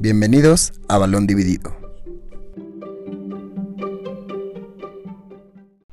[0.00, 1.76] Bienvenidos a Balón Dividido.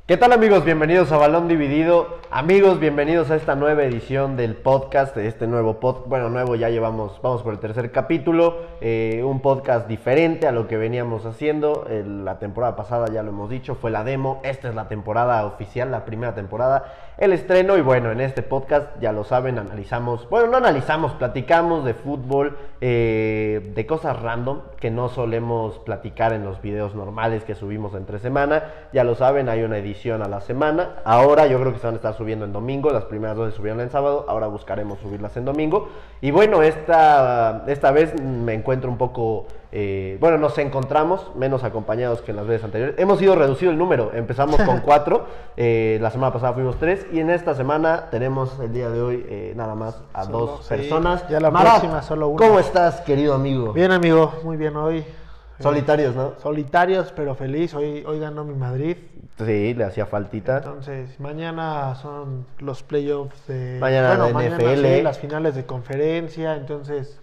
[0.08, 0.64] ¿Qué tal amigos?
[0.64, 2.20] Bienvenidos a Balón Dividido.
[2.38, 6.10] Amigos, bienvenidos a esta nueva edición del podcast, de este nuevo podcast.
[6.10, 8.76] Bueno, nuevo ya llevamos, vamos por el tercer capítulo.
[8.82, 11.88] eh, un podcast diferente a lo que veníamos haciendo.
[11.90, 14.42] La temporada pasada, ya lo hemos dicho, fue la demo.
[14.44, 16.94] Esta es la temporada oficial, la primera temporada.
[17.18, 21.86] El estreno y bueno, en este podcast, ya lo saben, analizamos, bueno, no analizamos, platicamos
[21.86, 27.56] de fútbol, eh, de cosas random que no solemos platicar en los videos normales que
[27.56, 28.66] subimos entre semana.
[28.94, 30.98] Ya lo saben, hay una edición a la semana.
[31.06, 32.92] Ahora yo creo que se van a estar subiendo en domingo.
[32.92, 34.28] Las primeras dos se subieron en sábado.
[34.30, 35.90] Ahora buscaremos subirlas en domingo.
[36.22, 39.48] Y bueno, esta, esta vez me encuentro un poco.
[39.72, 42.96] Eh, bueno, nos encontramos menos acompañados que en las veces anteriores.
[42.98, 44.12] Hemos ido reducido el número.
[44.14, 45.26] Empezamos con cuatro.
[45.58, 47.06] eh, la semana pasada fuimos tres.
[47.12, 50.66] Y en esta semana tenemos el día de hoy eh, nada más a Solo, dos
[50.66, 50.76] sí.
[50.76, 51.28] personas.
[51.30, 52.38] Ya la Marat, próxima solo uno.
[52.38, 53.74] ¿Cómo estás, querido amigo?
[53.74, 55.00] Bien, amigo, muy bien hoy.
[55.00, 56.34] Eh, Solitarios, ¿no?
[56.40, 57.74] solitarios, pero feliz.
[57.74, 58.98] Hoy, hoy ganó mi Madrid.
[59.38, 60.58] Sí, le hacía faltita.
[60.58, 63.78] Entonces, mañana son los playoffs de.
[63.80, 64.86] Mañana de NFL.
[64.98, 66.56] sí, las finales de conferencia.
[66.56, 67.20] Entonces,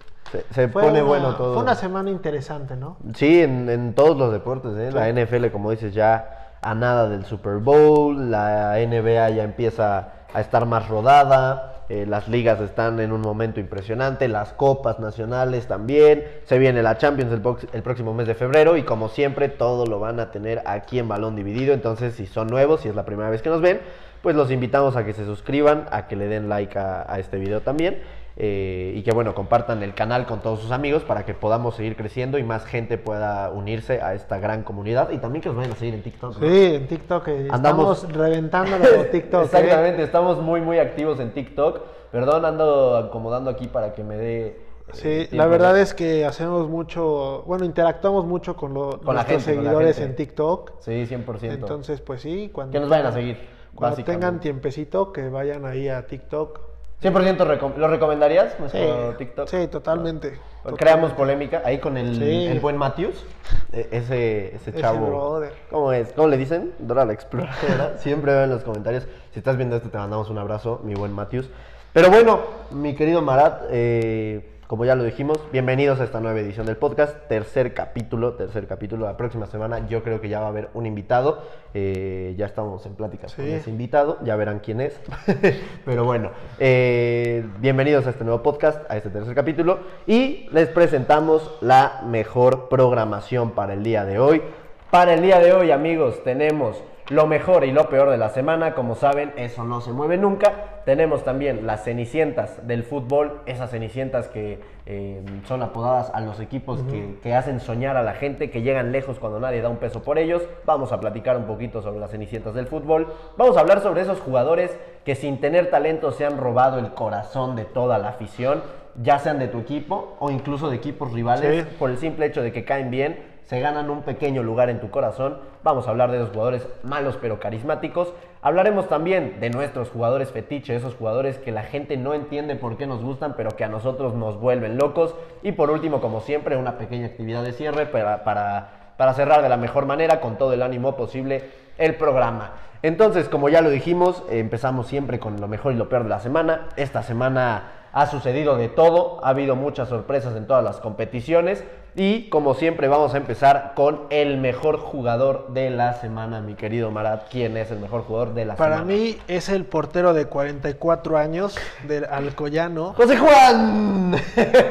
[0.51, 1.53] Se, pone una- bueno todo.
[1.53, 2.97] Fue una semana interesante, ¿no?
[3.15, 4.91] Sí, en, en todos los deportes, ¿eh?
[4.91, 5.11] La.
[5.11, 10.65] NFL, como dices, ya a nada del Super Bowl, la NBA ya empieza a estar
[10.65, 16.57] más rodada, eh, las ligas están en un momento impresionante, las copas nacionales también, se
[16.57, 17.31] viene la Champions
[17.73, 21.09] el, próximo mes de febrero y como siempre todo lo van a tener aquí en
[21.09, 23.81] Balón Dividido, entonces si son nuevos, si es la primera vez que nos ven,
[24.21, 27.37] pues los invitamos a que se suscriban, a que le den like a, a este
[27.37, 27.99] video también.
[28.35, 31.95] Eh, y que bueno, compartan el canal con todos sus amigos para que podamos seguir
[31.95, 35.73] creciendo y más gente pueda unirse a esta gran comunidad y también que nos vayan
[35.73, 36.37] a seguir en TikTok.
[36.39, 36.47] ¿no?
[36.49, 37.27] Sí, en TikTok.
[37.27, 38.77] eh, Andamos- Estamos reventando
[39.11, 39.41] TikTok.
[39.41, 39.45] ¿eh?
[39.45, 41.81] Exactamente, estamos muy muy activos en TikTok.
[42.11, 44.61] Perdón, ando acomodando aquí para que me dé...
[44.91, 49.61] Sí, la verdad es que hacemos mucho, bueno, interactuamos mucho con, lo- Con nuestros gente,
[49.61, 50.71] seguidores en TikTok.
[50.81, 51.37] Sí, 100%.
[51.53, 53.37] Entonces, pues sí, cuando, que nos vayan a seguir.
[53.73, 56.72] cuando tengan tiempecito, que vayan ahí a TikTok.
[57.03, 59.47] 100% recom- ¿Lo recomendarías nuestro Sí, TikTok?
[59.49, 60.39] sí, totalmente.
[60.77, 62.45] Creamos polémica ahí con el, Sí.
[62.47, 63.25] el buen Matthews,
[63.73, 65.07] e- ese, ese Ese chavo.
[65.07, 65.53] brother.
[65.69, 66.13] ¿Cómo es?
[66.13, 66.73] ¿Cómo le dicen?
[66.79, 67.97] Dora la exploradora.
[67.97, 69.05] Siempre veo en los comentarios.
[69.33, 71.49] Si estás viendo esto, te mandamos un abrazo, mi buen Matthews.
[71.91, 72.39] Pero bueno,
[72.71, 77.27] mi querido Marat, eh, como ya lo dijimos, bienvenidos a esta nueva edición del podcast.
[77.27, 79.05] Tercer capítulo, tercer capítulo.
[79.05, 81.43] La próxima semana yo creo que ya va a haber un invitado.
[81.75, 84.99] Eh, ya estamos en pláticas con ese invitado, ya verán quién es.
[85.85, 89.77] Pero bueno, eh, bienvenidos a este nuevo podcast, a este tercer capítulo.
[90.07, 94.41] Y les presentamos la mejor programación para el día de hoy.
[94.89, 96.81] Para el día de hoy, amigos, tenemos
[97.13, 98.73] lo mejor y lo peor de la semana.
[98.73, 100.81] Como saben, eso no se mueve nunca.
[100.85, 106.81] Tenemos también las cenicientas del fútbol, esas cenicientas que eh, son apodadas a los equipos
[106.83, 110.01] que, que hacen soñar a la gente, que llegan lejos cuando nadie da un peso
[110.03, 110.41] por ellos.
[110.65, 113.13] Vamos a platicar un poquito sobre las cenicientas del fútbol.
[113.37, 114.75] Vamos a hablar sobre esos jugadores
[115.05, 118.61] que sin tener talento se han robado el corazón de toda la afición,
[119.01, 121.75] ya sean de tu equipo o incluso de equipos rivales, Sí.
[121.79, 124.89] por el simple hecho de que caen bien se ganan un pequeño lugar en tu
[124.89, 125.37] corazón.
[125.63, 128.13] Vamos a hablar de esos jugadores malos pero carismáticos.
[128.41, 132.87] Hablaremos también de nuestros jugadores fetiche, esos jugadores que la gente no entiende por qué
[132.87, 135.15] nos gustan, pero que a nosotros nos vuelven locos.
[135.41, 139.49] Y por último, como siempre, una pequeña actividad de cierre para, para, para cerrar de
[139.49, 142.51] la mejor manera, con todo el ánimo posible, el programa.
[142.81, 146.19] Entonces, como ya lo dijimos, empezamos siempre con lo mejor y lo peor de la
[146.19, 146.67] semana.
[146.75, 151.63] Esta semana ha sucedido de todo, ha habido muchas sorpresas en todas las competiciones
[151.95, 156.89] y como siempre vamos a empezar con el mejor jugador de la semana, mi querido
[156.89, 157.27] Marat.
[157.29, 158.93] ¿Quién es el mejor jugador de la Para semana?
[158.95, 161.55] mí es el portero de 44 años
[161.87, 162.93] del Alcoyano.
[162.97, 164.15] José Juan,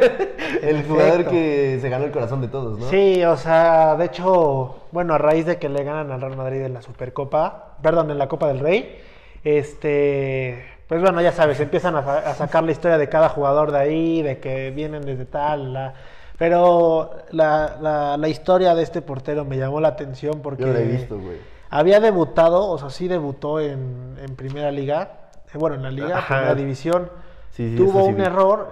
[0.63, 2.87] el jugador que se ganó el corazón de todos, ¿no?
[2.91, 6.63] Sí, o sea, de hecho, bueno, a raíz de que le ganan al Real Madrid
[6.63, 8.99] en la Supercopa, perdón, en la Copa del Rey,
[9.45, 14.23] este, pues bueno, ya sabes, empiezan a sacar la historia de cada jugador de ahí,
[14.23, 15.95] de que vienen desde tal, la-
[16.43, 20.79] pero la, la- la historia de este portero me llamó la atención porque Yo lo
[20.81, 21.37] he visto, güey.
[21.71, 26.19] había debutado, o sea, sí debutó en, en Primera Liga, eh, bueno, en la Liga,
[26.19, 26.35] Ajá.
[26.35, 27.11] Primera División,
[27.51, 28.71] Sí, sí, tuvo sí un error,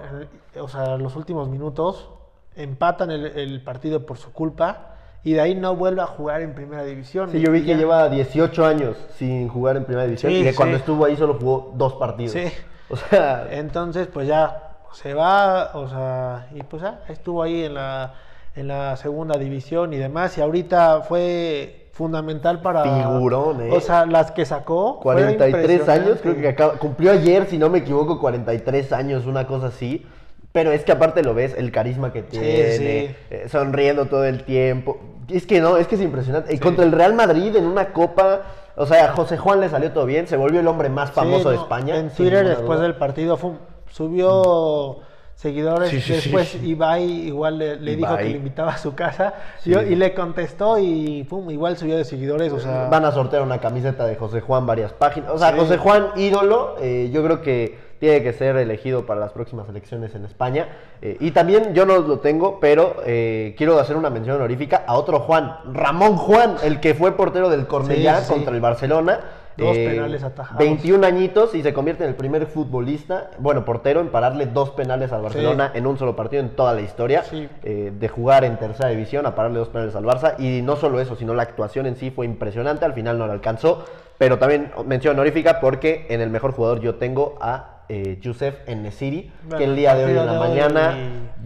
[0.55, 2.11] eh, o sea, en los últimos minutos,
[2.57, 6.57] empatan el, el partido por su culpa y de ahí no vuelve a jugar en
[6.57, 7.31] Primera División.
[7.31, 10.57] Sí, yo vi que ya- lleva 18 años sin jugar en primera división y que
[10.57, 12.33] cuando estuvo ahí solo jugó dos partidos.
[12.33, 12.47] Sí.
[12.91, 17.75] O sea, Entonces, pues ya se va, o sea, y pues ya estuvo ahí en
[17.75, 18.15] la,
[18.57, 22.83] en la segunda división y demás, y ahorita fue fundamental para...
[22.83, 23.71] Figurón, ¿eh?
[23.73, 24.95] O sea, las que sacó...
[25.03, 29.47] fue 43 años, creo que acaba- cumplió ayer, si no me equivoco, 43 años, una
[29.47, 30.07] cosa así.
[30.53, 32.85] Pero es que aparte lo ves, el carisma que tiene, sí.
[33.31, 34.99] eh, sonriendo todo el tiempo.
[35.29, 36.53] Es que no, es que es impresionante.
[36.53, 38.41] Y contra el Real Madrid en una copa,
[38.75, 41.51] o sea, a José Juan le salió todo bien, se volvió el hombre más famoso
[41.51, 41.97] Sí, de España.
[41.99, 44.99] En Twitter, después del partido, fue un- subió
[45.35, 45.91] seguidores.
[45.91, 46.61] Sí, sí, después sí.
[46.63, 49.35] Ibai igual le, le dijo que le invitaba a su casa.
[49.65, 52.53] Y, y le contestó y pum, igual subió de seguidores.
[52.53, 55.31] O sea, Van a sortear una camiseta de José Juan, varias páginas.
[55.33, 55.57] O sea.
[55.57, 60.15] José Juan, ídolo, eh, yo creo que tiene que ser elegido para las próximas elecciones
[60.15, 60.69] en España.
[61.03, 64.95] Eh, y también yo no lo tengo, pero eh, quiero hacer una mención honorífica a
[64.95, 69.21] otro Juan, Ramón Juan, el que fue portero del Cornellá contra el Barcelona.
[69.57, 70.59] Eh, Dos penales atajados.
[70.59, 75.13] 21 añitos y se convierte en el primer futbolista, bueno, portero en pararle dos penales
[75.13, 77.25] al Barcelona en un solo partido en toda la historia.
[77.25, 77.49] Sí.
[77.63, 80.35] Eh, de jugar en tercera división a pararle dos penales al Barça.
[80.39, 82.85] Y no solo eso, sino la actuación en sí fue impresionante.
[82.85, 83.85] Al final no lo alcanzó.
[84.19, 89.33] Pero también mención honorífica porque en el mejor jugador yo tengo a eh, Youssef Enesiri,
[89.43, 90.97] Bueno, que el día de hoy en la mañana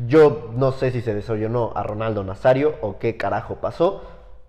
[0.06, 4.02] yo no sé si se desollonó a Ronaldo Nazario o qué carajo pasó.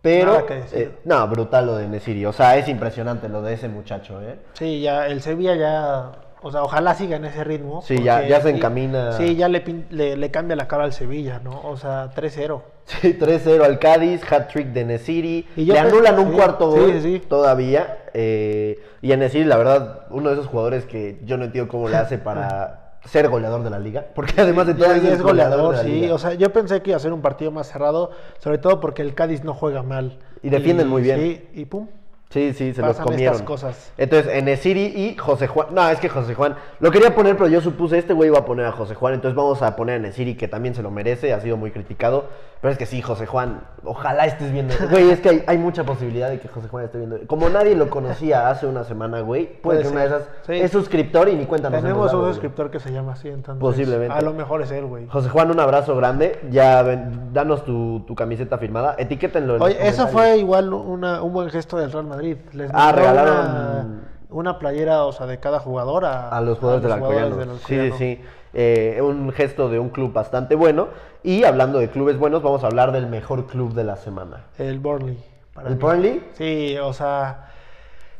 [0.05, 2.25] Pero, eh, no, brutal lo de Enesiri.
[2.27, 4.35] O sea, es impresionante lo de ese muchacho, ¿eh?
[4.53, 6.11] sí, ya el Sevilla ya.
[6.43, 7.81] O sea, ojalá siga en ese ritmo.
[7.81, 9.13] Sí, ya- ya se encamina.
[9.13, 11.59] Sí, ya le, le, le cambia la cara al Sevilla, ¿no?
[11.63, 12.61] O sea, 3-0.
[12.85, 15.47] Sí, 3-0 al Cádiz, hat-trick de Nesiri.
[15.55, 17.23] Y Le anulan un sí, cuarto sí, gol sí.
[17.27, 17.97] todavía.
[18.13, 21.89] eh, y a Nesiri, la verdad, uno de esos jugadores que yo no entiendo cómo
[21.89, 24.05] le hace para ser goleador de la liga.
[24.13, 25.89] Porque además de todo Ya- es, ya el es goleador, de la sí.
[26.01, 26.13] liga.
[26.15, 29.01] O sea, yo pensé que iba a ser un partido más cerrado, sobre todo porque
[29.01, 30.17] el Cádiz no juega mal.
[30.43, 31.19] Y defienden muy bien.
[31.19, 31.87] Sí, y pum.
[32.35, 33.33] Sí, sí, se los comieron.
[33.35, 33.91] estas cosas.
[33.97, 35.67] Entonces, Enesiri y José Juan.
[35.71, 36.55] No, es que José Juan.
[36.81, 39.13] Lo quería poner, pero yo supuse este güey iba a poner a José Juan.
[39.13, 41.31] Entonces vamos a poner a Enesiri, que también se lo merece.
[41.33, 42.25] Ha sido muy criticado.
[42.61, 43.61] Pero es que sí, José Juan.
[43.83, 44.73] Ojalá estés viendo.
[44.89, 47.19] Güey, es que hay, hay mucha posibilidad de que José Juan esté viendo.
[47.27, 49.45] Como nadie lo conocía hace una semana, güey.
[49.61, 50.17] Puede Puede que una de ser.
[50.17, 50.29] esas.
[50.47, 50.53] Sí.
[50.53, 53.29] Es suscriptor y ni cuenta nos hemos Tenemos dado, un suscriptor que se llama así,
[53.29, 53.61] entonces.
[53.61, 54.13] Posiblemente.
[54.13, 55.07] A lo mejor es él, güey.
[55.07, 56.39] José Juan, un abrazo grande.
[56.49, 58.95] Ya ven, danos tu, tu camiseta firmada.
[58.97, 62.24] Etiquétenlo en Oye, eso fue igual una- un buen gesto del Real Madrid.
[62.53, 63.85] Les Ah, regalaron- una,
[64.29, 67.59] una playera, o sea, de cada jugador a, a los jugadores del los jugadores del
[67.59, 68.21] Sí, sí, sí.
[68.57, 70.87] Eh, un gesto de un club bastante bueno.
[71.23, 74.45] Y hablando de clubes buenos, vamos a hablar del mejor club de la semana.
[74.57, 75.17] El Burnley.
[75.53, 75.81] para ¿El mí.
[75.81, 76.23] Burnley?
[76.33, 77.51] Sí, o sea,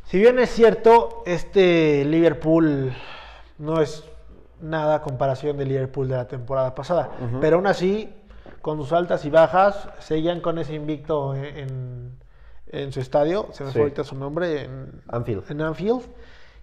[0.04, 2.94] si bien es cierto, este Liverpool
[3.58, 4.04] no es
[4.62, 7.10] nada a comparación del Liverpool de la temporada pasada,
[7.42, 8.14] pero aún así,
[8.62, 12.25] con sus altas y bajas, seguían con ese invicto en, en-
[12.84, 13.74] en su estadio, se me Sí.
[13.74, 15.44] fue ahorita su nombre, en Anfield.
[15.52, 16.02] en Anfield.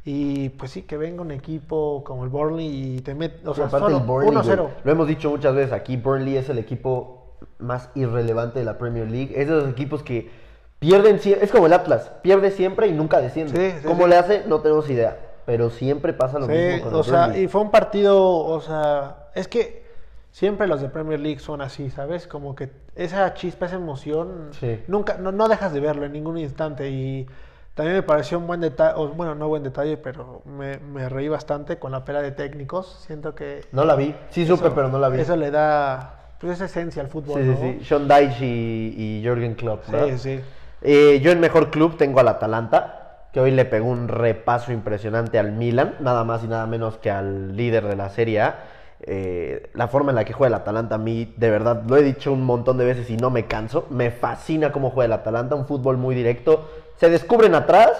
[0.04, 3.70] Y pues sí, que venga un equipo como el Burnley y te mete, o sea,
[3.70, 4.62] solo el Burnley, 1-0.
[4.62, 8.78] güey, lo hemos dicho muchas veces aquí, Burnley es el equipo más irrelevante de la
[8.78, 9.32] Premier League.
[9.40, 10.28] Es de los equipos que
[10.80, 13.70] pierden siempre, es como el Atlas, pierde siempre y nunca desciende.
[13.72, 14.10] Sí, sí, ¿Cómo sí.
[14.10, 14.42] le hace?
[14.48, 15.18] No tenemos idea.
[15.46, 17.44] Pero siempre pasa lo mismo con el o sea, Burnley.
[17.44, 19.84] y fue un partido, o sea, es que
[20.32, 22.26] siempre los de Premier League son así, ¿sabes?
[22.26, 24.82] Como que esa chispa, esa emoción, Sí.
[24.86, 27.26] nunca, no, no dejas de verlo en ningún instante y
[27.74, 31.78] también me pareció un buen detalle, bueno, no buen detalle, pero me, me reí bastante
[31.78, 33.62] con la pera de técnicos, siento que...
[33.72, 34.14] No la vi.
[34.30, 35.20] Sí supe, eso- pero no la vi.
[35.20, 37.80] Eso le da, pues esa esencia al fútbol, sí, sí, ¿no?
[37.80, 37.84] sí.
[37.86, 39.84] Sean Dyche y, y Jürgen Klopp.
[39.84, 40.40] Sí, sí.
[40.82, 42.98] Eh, yo en mejor club tengo al Atalanta,
[43.32, 47.10] que hoy le pegó un repaso impresionante al Milan, nada más y nada menos que
[47.10, 48.56] al líder de la Serie A.
[49.04, 52.02] Eh, la forma en la que juega el Atalanta a mí, de verdad, lo he
[52.02, 53.86] dicho un montón de veces y no me canso.
[53.90, 56.68] Me fascina cómo juega el Atalanta, un fútbol muy directo.
[56.96, 57.90] Se descubren atrás,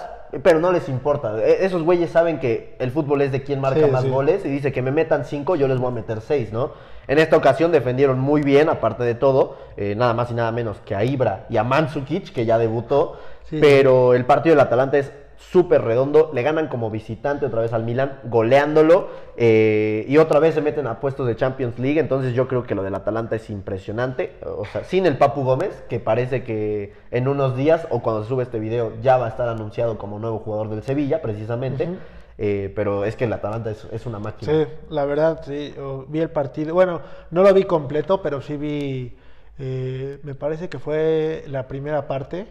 [0.43, 1.37] pero no les importa.
[1.43, 4.09] E- Esos güeyes saben que el fútbol es de quien marca Sí, más sí.
[4.09, 6.71] goles y dice que me metan cinco, yo les voy a meter seis, ¿no?
[7.07, 10.77] En esta ocasión defendieron muy bien, aparte de todo, eh, nada más y nada menos
[10.85, 13.17] que a Ibra y a Mandzukic, que ya debutó,
[13.49, 13.57] Sí.
[13.59, 15.11] pero el partido del Atalanta es
[15.51, 20.55] súper redondo, le ganan como visitante otra vez al Milan, goleándolo, eh, y otra vez
[20.55, 23.49] se meten a puestos de Champions League, entonces yo creo que lo del Atalanta es
[23.49, 28.23] impresionante, o sea, sin el Papu Gómez, que parece que en unos días, o cuando
[28.23, 31.89] se sube este video, ya va a estar anunciado como nuevo jugador del Sevilla, precisamente,
[32.37, 34.51] eh, pero es que el Atalanta es, es una máquina.
[34.51, 35.73] Sí, la verdad, sí.
[36.07, 36.73] vi el partido.
[36.73, 39.15] Bueno, no lo vi completo, pero sí vi.
[39.59, 42.47] Eh, me parece que fue la primera parte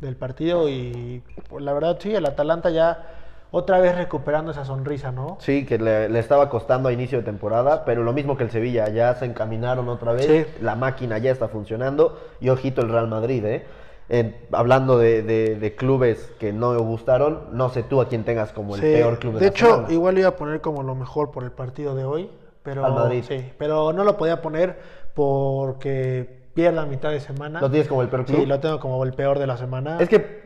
[0.00, 3.06] del partido y pues, la verdad, sí, el Atalanta ya
[3.52, 5.38] otra vez recuperando esa sonrisa, ¿no?
[5.40, 8.50] Sí, que le, le estaba costando a inicio de temporada, pero lo mismo que el
[8.50, 10.44] Sevilla, ya se encaminaron otra vez, Sí.
[10.62, 13.64] la máquina ya está funcionando y ojito el Real Madrid, ¿eh?
[14.08, 18.24] En- hablando de, de- de clubes que no me gustaron, no sé tú a quién
[18.24, 19.92] tengas como el Sí, peor club de, de la hecho, semana.
[19.92, 22.30] igual iba a poner como lo mejor por el partido de hoy,
[22.62, 23.24] pero Al Madrid.
[23.26, 24.78] sí, pero no lo podía poner
[25.16, 27.60] porque pierda mitad de semana.
[27.60, 28.40] ¿Lo tienes como el peor club?
[28.40, 29.96] Sí, lo tengo como el peor de la semana.
[29.98, 30.42] Es que,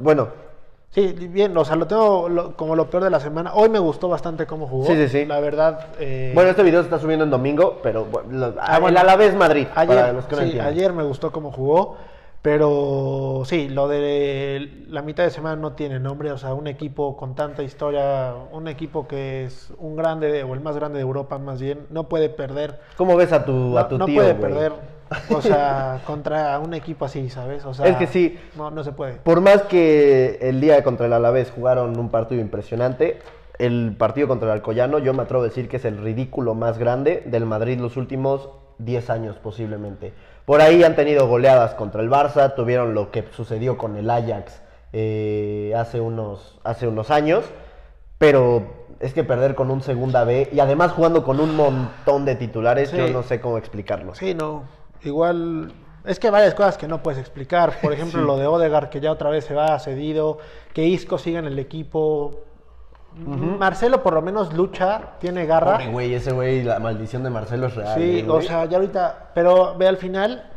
[0.00, 0.46] bueno,
[0.90, 3.52] Sí, bien, o sea, lo tengo lo- como lo peor de la semana.
[3.52, 4.86] Hoy me gustó bastante cómo jugó.
[4.86, 5.26] Sí, sí, sí.
[5.26, 5.88] La verdad.
[5.98, 8.98] eh, Bueno, este video se está subiendo en domingo, pero bueno, lo- Ah, bueno.
[9.00, 11.98] Alavés Madrid, para ayer, los que no sí, ayer me gustó cómo jugó.
[12.46, 16.30] Pero sí, lo de la mitad de semana no tiene nombre.
[16.30, 20.54] O sea, un equipo con tanta historia, un equipo que es un grande, de- o
[20.54, 22.78] el más grande de Europa más bien, no puede perder.
[22.96, 24.42] ¿Cómo ves a tu, No, a tu no tío, puede güey?
[24.52, 24.72] perder.
[25.34, 27.64] O sea, contra un equipo así, ¿sabes?
[27.64, 28.38] O sea, Es que sí.
[28.56, 29.14] No, no se puede.
[29.14, 33.18] Por más que el día contra el Alavés jugaron un partido impresionante,
[33.58, 36.78] el partido contra el Alcoyano yo me atrevo a decir que es el ridículo más
[36.78, 40.12] grande del Madrid los últimos 10 años posiblemente.
[40.46, 44.62] Por ahí han tenido goleadas contra el Barça, tuvieron lo que sucedió con el Ajax
[44.92, 47.44] eh, hace, unos, hace unos años,
[48.16, 48.62] pero
[49.00, 52.90] es que perder con un segunda B y además jugando con un montón de titulares,
[52.90, 52.96] Sí.
[52.96, 54.14] yo no sé cómo explicarlo.
[54.14, 54.62] Sí, no.
[55.02, 55.72] Igual.
[56.04, 57.72] Es que hay varias cosas que no puedes explicar.
[57.82, 60.38] Por ejemplo, lo de Odegaard, que ya otra vez se va cedido.
[60.72, 62.44] Que Isco siga en el equipo.
[63.24, 65.72] Marcelo por lo menos lucha, tiene garra.
[65.78, 67.94] Pobre güey, ese güey, la maldición de Marcelo es real.
[67.98, 69.30] Sí, eh, o sea, ya ahorita.
[69.34, 70.50] Pero ve al final.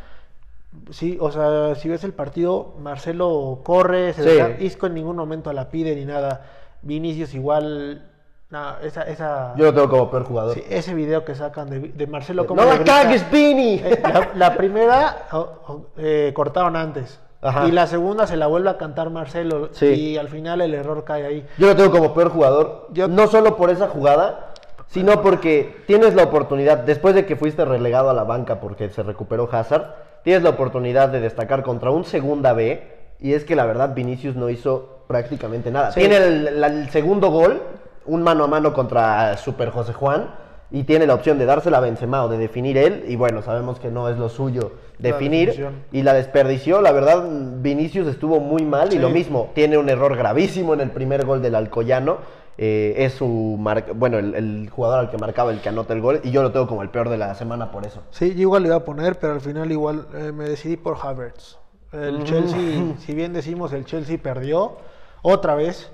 [0.91, 4.29] Sí, o sea, si ves el partido, Marcelo corre, se Sí.
[4.29, 6.41] deja- Isco en ningún momento la pide ni nada.
[6.81, 8.05] Vinicius igual.
[8.51, 10.55] No, esa, esa, Yo lo tengo como peor jugador.
[10.55, 13.75] sí, ese video que sacan de, de Marcelo como ¡No la cagues, Vini!
[13.75, 15.37] eh, la, la primera o-
[15.67, 17.19] o- eh, cortaron antes.
[17.41, 17.67] Ajá.
[17.67, 19.69] Y la segunda se la vuelve a cantar Marcelo.
[19.71, 19.85] Sí.
[19.85, 21.47] Y al final el error cae ahí.
[21.57, 22.87] Yo lo tengo como peor jugador.
[22.91, 24.51] Yo- No solo por esa jugada,
[24.87, 29.03] sino porque tienes la oportunidad, después de que fuiste relegado a la banca porque se
[29.03, 32.97] recuperó Hazard, tienes la oportunidad de destacar contra un segunda B.
[33.21, 35.91] Y es que la verdad Vinicius no hizo prácticamente nada.
[35.91, 35.99] Sí.
[36.01, 37.61] Tiene el, el segundo gol,
[38.05, 40.29] un mano a mano contra Super José Juan.
[40.71, 43.05] Y tiene la opción de dársela a Benzema o de definir él.
[43.07, 45.49] Y bueno, sabemos que no es lo suyo definir.
[45.91, 46.81] y la desperdició.
[46.81, 47.25] La verdad,
[47.57, 48.93] Vinicius estuvo muy mal.
[48.93, 52.17] Y lo mismo, tiene un error gravísimo en el primer gol del Alcoyano.
[52.61, 56.01] Eh, es su mar- bueno, el, el jugador al que marcaba el que anota el
[56.01, 56.19] gol.
[56.23, 58.03] Y yo lo tengo como el peor de la semana por eso.
[58.11, 60.97] Sí, yo igual le iba a poner, pero al final igual eh, me decidí por
[61.01, 61.57] Havertz.
[61.93, 62.59] El Chelsea,
[62.99, 64.77] si bien decimos el Chelsea perdió
[65.23, 65.89] otra vez,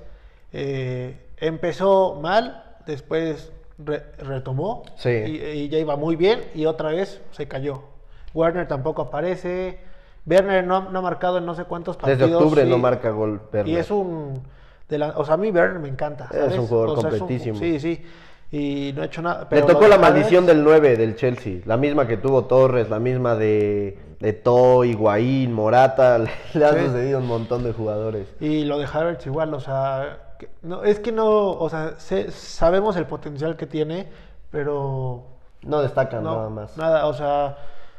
[0.51, 5.10] eh, empezó mal, después re- retomó Sí.
[5.10, 7.84] y, y ya iba muy bien y otra vez se cayó.
[8.34, 9.79] Werner tampoco aparece,
[10.25, 12.20] Werner no, no ha marcado en no sé cuántos partidos.
[12.20, 12.70] Desde octubre sí.
[12.70, 13.41] no marca gol.
[13.53, 13.67] Werner.
[13.74, 14.41] Y es un.
[14.89, 16.29] de la- o sea, a mí Werner me encanta.
[16.34, 17.58] Es un jugador O sea, es un- completísimo.
[17.60, 18.01] sí, sí.
[18.51, 19.41] Y no ha hecho nada.
[19.41, 21.60] Le pero tocó lo la maldición del 9 del Chelsea.
[21.65, 26.20] La misma que tuvo Torres, la misma de, de Toy, Higuaín, Morata.
[26.53, 26.86] Le han Sí.
[26.86, 28.27] sucedido un montón de jugadores.
[28.39, 30.20] Y lo de Havertz igual, o sea,
[30.62, 34.10] no, es que no, o sea, sé- sabemos el potencial que tiene,
[34.51, 35.24] pero
[35.62, 36.77] No destacan no, nada más.
[36.77, 37.58] nada, o sea,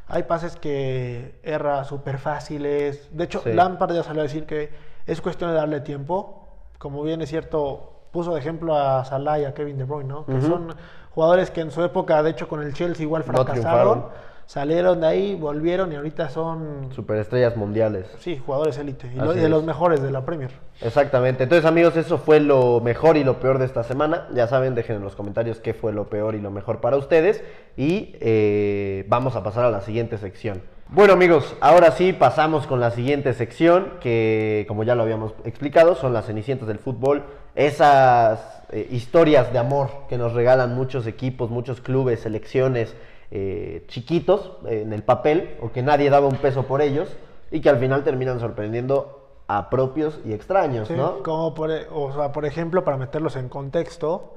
[0.09, 3.09] hay pases que erra súper fáciles.
[3.17, 3.53] De hecho, Sí.
[3.53, 4.73] Lampard ya salió a decir que
[5.07, 6.49] es cuestión de darle tiempo.
[6.79, 10.27] Como bien es cierto, puso de ejemplo a Salah y a Kevin De Bruyne, ¿no?
[10.27, 10.75] Que son
[11.15, 14.07] jugadores que en su época, de hecho, con el Chelsea igual fracasaron.
[14.47, 18.07] Salieron de ahí, volvieron y ahorita son, Superestrellas mundiales.
[18.21, 19.11] sí, jugadores élite.
[19.15, 20.51] Y, lo- de los mejores de la Premier.
[20.81, 21.43] Exactamente.
[21.45, 24.29] Entonces, amigos, eso fue lo mejor y lo peor de esta semana.
[24.35, 27.43] Ya saben, dejen en los comentarios qué fue lo peor y lo mejor para ustedes.
[27.77, 30.63] Y eh, vamos a pasar a la siguiente sección.
[30.89, 35.97] Bueno, amigos, ahora sí pasamos con la siguiente sección, que como ya lo habíamos explicado,
[35.97, 37.25] son las cenicientas del fútbol.
[37.57, 42.95] Esas eh, historias de amor que nos regalan muchos equipos, muchos clubes, selecciones
[43.31, 47.09] eh, chiquitos eh, en el papel, o que nadie daba un peso por ellos,
[47.51, 51.23] y que al final terminan sorprendiendo a propios y extraños, Sí, ¿no?
[51.23, 54.35] Como por, e- o sea, por ejemplo, para meterlos en contexto,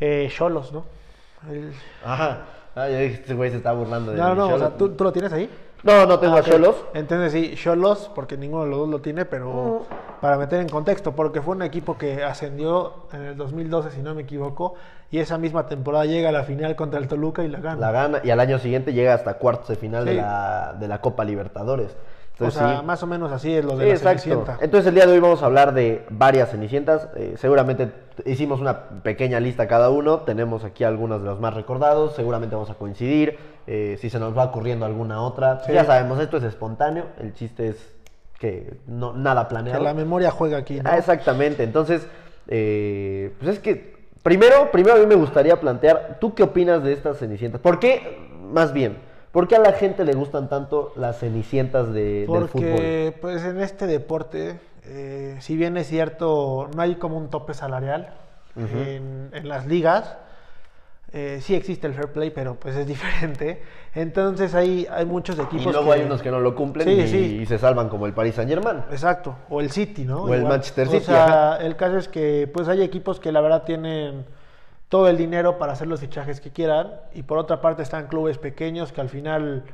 [0.00, 0.84] eh, Cholos, ¿no?
[1.50, 1.72] El-
[2.04, 2.46] Ajá.
[2.74, 5.32] Ay, este güey se está burlando de No, no, o sea, ¿tú, tú lo tienes
[5.32, 5.50] ahí?
[5.82, 6.42] No, no tengo Ah, a.
[6.42, 6.76] Cholos.
[6.94, 9.82] Entonces sí, Cholos, porque ninguno de los dos lo tiene, pero
[10.20, 14.14] para meter en contexto, porque fue un equipo que ascendió en el 2012, si no
[14.14, 14.74] me equivoco,
[15.10, 17.80] y esa misma temporada llega a la final contra el Toluca y la gana.
[17.80, 21.00] La gana y al año siguiente llega hasta cuartos de final de, la, de la
[21.00, 21.96] Copa Libertadores.
[22.38, 22.84] o sea, sí.
[22.86, 24.22] más o menos así es lo de Sí, la exacto.
[24.22, 24.58] Cenicienta.
[24.64, 27.08] Entonces el día de hoy vamos a hablar de varias cenicientas.
[27.16, 27.90] Eh, seguramente
[28.24, 30.20] hicimos una pequeña lista cada uno.
[30.20, 32.14] Tenemos aquí algunos de los más recordados.
[32.14, 33.38] Seguramente vamos a coincidir.
[33.66, 35.60] Eh, si se nos va ocurriendo alguna otra.
[35.64, 35.72] Sí.
[35.72, 37.06] Ya sabemos, esto es espontáneo.
[37.20, 37.94] El chiste es
[38.38, 39.84] que no, nada Que planeado.
[39.84, 40.90] la memoria juega aquí, ¿no?
[40.90, 41.62] Ah, exactamente.
[41.62, 42.06] Entonces,
[42.48, 43.92] eh, pues es que
[44.22, 47.60] primero, primero a mí me gustaría plantear, ¿tú qué opinas de estas cenicientas?
[47.60, 48.18] ¿Por qué,
[48.52, 48.98] más bien,
[49.30, 52.48] por qué a la gente le gustan tanto las cenicientas de- del fútbol?
[52.50, 57.54] Porque, pues, en este deporte, eh, si bien es cierto, no hay como un tope
[57.54, 58.12] salarial
[58.56, 60.16] en, en las ligas.
[61.12, 63.62] Eh, sí existe el fair play, pero pues es diferente.
[63.94, 66.00] Entonces hay, hay muchos Y equipos luego que...
[66.00, 67.38] hay unos que no lo cumplen Sí, y, sí.
[67.42, 68.78] y se salvan como el Paris Saint Germain.
[68.90, 70.22] Exacto, o el City, ¿no?
[70.24, 71.56] O el Manchester City, O sea, ajá.
[71.64, 74.24] el caso es que pues hay equipos que la verdad tienen
[74.88, 78.38] todo el dinero para hacer los fichajes que quieran y por otra parte están clubes
[78.38, 79.64] pequeños que al final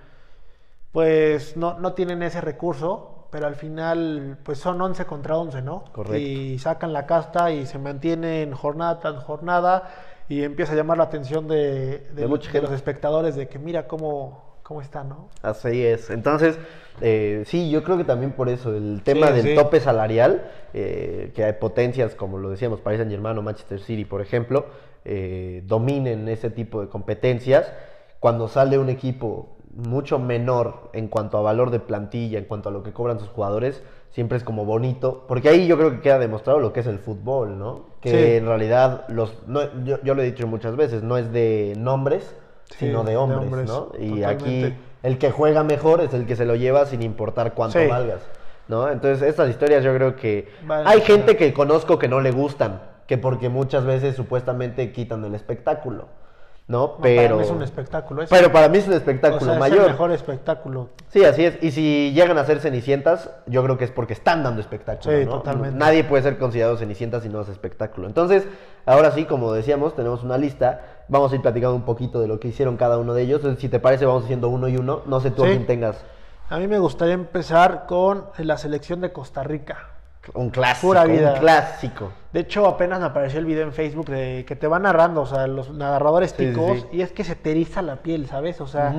[0.92, 5.84] pues no, no tienen ese recurso, pero al final pues son 11 contra 11, ¿no?
[5.92, 6.16] Correcto.
[6.16, 9.90] Y sacan la casta y se mantienen jornada tras jornada
[10.28, 12.66] y empieza a llamar la atención de, de- De mucha de gente.
[12.68, 15.28] los espectadores de que mira cómo, cómo está, ¿no?
[15.42, 16.10] Así es.
[16.10, 16.58] Entonces,
[17.00, 19.54] eh, sí, yo creo que también por eso, el tema Sí, del sí.
[19.54, 20.42] tope salarial,
[20.74, 24.66] eh, que hay potencias, como lo decíamos, Paris Saint Germain o Manchester City, por ejemplo,
[25.04, 27.72] eh, dominen ese tipo de competencias.
[28.20, 32.72] Cuando sale un equipo mucho menor en cuanto a valor de plantilla, en cuanto a
[32.72, 36.18] lo que cobran sus jugadores, siempre es como bonito, porque ahí yo creo que queda
[36.18, 37.86] demostrado lo que es el fútbol, ¿no?
[38.00, 38.36] Que Sí.
[38.38, 42.34] en realidad, los, no- yo, yo lo he dicho muchas veces, no es de nombres,
[42.70, 43.92] Sí, sino de de hombres, ¿no?
[43.98, 44.66] Y totalmente.
[44.66, 47.86] aquí el que juega mejor es el que se lo lleva sin importar cuánto Sí.
[47.86, 48.20] valgas,
[48.66, 48.90] ¿no?
[48.90, 52.82] Entonces, estas historias yo creo que Vale hay gente que conozco que no le gustan,
[53.06, 56.06] que porque muchas veces supuestamente quitan el espectáculo,
[56.68, 56.78] ¿no?
[56.78, 58.22] No, para Pero mí es un espectáculo.
[58.22, 59.84] es- Pero para mí es un o espectáculo sea, es mayor.
[59.86, 60.90] el mejor espectáculo.
[61.08, 61.58] Sí, así es.
[61.62, 65.18] Y si llegan a ser cenicientas, yo creo que es porque están dando espectáculo.
[65.18, 65.32] Sí, ¿no?
[65.32, 65.78] totalmente.
[65.78, 68.06] Nadie puede ser considerado cenicienta si no hace espectáculo.
[68.06, 68.46] Entonces,
[68.84, 70.82] ahora sí, como decíamos, tenemos una lista.
[71.08, 73.40] Vamos a ir platicando un poquito de lo que hicieron cada uno de ellos.
[73.58, 75.00] Si te parece, vamos haciendo uno y uno.
[75.06, 75.52] No sé tú a Sí.
[75.52, 76.04] quién tengas
[76.50, 79.97] A mí me gustaría empezar con la selección de Costa Rica.
[80.34, 80.88] Un clásico.
[80.88, 81.34] Pura vida.
[81.34, 82.12] Un clásico.
[82.32, 85.26] De hecho, apenas me apareció el video en Facebook de que te van narrando, o
[85.26, 86.86] sea, los narradores Sí, sí, ticos, sí.
[86.98, 88.60] y es que se te eriza la piel, ¿sabes?
[88.60, 88.94] O sea,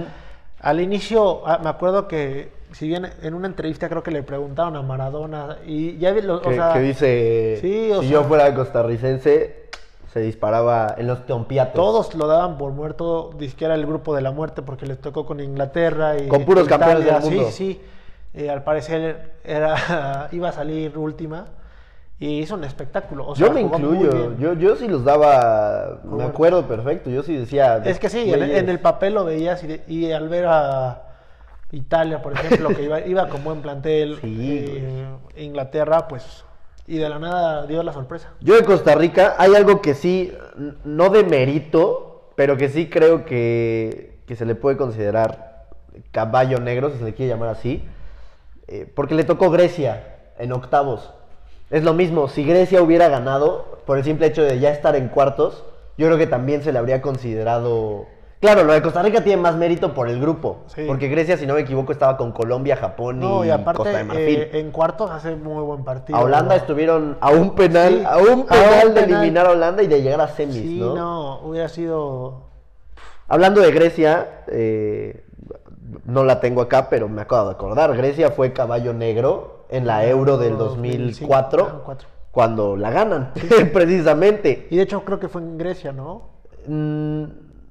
[0.62, 4.76] al inicio, ah, me acuerdo que, si bien en una entrevista creo que le preguntaron
[4.76, 8.14] a Maradona, y ya vi, lo- Que, o sea, que dice, sí, o si sea-
[8.22, 9.70] yo fuera costarricense,
[10.12, 11.76] se disparaba en los teompiatos.
[11.76, 15.24] todos lo daban por muerto, que era el grupo de la muerte, porque les tocó
[15.26, 17.52] con Inglaterra y Con puros Italia, campeones del mundo.
[17.52, 17.82] Sí, sí,
[18.34, 21.46] Eh, al parecer era, iba a salir última,
[22.20, 23.28] y hizo un espectáculo.
[23.28, 27.36] o sea, yo me incluyo, yo, yo sí los daba, me acuerdo perfecto, yo sí
[27.36, 27.78] decía...
[27.86, 31.04] Es que sí, en, el papel lo veías y, al ver a
[31.72, 36.44] Italia, por ejemplo, que iba, iba con buen plantel, Sí, eh, Inglaterra, pues,
[36.88, 38.34] y de la nada dio la sorpresa.
[38.42, 40.34] Yo de Costa Rica hay algo que sí,
[40.84, 45.68] no de mérito, pero que sí creo que, que se le puede considerar
[46.12, 47.88] caballo negro, si se le quiere llamar así,
[48.72, 51.14] eh, porque le tocó Grecia en octavos.
[51.70, 55.08] Es lo mismo, si Grecia hubiera ganado, por el simple hecho de ya estar en
[55.10, 55.64] cuartos,
[55.98, 58.06] yo creo que también se le habría considerado...
[58.40, 60.86] Claro, lo de Costa Rica tiene más mérito por el grupo, Sí.
[60.88, 63.98] porque Grecia, si no me equivoco, estaba con Colombia, Japón No, y, y aparte, Costa
[63.98, 64.40] de Marfil.
[64.40, 66.18] eh, en cuartos hace muy buen partido.
[66.18, 66.62] A Holanda ¿no?
[66.62, 69.22] estuvieron a un penal, Sí, a un a un penal de penal.
[69.24, 70.96] eliminar a Holanda y de llegar a semis, Sí, ¿no?
[70.96, 72.44] no, hubiera sido...
[73.28, 75.24] Hablando de Grecia, eh,
[76.06, 77.96] no la tengo acá, pero me acabo de acordar.
[77.96, 81.96] Grecia fue caballo negro en la Euro del 2004, Ah,
[82.32, 83.32] cuando la ganan,
[83.74, 84.68] precisamente.
[84.70, 86.30] Y de hecho creo que fue en Grecia, ¿no?
[86.68, 87.24] Mm,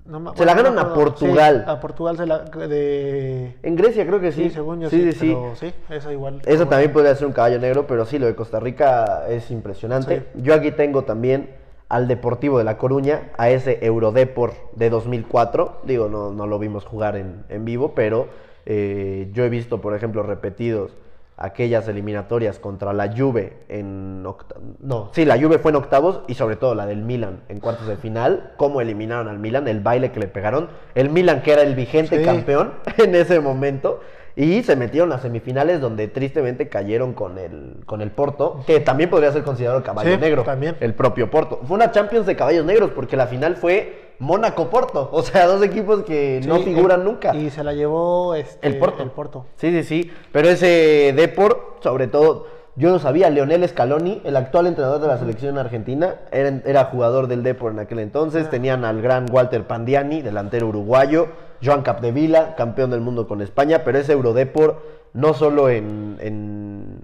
[0.07, 0.95] No me- Se la ganan no a.
[0.95, 1.63] Portugal.
[1.67, 2.39] Sí, a Portugal se la...
[2.39, 3.57] De...
[3.63, 4.45] en Grecia creo que sí.
[4.45, 5.27] Sí, según yo sí, sí, sí, sí.
[5.35, 6.41] pero sí, esa igual.
[6.47, 10.27] Eso también podría ser un caballo negro, pero sí, lo de Costa Rica es impresionante.
[10.35, 11.51] Yo aquí tengo también
[11.89, 15.81] al Deportivo de La Coruña, a ese Eurodepor de 2004.
[15.85, 18.29] Digo, no, no lo vimos jugar en, en vivo, pero
[18.67, 20.93] eh, yo he visto, por ejemplo, repetidos
[21.41, 26.57] aquellas eliminatorias contra la Juve en no, sí, la Juve fue en octavos y sobre
[26.57, 30.19] todo la del Milan en cuartos de final, cómo eliminaron al Milan, el baile que
[30.19, 32.25] le pegaron, el Milan que era el vigente Sí.
[32.25, 34.01] campeón en ese momento
[34.41, 39.11] y se metieron a semifinales donde tristemente cayeron con el con el Porto, que también
[39.11, 40.77] podría ser considerado caballo Sí, negro, también.
[40.79, 41.61] el propio Porto.
[41.67, 45.61] Fue una Champions de caballos negros porque la final fue Mónaco Porto, o sea, dos
[45.63, 47.35] equipos que no figuran el- nunca.
[47.35, 49.03] Y se la llevó este, El Porto.
[49.03, 49.47] El Porto.
[49.57, 50.11] Sí, sí, sí.
[50.31, 52.47] Pero ese Depor, sobre todo,
[52.77, 57.27] yo no sabía, Leonel Scaloni, el actual entrenador de la selección argentina, era, era jugador
[57.27, 58.45] del Depor en aquel entonces.
[58.47, 58.51] Ah.
[58.51, 61.27] Tenían al gran Walter Pandiani, delantero uruguayo.
[61.65, 63.83] Joan Capdevila, campeón del mundo con España.
[63.85, 64.83] Pero ese Eurodepor,
[65.15, 67.01] no solo en, en,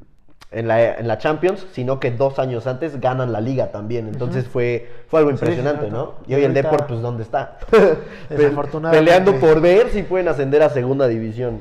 [0.51, 4.07] en la, en la Champions, sino que dos años antes ganan la liga también.
[4.09, 5.91] Entonces fue, fue algo sí, impresionante.
[5.91, 6.15] ¿no?
[6.27, 7.59] Y hoy el ahorita- Depor, pues, ¿dónde está?
[8.31, 9.05] Desafortunadamente.
[9.05, 11.61] Peleando por ver si pueden ascender a segunda división.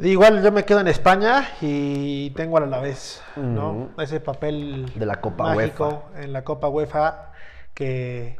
[0.00, 3.88] Igual yo me quedo en España y tengo al Alavés, ¿no?
[3.98, 7.32] Ese papel De la Copa mágico en la Copa UEFA
[7.74, 8.36] que,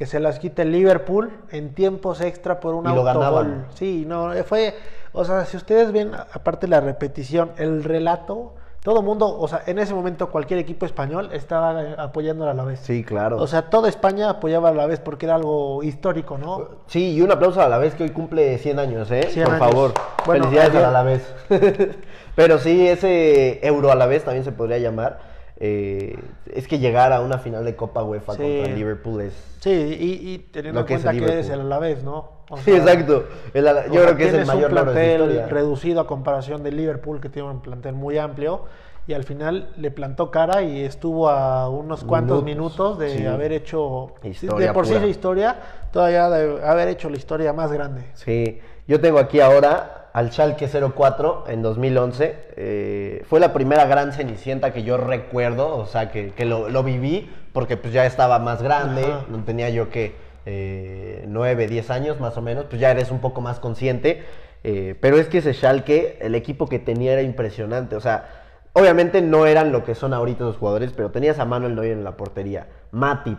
[0.00, 3.14] que se las quite el Liverpool en tiempos extra por un Y lo autogol.
[3.18, 3.66] ganaban.
[3.74, 4.74] Sí, no, fue,
[5.12, 9.78] o sea, si ustedes ven aparte la repetición, el relato todo mundo, o sea, en
[9.78, 12.80] ese momento cualquier equipo español estaba eh, apoyando a la vez.
[12.80, 13.36] Sí, claro.
[13.36, 16.66] O sea, toda España apoyaba a la vez porque era algo histórico, ¿no?
[16.86, 19.24] Sí, y un aplauso a la vez que hoy cumple 100 años, ¿eh?
[19.30, 19.68] 100 Por años.
[19.68, 19.92] favor.
[20.24, 21.34] Bueno, Felicidades a la vez.
[22.34, 25.29] Pero sí, ese euro a la vez también se podría llamar.
[25.62, 26.18] Eh,
[26.54, 28.38] es que llegar a una final de Copa UEFA Sí.
[28.42, 29.34] contra Liverpool es.
[29.60, 31.60] Sí, y, y teniendo en es cuenta el que es el.
[31.60, 32.40] Alavés, ¿no?
[32.48, 33.24] O Sí, sea, exacto.
[33.52, 36.62] El o yo sea, creo que es el mayor un de plantel reducido a comparación
[36.62, 38.64] de Liverpool, que tiene un plantel muy amplio,
[39.06, 43.26] y al final le plantó cara y estuvo a unos cuantos Minutos, minutos de sí.
[43.26, 45.02] haber hecho, Historia de por sí pura.
[45.04, 45.56] esa historia,
[45.92, 48.02] todavía de haber hecho la historia más grande.
[48.14, 52.36] Sí, yo tengo aquí ahora al Schalke 04 en 2011.
[52.56, 56.82] eh, fue la primera gran cenicienta que yo recuerdo, o sea, que, que lo, lo
[56.82, 59.24] viví, porque pues ya estaba más grande, Ajá.
[59.28, 60.14] no tenía yo que
[60.46, 64.24] eh, 9, 10 años más o menos, pues ya eres un poco más consciente.
[64.64, 68.28] eh, pero es que ese Schalke, el equipo que tenía era impresionante, o sea,
[68.72, 72.04] obviamente no eran lo que son ahorita los jugadores, pero tenías a Manuel Neuer en
[72.04, 73.38] la portería, Matip,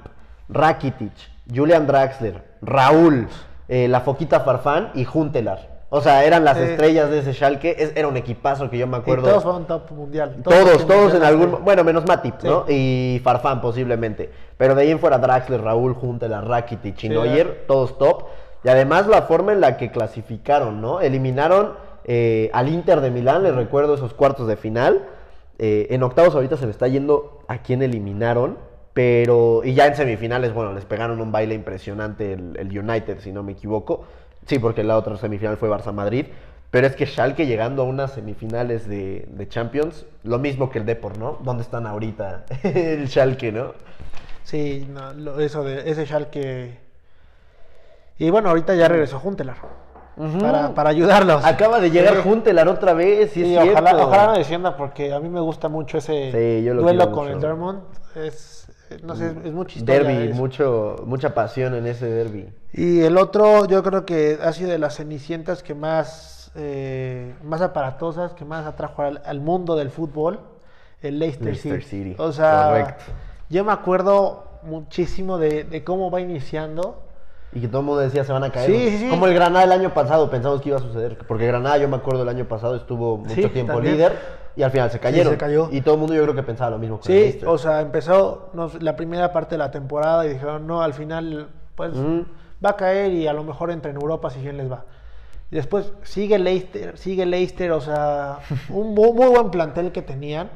[0.50, 1.12] Rakitic,
[1.54, 3.28] Julian Draxler, Raúl,
[3.68, 5.71] eh, la Foquita Farfán y Juntelar.
[5.94, 7.76] O sea, eran las estrellas de ese Schalke.
[7.78, 9.28] Es- era un equipazo que yo me Y acuerdo.
[9.28, 10.38] todos fueron top mundial.
[10.42, 11.64] Todos, todos en algún...
[11.66, 12.48] Bueno, menos Matip, Sí.
[12.48, 12.64] ¿no?
[12.70, 14.32] Y Farfán posiblemente.
[14.58, 18.24] Pero de ahí en fuera Draxler, Raúl, Juntelar, Rakitic y Sí, Neuer, todos top.
[18.64, 21.02] Y además la forma en la que clasificaron, ¿no?
[21.02, 21.74] Eliminaron
[22.06, 25.04] eh, al Inter de Milán, les recuerdo esos cuartos de final.
[25.60, 28.58] Eh, en octavos ahorita se me está yendo a quién eliminaron.
[28.94, 33.32] Pero, y ya en semifinales, bueno, les pegaron un baile impresionante el, el United, si
[33.32, 34.04] no me equivoco.
[34.48, 36.26] Sí, porque la otra semifinal fue Barça-Madrid.
[36.72, 40.86] Pero es que Schalke llegando a unas semifinales de, de Champions, lo mismo que el
[40.86, 41.38] Depor, ¿no?
[41.42, 43.74] ¿Dónde están ahorita el Schalke, no?
[44.44, 46.78] Sí, no, lo- eso de ese Schalke.
[48.18, 49.58] Y bueno, ahorita ya regresó Juntelar.
[50.40, 51.44] para, para ayudarlos.
[51.44, 52.22] Acaba de llegar Sí.
[52.24, 55.68] Juntelar otra vez, sí, Sí, es ojalá, ojalá no descienda porque a mí me gusta
[55.70, 57.36] mucho ese Sí, duelo con mucho.
[57.36, 57.80] el Dortmund.
[58.16, 58.61] Es,
[59.04, 60.04] no sé, es mucha historia.
[60.04, 62.50] Derby, mucho, mucha pasión en ese derby.
[62.74, 67.62] Y el otro, yo creo que ha sido de las cenicientas que más, eh, más
[67.62, 70.40] aparatosas, que más atrajo al, al mundo del fútbol,
[71.02, 72.10] el Leicester, Leicester City.
[72.12, 73.04] City, O sea, correcto.
[73.50, 77.04] yo me acuerdo muchísimo de, de cómo va iniciando.
[77.54, 78.72] Y que todo el mundo decía se van a caer.
[78.72, 79.10] Sí, sí, sí.
[79.10, 81.18] Como el Granada el año pasado pensamos que iba a suceder.
[81.28, 83.96] Porque Granada, yo me acuerdo el año pasado, estuvo mucho Sí, tiempo también.
[83.96, 85.34] líder y al final se cayeron.
[85.34, 85.70] se cayó.
[85.72, 87.00] Y todo el mundo yo creo que pensaba lo mismo.
[87.00, 90.68] con Sí, o sea, empezó no sé, la primera parte de la temporada y dijeron,
[90.68, 91.92] no, al final, pues
[92.64, 94.86] va a caer y a lo mejor entra en Europa si bien les va.
[95.52, 100.50] Y después sigue Leicester, sigue Leicester, o sea, un muy, muy buen plantel que tenían.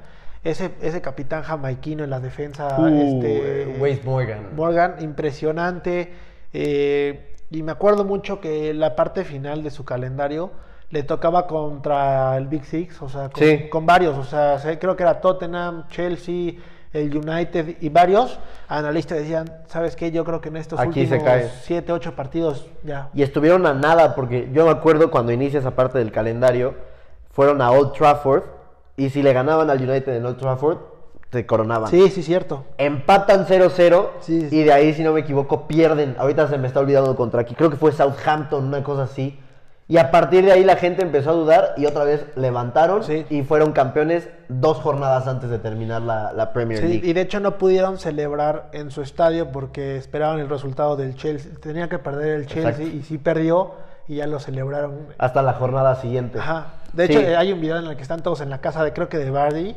[0.43, 4.55] Ese, ese capitán jamaiquino en la defensa, Uh, este, Wade Morgan.
[4.55, 6.13] Morgan, impresionante.
[6.53, 10.51] eh, y me acuerdo mucho que la parte final de su calendario
[10.89, 13.67] le tocaba contra el Big Six, o sea, con, Sí.
[13.69, 14.17] con varios.
[14.17, 16.53] O sea, creo que era Tottenham, Chelsea,
[16.93, 18.39] el United y varios.
[18.67, 20.11] Analistas decían, ¿sabes qué?
[20.11, 21.49] Yo creo que en estos Aquí últimos cae.
[21.63, 23.09] 7, 8 partidos ya.
[23.13, 26.75] Y estuvieron a nada, porque yo me acuerdo cuando inicia esa parte del calendario,
[27.31, 28.43] fueron a Old Trafford,
[28.95, 30.77] y si le ganaban al United en Old Trafford,
[31.33, 31.89] se coronaban.
[31.89, 32.63] Sí, sí, cierto.
[32.77, 34.55] Empatan 0-0 Sí, sí.
[34.55, 36.15] y de ahí, si no me equivoco, pierden.
[36.17, 37.55] Ahorita se me está olvidando contra aquí.
[37.55, 39.37] Creo que fue Southampton, una cosa así.
[39.87, 43.23] Y a partir de ahí la gente empezó a dudar y otra vez levantaron Sí.
[43.29, 47.07] y fueron campeones dos jornadas antes de terminar la, la Premier Sí, League.
[47.07, 51.51] y de hecho no pudieron celebrar en su estadio porque esperaban el resultado del Chelsea.
[51.61, 52.95] Tenía que perder el Chelsea Exacto.
[52.97, 53.73] y sí perdió
[54.07, 56.39] y ya lo celebraron Hasta la jornada siguiente.
[56.39, 56.65] Ajá.
[56.93, 59.07] De hecho, hay un video en el que están todos en la casa de, creo
[59.09, 59.75] que de Bardi,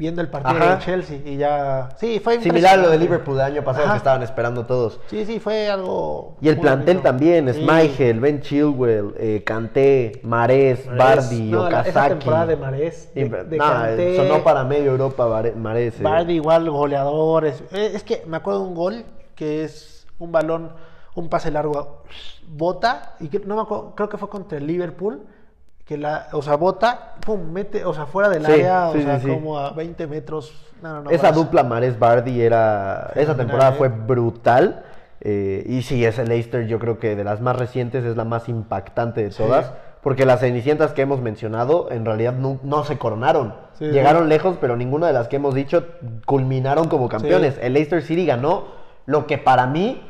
[0.00, 0.70] viendo el partido Ajá.
[0.70, 1.90] del Chelsea y ya...
[1.98, 2.96] Sí, fue Similar a lo de.
[2.98, 3.92] Liverpool del año pasado Ajá.
[3.92, 4.98] que estaban esperando todos.
[5.08, 6.38] Sí, sí, fue algo...
[6.40, 7.02] Y el plantel bonito.
[7.02, 7.60] también, Sí.
[7.60, 10.86] Schmeichel, Ben Chilwell, eh, Kanté, Marés.
[10.96, 12.08] Bardi, No, la- esa Okazaki.
[12.14, 14.16] temporada de Marés, de- de nah, Kanté.
[14.16, 16.00] sonó para medio Europa Marés.
[16.00, 16.02] eh.
[16.02, 17.62] Bardi igual, goleadores.
[17.70, 20.72] Eh, Es que me acuerdo de un gol que es un balón,
[21.14, 22.04] un pase largo,
[22.48, 25.26] bota, y no me acuerdo, creo que fue contra el Liverpool,
[25.90, 29.02] que la, o sea, bota, pum, mete, o sea, fuera del Sí, área, sí, o
[29.02, 30.52] sea, sí, como a 20 metros.
[30.80, 33.10] No, no, no, Esa dupla Marés Bardi era.
[33.16, 33.74] Esa temporada ¿eh?
[33.76, 34.84] fue brutal.
[35.20, 38.48] eh, y sí, ese Leicester, yo creo que de las más recientes es la más
[38.48, 39.72] impactante de todas.
[40.00, 43.54] Porque las cenicientas que hemos mencionado en realidad no, no se coronaron.
[43.80, 45.88] Llegaron lejos, pero ninguna de las que hemos dicho
[46.24, 47.58] culminaron como campeones.
[47.60, 48.66] El Leicester City ganó
[49.06, 50.00] lo que para mí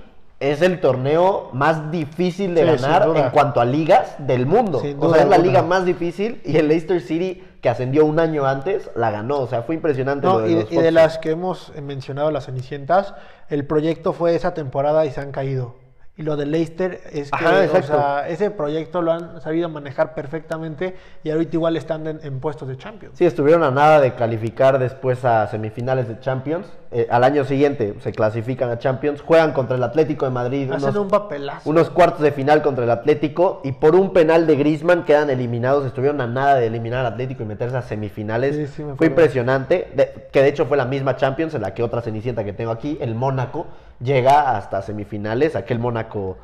[0.40, 4.80] es el torneo más difícil de Sí, ganar en cuanto a ligas del mundo.
[4.80, 8.18] Sin o sea, es la liga más difícil y el Leicester City, que ascendió un
[8.18, 9.38] año antes, la ganó.
[9.40, 10.26] O sea, fue impresionante.
[10.26, 13.14] No, lo de y, los y de las que hemos mencionado, las Cenicientas,
[13.50, 15.74] el proyecto fue esa temporada y se han caído.
[16.20, 20.12] Y lo de Leicester es que Ajá, o sea, ese proyecto lo han sabido manejar
[20.12, 23.16] perfectamente y ahorita igual están en, en puestos de Champions.
[23.16, 26.66] Sí, estuvieron a nada de calificar después a semifinales de Champions.
[26.92, 30.90] Eh, al año siguiente se clasifican a Champions, juegan contra el Atlético de Madrid, Hacen
[30.90, 31.70] unos, un papelazo.
[31.70, 35.86] unos cuartos de final contra el Atlético y por un penal de Griezmann quedan eliminados.
[35.86, 38.56] Estuvieron a nada de eliminar al Atlético y meterse a semifinales.
[38.56, 41.72] Sí, sí, me fue impresionante, de- que de hecho fue la misma Champions en la
[41.72, 43.68] que otra cenicienta que tengo aquí, el Mónaco,
[44.00, 45.56] llega hasta semifinales.
[45.56, 46.38] Aquel Mónaco,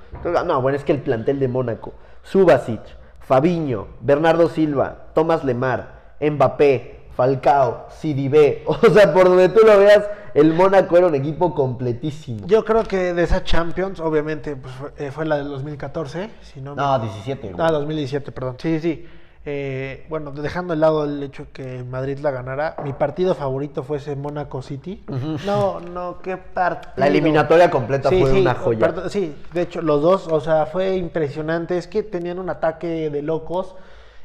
[0.45, 2.81] no, bueno, es que el plantel de Mónaco, Subasic,
[3.21, 10.09] Fabiño, Bernardo Silva, Tomás Lemar, Mbappé, Falcao, Sidibé, o sea, por donde tú lo veas,
[10.35, 12.47] el Mónaco era un equipo completísimo.
[12.47, 16.61] Yo creo que de esa Champions, obviamente, pues, fue, eh, fue la del 2014, si
[16.61, 17.67] no me- No, 17, güey.
[17.67, 18.57] Ah, 2017, perdón.
[18.59, 19.07] Sí, sí, sí.
[19.49, 23.99] Eh, bueno, dejando de lado el hecho que Madrid la ganara, mi partido favorito fue
[23.99, 25.05] ese Mónaco City.
[25.47, 26.93] No, no, qué partido.
[26.97, 28.81] La eliminatoria completa Sí, fue sí, una joya.
[28.81, 31.79] perdón, sí, de hecho, los dos, o sea, fue impresionante.
[31.79, 33.77] Es que tenían un ataque de locos.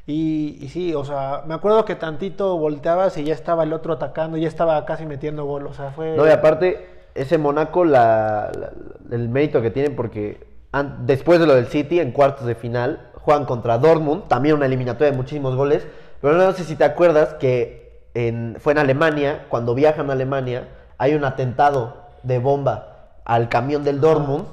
[0.08, 3.94] Y, y sí, o sea, me acuerdo que tantito volteabas y ya estaba el otro
[3.94, 5.68] atacando, ya estaba casi metiendo gol.
[5.68, 6.18] O sea, fue.
[6.18, 8.72] No, y aparte, ese Mónaco, la, la-
[9.16, 10.48] el mérito que tienen, porque
[11.02, 15.12] después de lo del City, en cuartos de final, juegan contra Dortmund, también una eliminatoria
[15.12, 15.86] de muchísimos goles.
[16.22, 20.68] Pero no sé si te acuerdas que en- fue en Alemania, cuando viajan a Alemania,
[20.98, 24.46] hay un atentado de bomba al camión del Dortmund.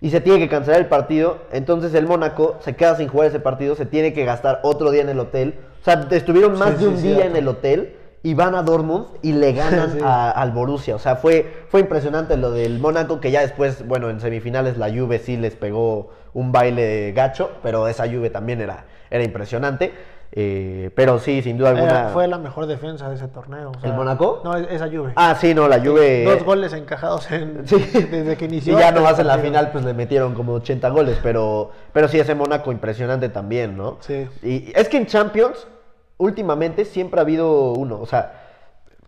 [0.00, 3.40] Y se tiene que cancelar el partido, entonces el Mónaco se queda sin jugar ese
[3.40, 5.54] partido, se tiene que gastar otro día en el hotel.
[5.80, 8.62] O sea, estuvieron más Sí, de sí, un día en el hotel y van a
[8.62, 10.94] Dortmund y le ganan a- al Borussia.
[10.94, 14.90] O sea, fue, fue impresionante lo del Mónaco, que ya después, bueno, en semifinales la
[14.90, 19.92] Juve sí les pegó un baile gacho, pero esa Juve también era, era impresionante.
[20.36, 22.08] Eh, pero sí, sin duda Era- alguna.
[22.08, 23.70] fue la mejor defensa de ese torneo.
[23.70, 24.40] o sea, ¿El Mónaco?
[24.42, 25.12] No, es- esa Juve.
[25.14, 26.24] Ah, sí, no, la Juve.
[26.24, 27.76] Dos goles encajados en, Sí.
[28.10, 28.76] desde que Y inició.
[28.76, 32.18] ya hasta nomás en la final pues le metieron como 80 goles, pero, pero sí,
[32.18, 33.98] ese Mónaco impresionante también, ¿no?
[34.00, 34.28] Sí.
[34.42, 35.68] Y es que en Champions,
[36.16, 38.32] últimamente siempre ha habido uno, o sea,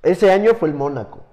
[0.05, 1.25] ese año fue el Mónaco.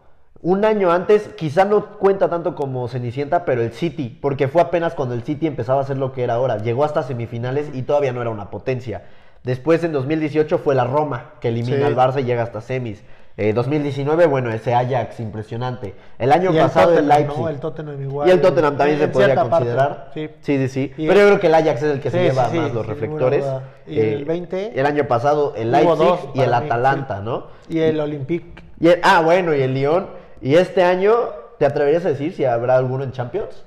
[0.45, 4.93] Un año antes, quizá no cuenta tanto como Cenicienta, pero el City, porque fue apenas
[4.93, 6.57] cuando el City empezaba a ser lo que era ahora.
[6.57, 9.03] Llegó hasta semifinales y todavía no era una potencia.
[9.43, 11.83] Después, en 2018, fue la Roma, que elimina Sí.
[11.83, 13.01] al Barça y llega hasta semis.
[13.37, 15.95] Eh, 2019, bueno, ese Ajax impresionante.
[16.19, 17.39] El año Y el pasado el Tottenham, Leipzig.
[17.41, 17.49] ¿no?
[17.49, 18.27] El Tottenham igual.
[18.27, 20.11] Y el Tottenham también se podría considerar.
[20.13, 20.29] sí.
[20.41, 20.67] sí, sí.
[20.67, 20.91] sí.
[20.97, 22.51] Y Pero yo el- creo que el Ajax es el que se Sí, lleva sí,
[22.51, 23.45] sí, más los reflectores.
[23.87, 27.21] Y Eh, el 20, El año pasado el Leipzig dos y el mí, Atalanta.
[27.21, 27.47] ¿no?
[27.69, 28.61] Y el Olympique.
[28.79, 30.21] Y el- ah, bueno, y el Lyon.
[30.43, 31.13] Y este año,
[31.57, 33.63] ¿te atreverías a decir si habrá alguno en Champions?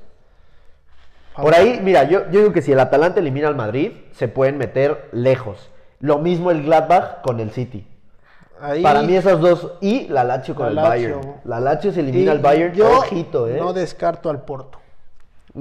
[1.35, 4.59] Por ahí, mira, yo, yo digo que si el Atalanta elimina al Madrid, se pueden
[4.59, 5.71] meter lejos.
[6.01, 7.87] Lo mismo el Gladbach con el City.
[8.61, 11.17] Ahí- Para mí esos dos y la Lazio con La el Lazio.
[11.21, 11.41] Bayern.
[11.45, 13.57] La Lazio se y elimina al Bayern, Yo ojito, ¿eh?
[13.59, 14.79] no descarto al Porto.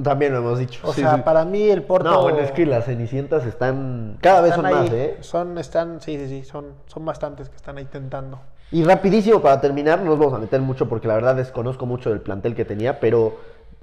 [0.04, 0.82] También lo hemos dicho.
[0.86, 1.22] O sí, sea, sí.
[1.24, 2.10] para mí el Porto.
[2.12, 4.18] No, bueno, es que las cenicientas están...
[4.20, 5.18] Cada vez están son ahí, más, ¿eh?
[5.22, 8.40] Son, están, sí, sí, sí, son, son bastantes que están ahí tentando.
[8.76, 12.10] Y rapidísimo para terminar, no nos vamos a meter mucho porque la verdad desconozco mucho
[12.10, 13.38] del plantel que tenía, pero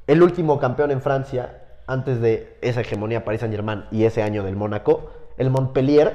[0.06, 4.44] el último campeón en Francia, antes de esa hegemonía Paris Saint Germain y ese año
[4.44, 6.12] del Mónaco, el Montpellier,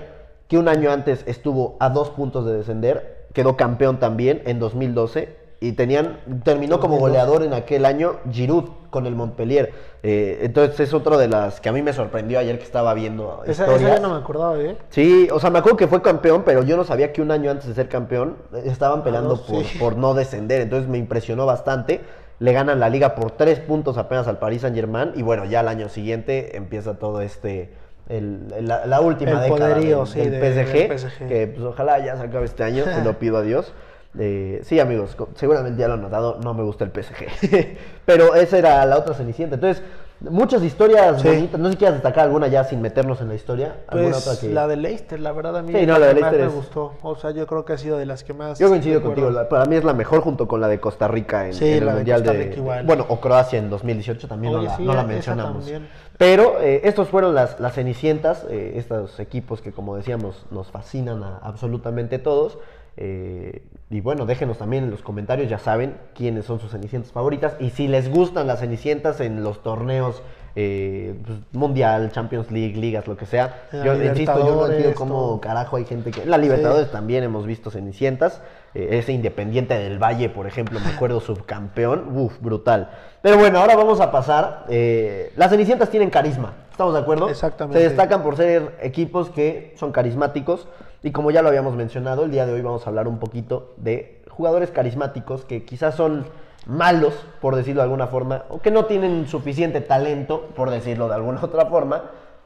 [0.47, 5.35] que un año antes estuvo a dos puntos de descender, quedó campeón también en 2012
[5.59, 6.99] y tenían terminó como 2012.
[6.99, 9.73] goleador en aquel año Giroud con el Montpellier.
[10.03, 13.41] Eh, entonces es otro de las que a mí me sorprendió ayer que estaba viendo
[13.45, 14.77] Esa, ya no me acordaba, ¿eh?
[14.89, 17.49] Sí, o sea, me acuerdo que fue campeón, pero yo no sabía que un año
[17.49, 19.77] antes de ser campeón eh, estaban peleando dos, por, sí.
[19.79, 20.61] por no descender.
[20.61, 22.01] Entonces me impresionó bastante.
[22.39, 25.11] Le ganan la liga por tres puntos apenas al Paris Saint Germain.
[25.15, 27.73] Y bueno, ya al año siguiente empieza todo este.
[28.09, 31.27] el- la, la última El década poderío, del, sí, del de- PSG, del PSG.
[31.27, 32.85] Que pues ojalá ya se acabe este año.
[32.85, 33.73] se lo pido a Dios.
[34.19, 36.39] Eh, sí, amigos, seguramente ya lo han notado.
[36.43, 37.77] No me gusta el PSG.
[38.05, 39.55] pero esa era la otra cenicienta.
[39.55, 39.83] Entonces,
[40.21, 41.27] muchas historias Sí.
[41.27, 41.59] bonitas.
[41.59, 43.75] No sé si quieres destacar alguna ya sin meternos en la historia.
[43.87, 46.19] ¿Alguna Pues otra que- la de Leicester, la verdad a mí Sí, no, la de
[46.21, 46.93] más me gustó.
[47.03, 48.57] O sea, yo creo que ha sido de las que más.
[48.57, 51.45] Yo coincido contigo, la- para mí es la mejor junto con la de Costa Rica
[51.47, 52.85] en, Sí, en el la de Mundial de, Rica igual.
[52.85, 55.57] Bueno, o Croacia en 2018 también no la, no la mencionamos.
[55.65, 55.87] también.
[56.17, 61.21] Pero eh, estos fueron las, las Cenicientas, eh, estos equipos que como decíamos nos fascinan
[61.23, 62.57] a absolutamente todos.
[62.99, 67.55] eh, y bueno, déjenos también en los comentarios, ya saben quiénes son sus Cenicientas favoritas
[67.59, 70.21] y si les gustan las Cenicientas en los torneos
[70.59, 73.67] eh, pues, Mundial, Champions League, ligas, lo que sea.
[73.71, 76.25] La Yo insisto, yo no entiendo cómo carajo hay gente que...
[76.25, 78.41] La Libertadores también hemos visto Cenicientas.
[78.73, 82.17] eh, ese Independiente del Valle, por ejemplo, me acuerdo, subcampeón.
[82.17, 82.89] Uf, brutal.
[83.21, 84.65] Pero bueno, ahora vamos a pasar.
[84.67, 86.55] eh, las Cenicientas tienen carisma.
[86.71, 87.29] ¿Estamos de acuerdo?
[87.29, 87.79] Exactamente.
[87.79, 90.67] Se destacan por ser equipos que son carismáticos.
[91.03, 93.75] Y como ya lo habíamos mencionado, el día de hoy vamos a hablar un poquito
[93.77, 96.25] de jugadores carismáticos que quizás son
[96.67, 101.15] malos, por decirlo de alguna forma, o que no tienen suficiente talento, por decirlo de
[101.15, 102.03] alguna otra forma,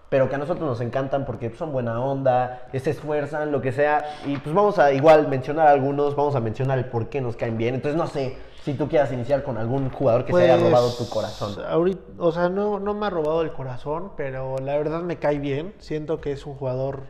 [0.10, 3.72] pero que a nosotros nos encantan porque son buena onda, que se esfuerzan, lo que
[3.72, 4.04] sea.
[4.26, 7.58] Y pues vamos a igual mencionar algunos, vamos a mencionar el por qué nos caen
[7.58, 7.76] bien.
[7.76, 10.92] Entonces no sé si tú quieras iniciar con algún jugador que se haya Pues, robado
[10.98, 11.56] tu corazón.
[11.66, 15.40] ahorita- o sea, no, no me ha robado el corazón, pero la verdad me cae
[15.40, 15.74] bien.
[15.80, 17.04] Siento que es un jugador,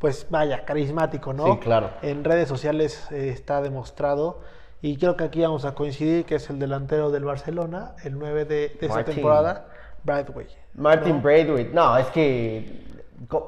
[0.00, 1.44] pues vaya, carismático, ¿no?
[1.44, 1.90] Sí, claro.
[2.02, 4.40] En redes sociales eh, está demostrado.
[4.80, 8.44] Y creo que aquí vamos a coincidir que es el delantero del Barcelona, el 9
[8.44, 9.66] de, de esta temporada,
[10.04, 10.46] Bradway.
[10.74, 11.22] Martin ¿no?
[11.22, 12.86] Braithwaite, no, es que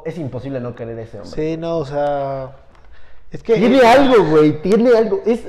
[0.04, 1.32] es imposible no querer ese hombre.
[1.32, 2.50] Sí, no, o sea.
[3.30, 3.54] Es que.
[3.54, 5.20] Tiene algo, güey, tiene algo.
[5.24, 5.48] Es,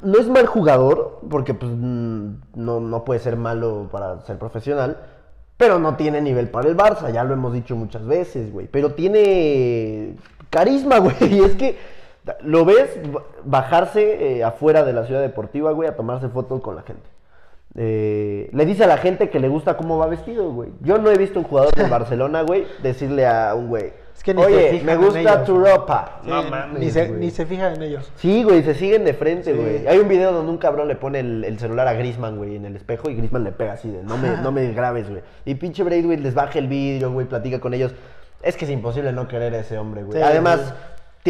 [0.00, 4.96] no es mal jugador, porque pues mm, no, no puede ser malo para ser profesional,
[5.56, 8.66] pero no tiene nivel para el Barça, ya lo hemos dicho muchas veces, güey.
[8.68, 10.16] Pero tiene
[10.50, 11.76] carisma, güey, y es que
[12.42, 16.76] lo ves ba- bajarse eh, afuera de la ciudad deportiva, güey, a tomarse fotos con
[16.76, 17.08] la gente.
[17.74, 20.70] Eh, le dice a la gente que le gusta cómo va vestido, güey.
[20.80, 24.34] Yo no he visto un jugador de Barcelona, güey, decirle a un güey, Es que
[24.34, 25.72] ni oye, me gusta ellos, tu güey".
[25.72, 26.20] ropa.
[26.24, 27.20] Sí, no mames, ni, se, güey.
[27.20, 28.10] ni se fijan en ellos.
[28.16, 29.58] Sí, güey, se siguen de frente, Sí.
[29.58, 29.86] güey.
[29.86, 32.64] Hay un video donde un cabrón le pone el, el celular a Grisman, güey, en
[32.64, 35.22] el espejo y Grisman le pega así de, no me, no me grabes, güey.
[35.44, 37.92] Y pinche Braithwaite les baja el vidrio, güey, platica con ellos.
[38.42, 40.18] Es que es imposible no querer a ese hombre, güey.
[40.18, 40.74] Sí, Además.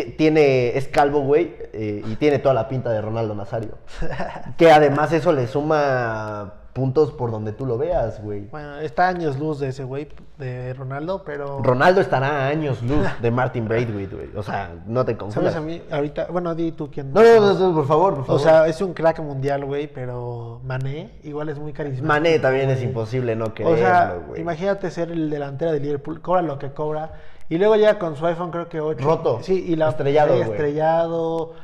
[0.03, 3.79] Ti- tiene, es calvo, güey, eh, y tiene toda la pinta de Ronaldo Nazario.
[4.57, 8.47] que además eso le suma puntos por donde tú lo veas, güey.
[8.47, 10.07] Bueno, está a años luz de ese güey,
[10.39, 11.61] de Ronaldo, pero.
[11.61, 14.29] Ronaldo estará a años luz de Martin Braithwaite, güey.
[14.37, 15.53] O sea, no te confundas.
[15.55, 15.83] ¿Sabes a mí?
[15.91, 17.13] Ahorita, bueno, di tú quién.
[17.13, 18.41] No, no, no, no, por favor, por favor.
[18.41, 22.07] O sea, es un crack mundial, güey, pero Mané igual es muy carismático.
[22.07, 24.41] Mané también es imposible no O quererlo, sea, güey.
[24.41, 27.15] imagínate ser el delantero de Liverpool, cobra lo que cobra,
[27.49, 29.05] y luego llega con su iPhone, creo que 8.
[29.05, 29.39] Roto.
[29.43, 30.43] Sí, y la Estrellado, güey.
[30.51, 31.55] estrellado.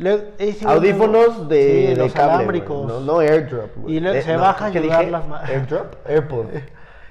[0.00, 0.32] Le-
[0.66, 2.86] Audífonos no- de, sí, de los cable, alámbricos.
[2.88, 3.70] No, no airdrop.
[3.88, 5.10] Y luego Eh, se no, baja a ¿qué ayudar dije?
[5.10, 6.46] las Airdrop, AirPod.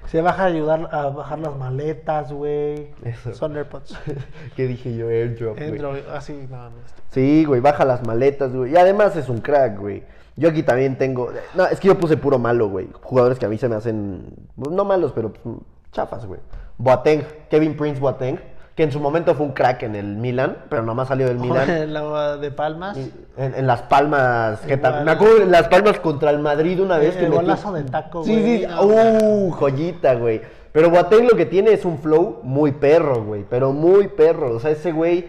[0.08, 2.88] Se baja a ayudar a bajar las maletas, güey.
[3.34, 3.96] Son AirPods.
[4.56, 5.08] ¿Qué dije yo?
[5.08, 6.04] Airdrop, güey.
[6.12, 6.76] Así, no, no.
[6.84, 7.02] este.
[7.12, 8.74] Sí, güey, baja las maletas, güey.
[8.74, 10.04] Y además es un crack, güey.
[10.36, 11.32] Yo aquí también tengo.
[11.54, 12.88] No, es que yo puse puro malo, güey.
[13.04, 14.34] Jugadores que a mí se me hacen.
[14.56, 15.58] No malos, pero pues,
[15.92, 16.40] chafas, güey.
[16.80, 18.40] Boateng, Kevin Prince Boateng,
[18.80, 21.68] que en su momento fue un crack en el Milan, pero nomás salió del Milan.
[21.94, 22.96] La de Palmas.
[23.36, 24.92] En, en las palmas, ¿qué tal?
[25.02, 25.06] Igual.
[25.06, 27.84] Me acuerdo en las palmas contra el Madrid una vez El que metió- golazo de
[27.84, 30.40] taco, Sí, güey, sí, no uh, joyita, güey.
[30.72, 34.56] Pero Boateng lo que tiene es un flow muy perro, güey, pero muy perro.
[34.56, 35.28] O sea, ese güey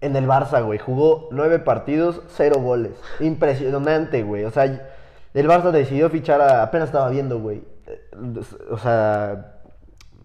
[0.00, 2.92] en el Barça, güey, jugó nueve partidos, cero goles.
[3.20, 4.44] Impresionante, güey.
[4.44, 6.62] O sea, el Barça decidió fichar a...
[6.62, 7.60] Apenas estaba viendo, güey.
[7.86, 8.00] Eh,
[8.70, 9.56] O sea,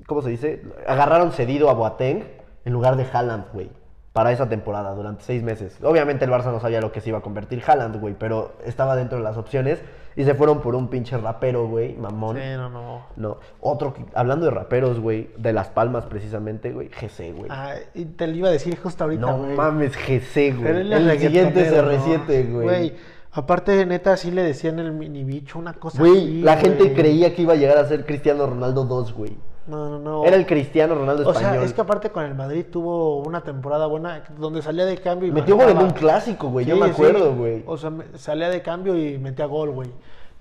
[0.08, 0.64] ¿cómo se dice?
[0.88, 3.70] Agarraron cedido a Boateng en lugar de Haaland, güey.
[4.14, 5.76] Para esa temporada, durante seis meses.
[5.82, 8.96] Obviamente el Barça no sabía lo que se iba a convertir Haaland, güey, pero estaba
[8.96, 9.82] dentro de las opciones
[10.16, 12.36] y se fueron por un pinche rapero, güey, mamón.
[12.36, 13.02] Sí, no, no.
[13.16, 17.48] No, otro, que- hablando de raperos, güey, de Las Palmas precisamente, güey, GC, güey.
[17.50, 19.56] Ah, y te lo iba a decir justo ahorita, no güey.
[19.56, 20.72] mames, GC, güey.
[20.72, 21.92] es El siguiente reggaetonero,
[22.28, 22.62] CR7, ¿no?
[22.62, 22.94] güey.
[23.32, 26.94] Aparte, neta, sí le decían el mini bicho, una cosa Güey, así, la gente güey.
[26.94, 29.36] creía que iba a llegar a ser Cristiano Ronaldo 2, güey.
[29.66, 30.26] No, no, no.
[30.26, 31.54] Era el Cristiano Ronaldo O español.
[31.54, 35.30] sea, es que aparte con el Madrid tuvo una temporada buena donde salía de cambio
[35.30, 37.64] y Metió gol en un clásico, güey, yo me acuerdo, güey.
[37.66, 39.90] O sea, salía de cambio y metía gol, güey.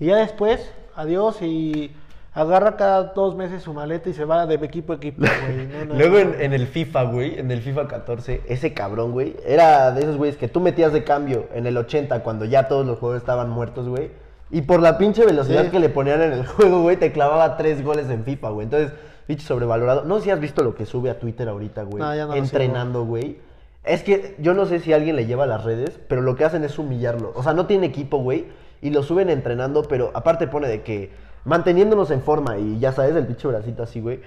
[0.00, 1.94] Y ya después, adiós y
[2.34, 5.66] agarra cada dos meses su maleta y se va de equipo a equipo, güey.
[5.72, 9.36] No, no, Luego en, en el FIFA, güey, en el FIFA 14, ese cabrón, güey,
[9.46, 12.84] era de esos güeyes que tú metías de cambio en el 80 cuando ya todos
[12.86, 14.10] los jugadores estaban muertos, güey.
[14.50, 15.70] Y por la pinche velocidad Sí.
[15.70, 18.64] que le ponían en el juego, güey, te clavaba tres goles en FIFA, güey.
[18.64, 18.92] Entonces,
[19.26, 20.04] pinche sobrevalorado.
[20.04, 22.02] No sé si has visto lo que sube a Twitter ahorita, güey.
[22.02, 23.38] No, ya no entrenando, güey.
[23.84, 26.44] Es que yo no sé si alguien le lleva a las redes, pero lo que
[26.44, 27.32] hacen es humillarlo.
[27.34, 28.46] O sea, no tiene equipo, güey.
[28.80, 31.10] Y lo suben entrenando, pero aparte pone de que
[31.44, 34.20] manteniéndonos en forma y ya sabes, el pinche bracito así, güey.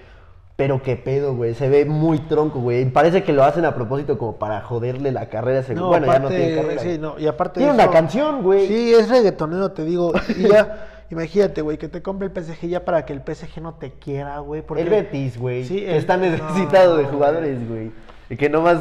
[0.57, 1.53] Pero qué pedo, güey.
[1.53, 2.85] Se ve muy tronco, güey.
[2.89, 5.85] Parece que lo hacen a propósito como para joderle la carrera a ese güey.
[5.85, 6.81] Bueno, ya no tiene carrera.
[6.81, 6.97] Sí, güey.
[6.97, 8.67] no, y aparte Tiene una canción, güey.
[8.67, 10.13] Sí, es reggaetonero, te digo.
[10.37, 13.75] Y ya, imagínate, güey, que te compre el PSG ya para que el PSG no
[13.75, 14.61] te quiera, güey.
[14.61, 15.63] porque- El Betis, güey.
[15.65, 17.91] Sí, que el- está no, necesitado de jugadores, güey.
[18.29, 18.79] Y que nomás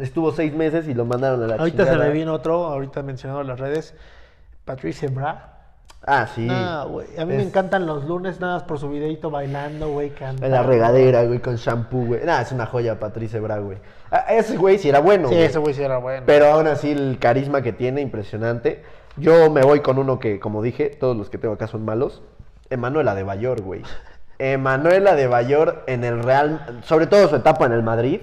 [0.00, 3.40] estuvo seis meses y lo mandaron a la Ahorita se me vino otro, ahorita mencionado
[3.40, 3.94] en las redes,
[4.64, 5.56] Patrice Bra.
[6.06, 6.46] Ah, sí.
[6.46, 7.08] Nah, güey.
[7.18, 10.46] A mí me encantan los lunes nada más por su videito bailando, güey, cantando.
[10.46, 12.24] En la regadera, güey, con shampoo, güey.
[12.24, 13.76] Nah, es una joya Patrice Bra, güey.
[14.10, 15.46] Ah, ese güey sí era bueno, Sí, güey.
[15.46, 16.22] ese güey sí era bueno.
[16.24, 18.82] Pero aún así el carisma que tiene, impresionante.
[19.16, 22.22] Yo me voy con uno que, como dije, todos los que tengo acá son malos.
[22.70, 23.82] Emanuela de Bayor, güey.
[24.38, 28.20] Emanuela de Bayor en el Real, sobre todo su etapa en el Madrid,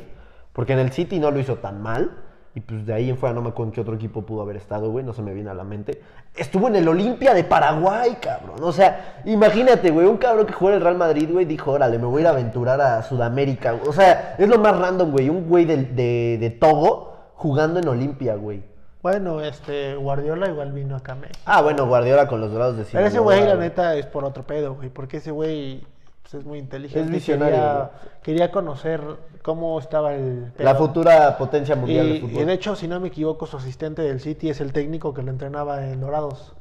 [0.53, 2.23] porque en el City no lo hizo tan mal.
[2.55, 4.55] Y pues de ahí en fuera no me acuerdo en qué otro equipo pudo haber
[4.55, 6.01] estado, güey, no se me viene a la mente.
[6.35, 8.63] Estuvo en el Olimpia de Paraguay, cabrón.
[8.63, 11.99] O sea, imagínate, güey, un cabrón que juega en el Real Madrid, güey, dijo, órale,
[11.99, 13.75] me voy a ir a aventurar a Sudamérica.
[13.85, 17.87] O sea, es lo más random, güey, un güey de, de, de Togo jugando en
[17.89, 18.63] Olimpia, güey.
[19.07, 21.39] Bueno, este, Guardiola igual vino acá a México.
[21.45, 24.25] Ah, bueno, Guardiola con los grados de Pero ese Sinaloa, güey, la neta, es por
[24.25, 24.89] otro pedo, güey.
[24.89, 25.81] Porque ese güey
[26.23, 27.05] pues, es muy inteligente.
[27.05, 27.91] Es visionario, Quería,
[28.21, 28.99] quería conocer
[29.43, 30.51] cómo estaba el.
[30.57, 30.87] La pedo.
[30.87, 32.45] futura potencia Y, mundial de y fútbol.
[32.47, 35.31] de hecho, si no me equivoco, su asistente del City es el técnico que lo
[35.31, 36.53] entrenaba en Dorados.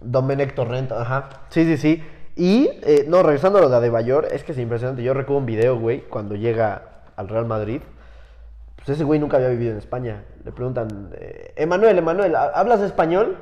[0.00, 1.28] Domenech Torrento, ajá.
[1.50, 2.02] Sí, sí, sí.
[2.36, 5.02] Y, eh, no, regresando a lo de Adebayor, es que es impresionante.
[5.02, 7.82] Yo recuerdo un video, güey, cuando llega al Real Madrid.
[8.86, 10.22] Pues ese güey nunca había vivido en España.
[10.44, 13.36] Le preguntan, eh, Emanuel, Emanuel, ¿ha- ¿hablas español?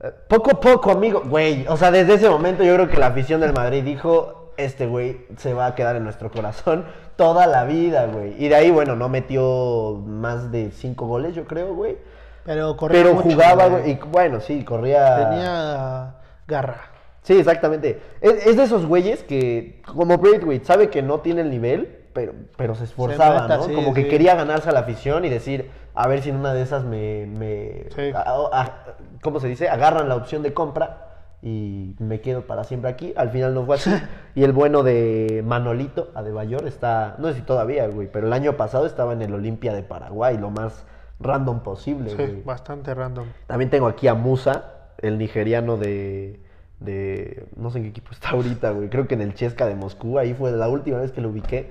[0.00, 1.22] "Eh, poco a poco, amigo.
[1.26, 4.86] Güey, o sea, desde ese momento yo creo que la afición del Madrid dijo, este
[4.86, 6.84] güey se va a quedar en nuestro corazón
[7.16, 8.34] toda la vida, güey.
[8.38, 11.96] Y de ahí, bueno, no metió más de cinco goles, yo creo, güey.
[12.44, 15.30] Pero corría Pero mucho, jugaba, güey, y bueno, sí, corría...
[15.30, 16.14] Tenía
[16.46, 16.80] garra.
[17.22, 18.02] Sí, exactamente.
[18.20, 22.32] Es, es de esos güeyes que, como Braithwaite, sabe que no tiene el nivel, pero,
[22.56, 23.62] pero se esforzaba, mata, ¿no?
[23.64, 24.08] sí, como que sí.
[24.08, 27.26] quería ganarse a la afición y decir, a ver si en una de esas me,
[27.26, 28.10] me Sí.
[28.14, 29.68] a- a- ¿cómo se dice?
[29.68, 31.08] Agarran la opción de compra
[31.42, 33.12] y me quedo para siempre aquí.
[33.16, 33.90] Al final no fue así.
[34.34, 38.56] y el bueno de Manolito, Adebayor, está, no sé si todavía, güey, pero el año
[38.56, 40.84] pasado estaba en el Olimpia de Paraguay, lo más
[41.20, 42.42] random posible, Sí, güey.
[42.42, 43.26] bastante random.
[43.46, 44.64] También tengo aquí a Musa,
[44.98, 46.40] el nigeriano de,
[46.80, 48.88] de- No sé en qué equipo está ahorita, güey.
[48.88, 50.18] Creo que en el Chesca de Moscú.
[50.18, 51.70] Ahí fue la última vez que lo ubiqué.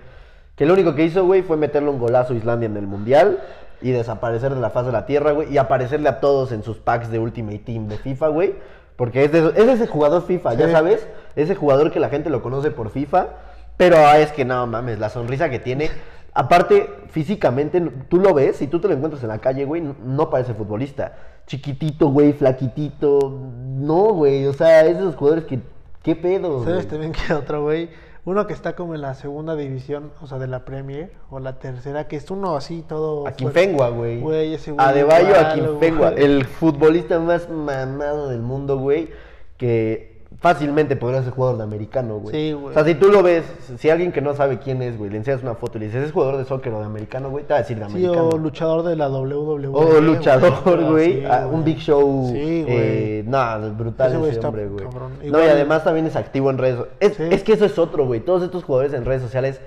[0.56, 3.40] Que lo único que hizo, güey, fue meterle un golazo a Islandia en el Mundial
[3.82, 5.52] y desaparecer de la faz de la tierra, güey.
[5.52, 8.56] Y aparecerle a todos en sus packs de Ultimate Team de FIFA, güey.
[8.96, 11.08] Porque es, de es ese jugador FIFA, ya sabes.
[11.36, 13.28] Ese jugador que la gente lo conoce por FIFA.
[13.78, 15.90] Pero ah, es que no mames, la sonrisa que tiene.
[16.34, 19.96] Aparte, físicamente, tú lo ves, si tú te lo encuentras en la calle, güey, no-
[20.06, 21.14] no parece futbolista.
[21.48, 23.40] Chiquitito, güey, flaquitito.
[23.80, 25.60] No, güey, o sea, es de esos jugadores que.
[26.04, 26.60] ¿Qué pedo?
[26.64, 26.88] ¿Sabes güey?
[26.88, 27.90] también que otro güey?
[28.24, 31.58] Uno que está como en la segunda división, o sea, de la Premier, o la
[31.58, 33.22] tercera, que es uno así todo...
[33.22, 33.38] A fuerte.
[33.44, 34.20] Quinfengua, güey.
[34.20, 36.24] Güey, ese güey Adebayo a güey.
[36.24, 39.10] el futbolista más mamado del mundo, güey,
[39.58, 40.11] que
[40.42, 42.36] fácilmente podría ser jugador de americano, güey.
[42.36, 42.72] Sí, güey.
[42.72, 43.46] O sea, si tú lo ves,
[43.78, 46.04] si alguien que no sabe quién es, güey, le enseñas una foto y le dices,
[46.08, 47.44] ¿es jugador de soccer o de americano, güey?
[47.46, 48.30] Te va a decir de Sí, americano.
[48.30, 49.68] o luchador de la WWE.
[49.72, 51.20] O luchador, güey.
[51.22, 52.30] Sí, ah, un Big Show.
[52.34, 52.76] Sí, güey.
[52.76, 54.86] eh, no, brutal Ese güey hombre, güey.
[55.32, 56.98] No, y además también es activo en redes sociales.
[57.00, 57.24] Es, Sí.
[57.30, 58.20] es que eso es otro, güey.
[58.22, 59.62] Todos estos jugadores en redes sociales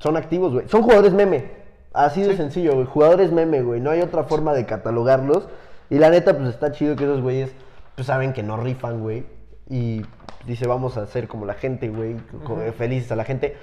[0.00, 0.68] son activos, güey.
[0.68, 1.50] Son jugadores meme.
[1.92, 2.84] Así de sencillo, güey.
[2.86, 3.80] Jugadores meme, güey.
[3.80, 5.48] No hay otra forma de catalogarlos.
[5.88, 7.52] Y la neta, pues está chido que esos güeyes,
[7.94, 9.24] pues saben que no rifan, güey.
[9.70, 10.02] Y
[10.46, 12.16] dice, vamos a hacer como la gente, güey.
[12.76, 13.56] Felices a la gente.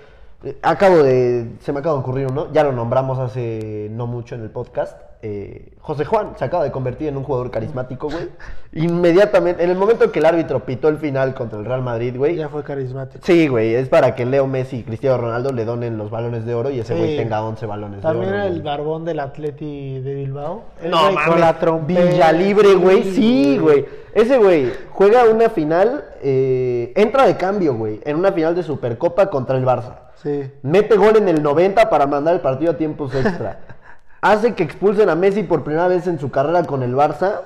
[0.43, 1.51] Eh, Acabo de.
[1.61, 2.51] Se me acaba de ocurrir uno.
[2.51, 4.99] Ya lo nombramos hace no mucho en el podcast.
[5.25, 8.27] Eh, José Juan se acaba de convertir en un jugador carismático, güey.
[8.73, 12.35] Inmediatamente, en el momento que el árbitro pitó el final contra el Real Madrid, güey.
[12.35, 13.23] Ya fue carismático.
[13.25, 16.53] Sí, güey, es para que Leo Messi y Cristiano Ronaldo le donen los balones de
[16.53, 16.99] oro y ese Sí.
[16.99, 18.43] güey tenga 11 balones También de oro.
[18.47, 18.61] el güey.
[18.63, 20.63] barbón del Atleti de Bilbao.
[20.81, 22.01] El No mames, con la trompeta.
[22.01, 23.85] Villalibre, güey, sí, güey.
[24.13, 29.29] Ese güey juega una final, eh, entra de cambio, güey, en una final de Supercopa
[29.29, 29.99] contra el Barça.
[30.21, 30.51] Sí.
[30.63, 33.59] Mete gol en el 90 para mandar el partido a tiempos extra.
[34.23, 37.41] Hace que expulsen a Messi por primera vez en su carrera con el Barça.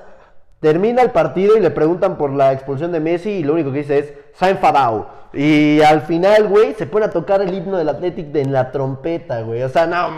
[0.60, 3.78] Termina el partido y le preguntan por la expulsión de Messi y lo único que
[3.78, 5.08] dice es se ha enfadado.
[5.32, 8.70] Y al final, güey, se pone a tocar el himno del Athletic de en la
[8.72, 9.62] trompeta, güey.
[9.62, 10.08] O sea, no,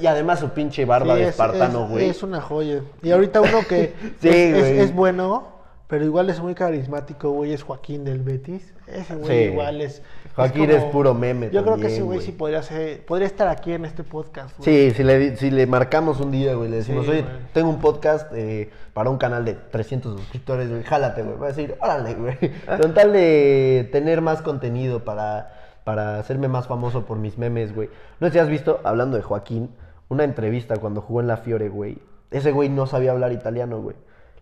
[0.00, 2.08] y además su pinche barba Sí, de es- espartano, es- güey.
[2.10, 2.80] Es una joya.
[3.02, 5.55] Y ahorita uno que Sí, es, es- es bueno,
[5.88, 8.72] pero igual es muy carismático, güey, es Joaquín del Betis.
[8.86, 9.52] Ese güey Sí.
[9.52, 10.02] igual es.
[10.34, 13.72] Joaquín es puro meme Yo creo que ese güey sí podría ser, podría estar aquí
[13.72, 14.56] en este podcast.
[14.58, 14.90] güey.
[14.90, 17.34] Sí, si le, si le marcamos un día, güey, le decimos, Sí, oye, güey.
[17.54, 21.36] tengo un podcast eh, para un canal de 300 suscriptores, güey, jálate, güey.
[21.38, 22.36] Va a decir, órale, güey.
[22.80, 25.52] Con tal de tener más contenido para,
[25.84, 27.88] para hacerme más famoso por mis memes, güey.
[28.20, 29.70] No sé si has visto, hablando de Joaquín,
[30.08, 31.98] una entrevista cuando jugó en la Fiore, güey.
[32.30, 33.96] Ese güey no sabía hablar italiano, güey.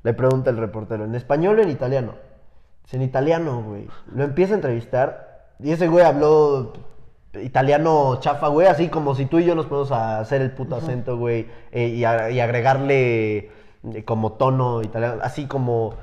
[0.04, 2.14] Le pregunta el reportero, ¿en español o en italiano?
[2.84, 3.88] Dice, en italiano, güey.
[4.14, 6.72] Lo empieza a entrevistar y ese güey habló
[7.42, 10.76] italiano chafa, güey, así como si tú y yo nos ponemos a hacer el puto
[10.76, 13.36] acento, güey, eh, y, a- y agregarle
[13.92, 15.94] eh, como tono italiano, así como...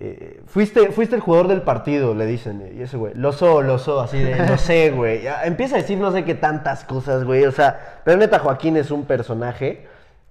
[0.00, 3.78] eh, fuiste, fuiste el jugador del partido, le dicen, y ese güey, lo so, lo
[3.78, 5.22] so, así de, lo sé, güey.
[5.44, 8.90] Empieza a decir no sé qué tantas cosas, güey, o sea, pero neta Joaquín es
[8.92, 9.88] un personaje.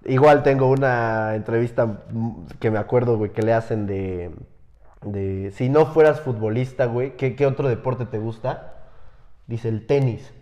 [0.07, 1.99] Igual tengo una entrevista
[2.59, 4.31] que me acuerdo, güey, que le hacen de,
[5.03, 8.73] de si no fueras futbolista, güey, ¿qué, qué otro deporte te gusta?
[9.47, 10.33] Dice el tenis.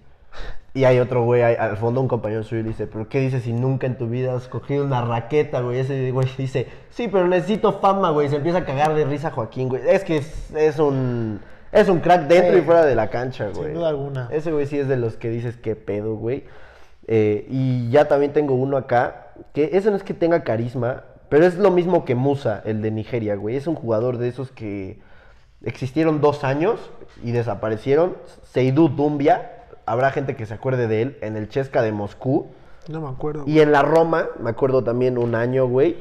[0.74, 3.88] Y hay otro güey al fondo, un compañero suyo, dice, ¿pero qué dices si nunca
[3.88, 5.80] en tu vida has cogido una raqueta, güey?
[5.80, 8.28] Ese güey dice, sí, pero necesito fama, güey.
[8.30, 9.82] Se empieza a cagar de risa Joaquín, güey.
[9.88, 11.40] Es que es, es un...
[11.72, 12.60] Es un crack dentro Sí.
[12.60, 13.68] y fuera de la cancha, güey.
[13.68, 14.30] Sin duda alguna.
[14.32, 16.44] Ese güey sí es de los que dices, qué pedo, güey.
[17.08, 21.46] Eh, y ya también tengo uno acá, que ese no es que tenga carisma, pero
[21.46, 23.56] es lo mismo que Musa, el de Nigeria, güey.
[23.56, 25.00] Es un jugador de esos que
[25.64, 26.80] existieron dos años
[27.24, 28.16] y desaparecieron.
[28.44, 32.48] Seydou Dumbia, habrá gente que se acuerde de él, en el Chesca de Moscú.
[32.88, 33.44] No me acuerdo.
[33.48, 35.98] Y en la Roma, me acuerdo también un año, güey.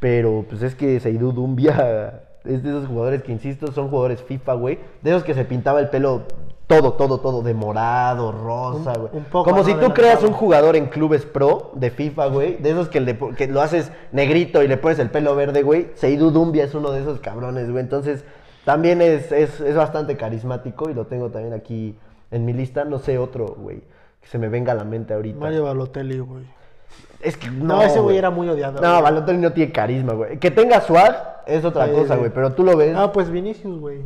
[0.00, 4.54] Pero pues es que Seydou Dumbia es de esos jugadores que, insisto, son jugadores FIFA,
[4.54, 4.78] güey.
[5.02, 6.24] De esos que se pintaba el pelo
[6.66, 9.10] todo, todo, todo de morado, rosa, güey.
[9.12, 12.56] un poco Como si tú creas un jugador en clubes pro de FIFA, güey.
[12.56, 15.90] De esos que, le que lo haces negrito y le pones el pelo verde, güey.
[15.94, 17.82] Seydou Dumbia es uno de esos cabrones, güey.
[17.82, 18.24] Entonces,
[18.64, 21.96] también es, es, es bastante carismático y lo tengo también aquí
[22.30, 22.84] en mi lista.
[22.84, 23.82] No sé otro, güey,
[24.20, 25.38] que se me venga a la mente ahorita.
[25.38, 26.44] Mario Balotelli, güey.
[27.20, 28.80] Es que No, ese güey era muy odiado.
[28.80, 29.02] No, güey.
[29.02, 30.38] Balotelli no tiene carisma, güey.
[30.38, 32.30] Que tenga swag es otra Sí, cosa, güey.
[32.30, 32.96] Pero tú lo ves.
[32.96, 34.00] Ah, pues Vinicius, güey.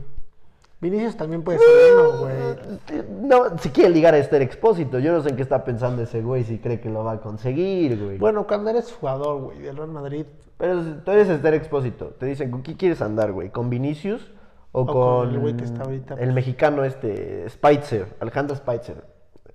[0.81, 3.09] Vinicius también puede ser uno, güey.
[3.23, 5.01] No, si quiere ligar a Esther Expósito.
[5.01, 7.21] Yo no sé en qué está pensando ese güey, si cree que lo va a
[7.21, 8.19] conseguir, güey.
[8.19, 10.27] Bueno, cuando eres jugador, güey, del Real Madrid,
[10.57, 12.07] Pero tú eres Esther Expósito.
[12.19, 13.51] Te dicen, ¿con qué quieres andar, güey?
[13.51, 14.31] ¿Con Vinicius
[14.71, 16.35] o, con con, el güey que está ahorita, el pues.
[16.35, 19.05] mexicano este, Spitzer, Alejandro Spitzer?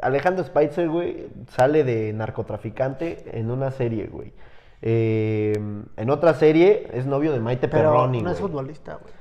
[0.02, 4.34] Alejandro Spitzer, güey, sale de narcotraficante en una serie, güey.
[4.82, 5.54] Eh,
[5.96, 9.14] en otra serie es novio de Maite pero Perroni, no es futbolista, güey.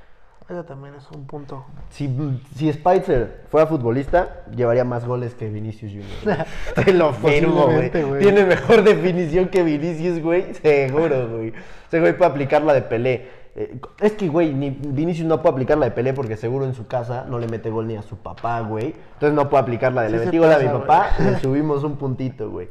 [0.49, 1.64] Ese también es un punto.
[1.90, 2.11] Si,
[2.57, 6.47] si Spitzer fuera futbolista, llevaría más goles que Vinicius Junior.
[6.74, 7.90] Te lo firmo, güey.
[7.90, 10.55] Tiene mejor definición que Vinicius, güey.
[10.55, 11.53] Seguro, güey.
[11.86, 13.43] Ese güey puede aplicar la de Pelé.
[13.55, 16.74] Eh, es que, güey, ni Vinicius no puede aplicar la de Pelé porque seguro en
[16.74, 18.95] su casa no le mete gol ni a su papá, güey.
[19.14, 21.84] Entonces no puede aplicar la de Sí le metí gol a mi papá, le subimos
[21.84, 22.68] un puntito, güey.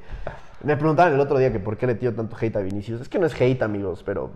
[0.63, 3.01] Me preguntaban el otro día que por qué le tiro tanto hate a Vinicius.
[3.01, 4.32] Es que no es hate, amigos, pero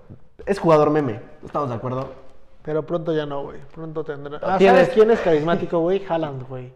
[0.46, 1.20] es jugador meme.
[1.44, 2.25] ¿Estamos de acuerdo?
[2.66, 3.59] Pero pronto ya no, güey.
[3.74, 4.39] Pronto tendrá.
[4.41, 6.03] Ah, ¿sabes quién es carismático, güey?
[6.09, 6.74] Haaland, güey.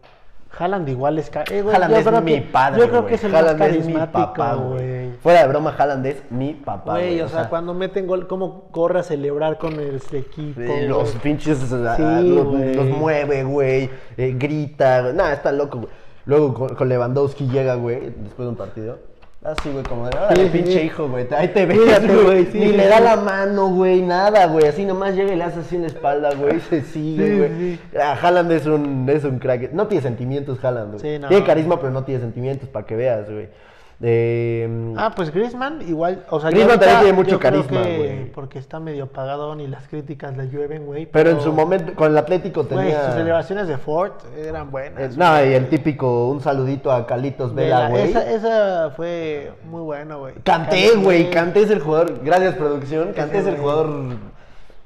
[0.58, 1.30] Haaland igual es...
[1.52, 4.58] eh, güey, Haaland es mi que- padre, Yo creo que es el Haaland más carismático,
[4.70, 5.12] güey.
[5.18, 9.00] Fuera de broma, Haaland es mi papá, Güey, o sea, cuando meten gol, cómo corre
[9.00, 10.62] a celebrar con el equipo.
[10.62, 12.74] Eh, Los pinches ah, Sí, los, güey.
[12.76, 13.90] los mueve, güey.
[14.18, 15.12] eh, grita.
[15.14, 15.90] Nada, está loco, güey.
[16.26, 19.00] Luego con, con Lewandowski llega, güey, después de un partido.
[19.42, 20.86] Así, güey, como de, órale, Sí, sí, pinche sí.
[20.88, 21.26] hijo, güey.
[21.32, 22.48] Ahí te ves, güey.
[22.54, 24.66] Ni le da la mano, güey, nada, güey.
[24.68, 26.60] Así nomás llega y le hace así en la espalda, güey.
[26.60, 27.80] Se sigue, Sí, güey.
[28.04, 29.72] Ah, Haaland es un, es un crack.
[29.72, 31.20] No tiene sentimientos, Haaland, güey.
[31.20, 31.30] No.
[31.30, 33.48] Tiene carisma, pero no tiene sentimientos, para que veas, güey.
[34.02, 38.32] Eh, Ah, pues Griezmann igual, o sea, Griezmann también tiene mucho carisma, güey.
[38.32, 41.06] Porque está medio apagado y las críticas le llueven, güey.
[41.06, 43.06] pero en su momento, con el Atlético Güey, tenía...
[43.06, 45.18] sus celebraciones de Ford eran buenas.
[45.18, 48.10] No, y el típico, un saludito a Calitos Vela, güey.
[48.10, 50.36] Esa, esa fue muy buena, güey.
[50.44, 53.90] Canté, güey, Canté es el jugador, gracias producción, Canté es el jugador...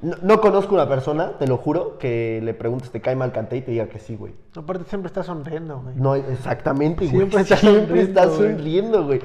[0.04, 3.56] No, no conozco una persona, te lo juro, que le preguntes, ¿te cae mal Canté?
[3.56, 4.34] Y te diga que sí, güey.
[4.54, 5.96] Aparte siempre está sonriendo, güey.
[5.96, 7.16] No, exactamente, güey.
[7.16, 8.50] Siempre está Siempre sonriendo, está güey.
[8.50, 9.20] sonriendo, güey.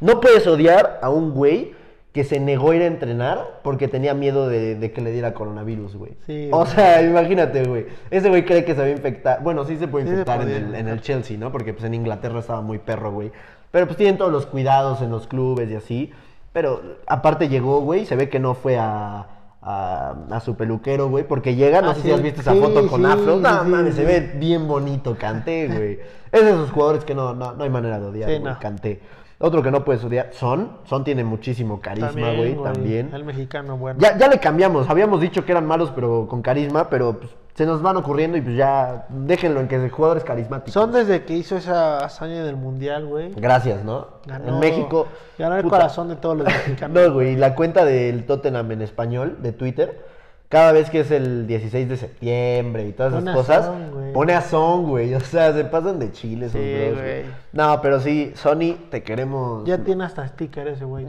[0.00, 1.72] No puedes odiar a un güey
[2.12, 5.34] que se negó a ir a entrenar porque tenía miedo de, de que le diera
[5.34, 6.16] coronavirus, güey.
[6.26, 6.70] Sí, o güey.
[6.72, 7.86] sea, imagínate, güey.
[8.10, 9.40] Ese güey cree que se va a infectar.
[9.40, 11.52] Bueno, sí se puede Sí se infectar en, el Chelsea, ¿no?
[11.52, 13.30] Porque pues en Inglaterra estaba muy perro, güey.
[13.70, 16.12] Pero pues tienen todos los cuidados en los clubes y así.
[16.52, 19.26] Pero aparte llegó, güey, se ve que no fue a,
[19.64, 22.08] a, a su peluquero, güey, porque llega, no Ah, sé sí.
[22.08, 23.36] si has visto esa Sí, foto con afro.
[23.38, 25.98] No, mames, se ve bien bonito Canté, güey.
[26.30, 28.58] Es de esos jugadores que no, no, no hay manera de odiar, güey, no.
[28.58, 29.00] Canté.
[29.38, 30.78] Otro que no puedes odiar, Son.
[30.84, 33.10] Son tiene muchísimo carisma, güey, también.
[33.12, 33.98] El mexicano, bueno.
[34.00, 37.66] Ya, ya le cambiamos, habíamos dicho que eran malos, pero con carisma, pero pues, se
[37.66, 40.72] nos van ocurriendo y pues ya déjenlo en que es jugadores carismáticos.
[40.74, 43.32] Son desde que hizo esa hazaña del mundial, güey.
[43.36, 44.08] Gracias, ¿no?
[44.26, 45.06] Ganó- en México.
[45.38, 45.76] Ganó el puta.
[45.76, 47.00] corazón de todos los mexicanos.
[47.00, 50.04] No, güey, la cuenta del Tottenham en español, de Twitter,
[50.48, 54.32] cada vez que es el 16 de septiembre y todas Pone esas cosas, Son, pone
[54.34, 55.14] a Son, güey.
[55.14, 57.22] O sea, se pasan de chile esos Sí, bros, güey.
[57.52, 59.64] No, pero sí, Sony, te queremos.
[59.64, 61.06] Ya tiene hasta sticker ese, güey.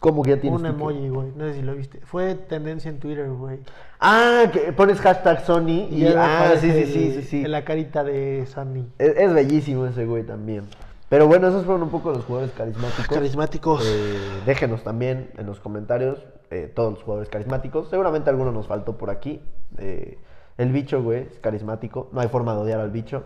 [0.00, 1.32] ¿Cómo que ya tienes Un emoji, güey.
[1.36, 2.00] No sé si lo viste.
[2.04, 3.58] Fue tendencia en Twitter, güey.
[4.00, 6.06] Ah, que pones hashtag Sony y.
[6.16, 7.44] ah, sí, sí, sí, sí, sí.
[7.44, 8.86] en la carita de Sunny.
[8.98, 10.64] Es, es bellísimo ese güey también.
[11.08, 13.08] Pero bueno, esos fueron un poco los jugadores carismáticos.
[13.16, 13.86] Carismáticos.
[13.86, 17.88] Eh, déjenos también en los comentarios eh, todos los jugadores carismáticos.
[17.88, 19.40] Seguramente alguno nos faltó por aquí.
[19.78, 20.18] Eh,
[20.58, 22.08] el bicho, güey, es carismático.
[22.12, 23.24] No hay forma de odiar al bicho.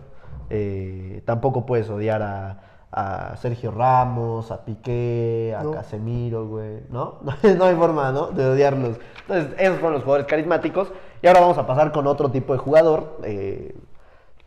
[1.25, 5.71] Tampoco puedes odiar a, a Sergio Ramos, a Piqué, a No.
[5.71, 6.81] Casemiro, güey.
[6.89, 7.15] ¿No?
[7.57, 8.27] no hay forma, ¿no?
[8.27, 8.97] De odiarlos.
[9.27, 10.91] Entonces, esos fueron los jugadores carismáticos.
[11.21, 13.19] Y ahora vamos a pasar con otro tipo de jugador.
[13.23, 13.75] eh,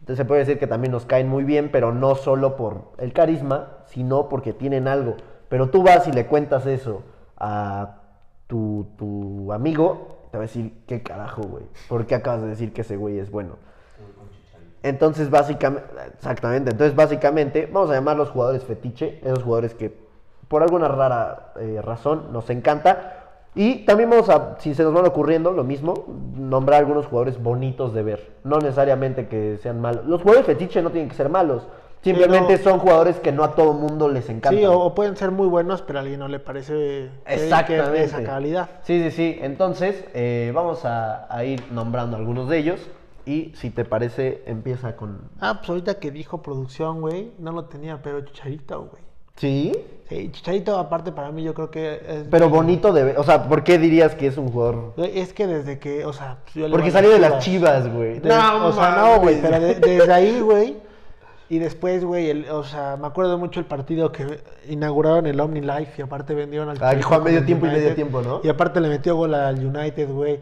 [0.01, 3.12] Entonces se puede decir que también nos caen muy bien, pero no solo por el
[3.12, 5.16] carisma, sino porque tienen algo.
[5.49, 7.03] Pero tú vas y le cuentas eso
[7.38, 7.97] a
[8.47, 11.64] tu, tu amigo, te va a decir, ¿qué carajo, güey?
[11.88, 13.57] ¿Por qué acabas de decir que ese güey es bueno?
[14.83, 19.93] Entonces, básicamente, exactamente, entonces básicamente vamos a llamar los jugadores fetiche, esos jugadores que
[20.49, 23.12] por alguna rara eh, razón nos encanta.
[23.55, 26.05] Y también vamos a, si se nos van ocurriendo, lo mismo,
[26.37, 28.31] nombrar algunos jugadores bonitos de ver.
[28.45, 30.05] No necesariamente que sean malos.
[30.05, 31.66] Los jugadores fetiche no tienen que ser malos.
[32.03, 34.61] Simplemente son jugadores que no a todo mundo les encantan.
[34.61, 37.35] Sí, o, o pueden ser muy buenos, pero a alguien no le parece que- que
[37.35, 37.91] Exactamente.
[37.93, 38.68] de esa calidad.
[38.83, 39.39] Sí, sí, sí.
[39.43, 42.81] Entonces, eh, vamos a, a ir nombrando algunos de ellos.
[43.27, 45.18] Y si te parece, empieza con.
[45.41, 49.03] Ah, pues ahorita que dijo producción, güey, no lo tenía, pero Chicharito, güey.
[49.37, 49.72] Sí.
[50.09, 52.24] Sí, Chicharito, aparte para mí, yo creo que es.
[52.31, 53.18] Pero bonito de ver.
[53.18, 54.95] O sea, ¿por qué dirías que es un jugador?
[54.97, 57.43] Güey, Es que desde que, o sea, pues, yo le Porque a salió de las
[57.45, 58.20] chivas, güey.
[58.20, 60.77] De- o sea, no, güey, pero de- desde ahí, güey.
[61.49, 65.61] Y después, güey, el- o sea, me acuerdo mucho el partido que inauguraron el Omni
[65.61, 68.41] Life y aparte vendieron al Ah, que juega con medio tiempo y medio tiempo, ¿no?
[68.43, 70.41] Y aparte le metió gol al United, güey.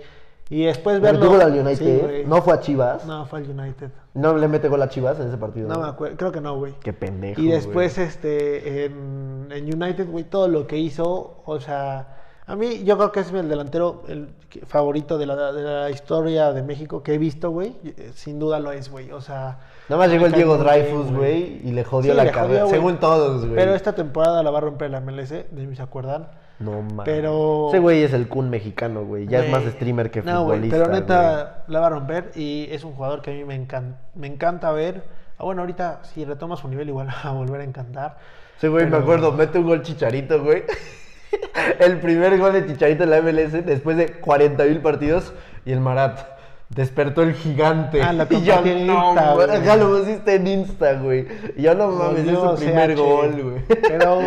[0.51, 1.21] Y después verlo.
[1.21, 2.23] metió gol al United.
[2.23, 3.07] Sí, no fue a Chivas.
[3.07, 3.21] No.
[3.21, 3.91] No, fue al United.
[4.15, 5.69] le mete gol a Chivas en ese partido.
[5.69, 6.75] No me acuerdo, creo que no, güey.
[6.83, 7.41] Qué pendejo.
[7.41, 8.07] Y después, güey.
[8.09, 13.11] este, en, en United, güey, todo lo que hizo, o sea, a mí yo creo
[13.11, 14.29] que es el delantero el
[14.67, 17.75] favorito de la, de la historia de México que he visto, güey.
[17.83, 19.11] eh, Sin duda lo es, güey.
[19.13, 19.61] O sea.
[19.89, 22.69] Nada más llegó el Diego Dreyfus, güey, y le jodió Sí, la cabeza.
[22.69, 23.55] Según todos, güey.
[23.55, 26.29] Pero esta temporada la va a romper la MLS, de mí se acuerdan.
[26.65, 27.05] No mames.
[27.05, 29.27] Pero- Ese güey es el Kun mexicano, güey.
[29.27, 30.77] Ya es más streamer que no, futbolista.
[30.77, 31.01] pero güey.
[31.01, 34.27] neta la va a romper y es un jugador que a mí me, encan- me
[34.27, 35.03] encanta ver.
[35.39, 38.17] Ah, bueno, ahorita si retoma su nivel igual va a volver a encantar.
[38.59, 40.63] Sí, güey, me Pero- acuerdo, mete un gol Chicharito, güey.
[41.81, 45.33] el primer gol de Chicharito en la MLS después de 40 mil partidos
[45.65, 46.21] y el Marat
[46.69, 48.03] despertó el gigante.
[48.03, 51.27] Ah, lo y yo, en no, Insta, güey, ya lo pusiste en Insta, güey.
[51.57, 53.81] Y yo no mames, es su primer CH, gol, güey.
[53.83, 54.19] Pero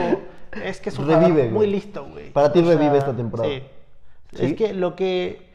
[0.64, 2.32] es que es un Revive, muy listo, güey.
[2.32, 3.50] Para ti O sea, revive esta temporada.
[3.50, 3.64] Sí.
[4.34, 4.46] ¿Sí?
[4.46, 5.48] Es que lo que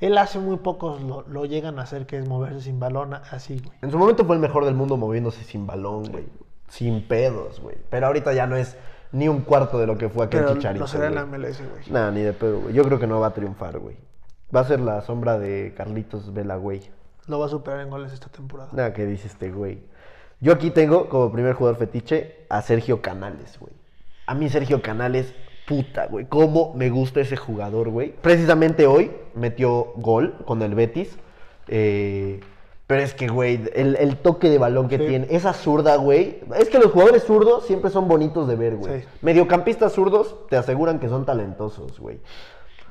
[0.00, 3.60] él hace muy pocos lo, lo llegan a hacer, que es moverse sin balón así,
[3.64, 3.76] güey.
[3.82, 6.24] En su momento fue el mejor del mundo moviéndose sin balón, güey.
[6.68, 7.76] Sin pedos, güey.
[7.90, 8.76] Pero ahorita ya no es
[9.12, 10.80] ni un cuarto de lo que fue aquel Pero Chicharito.
[10.80, 11.26] no será en la.
[11.26, 11.84] MLS, güey.
[11.90, 12.74] Nah, ni de pedo, güey.
[12.74, 13.96] Yo creo que no va a triunfar, güey.
[14.54, 16.82] Va a ser la sombra de Carlitos Vela, güey.
[17.26, 18.70] Lo va a superar en goles esta temporada.
[18.72, 19.82] Nada, ¿qué dice este güey?
[20.40, 23.72] Yo aquí tengo como primer jugador fetiche a Sergio Canales, güey.
[24.26, 25.34] A mí Sergio Canales,
[25.66, 26.26] puta, güey.
[26.26, 28.12] Cómo me gusta ese jugador, güey.
[28.20, 31.16] Precisamente hoy metió gol con el Betis.
[31.68, 32.40] Eh,
[32.86, 35.06] pero es que, güey, el, el toque de balón que Sí.
[35.06, 36.40] tiene, esa zurda, güey.
[36.58, 39.00] Es que los jugadores zurdos siempre son bonitos de ver, güey.
[39.00, 39.06] Sí.
[39.22, 42.20] Mediocampistas zurdos te aseguran que son talentosos, güey.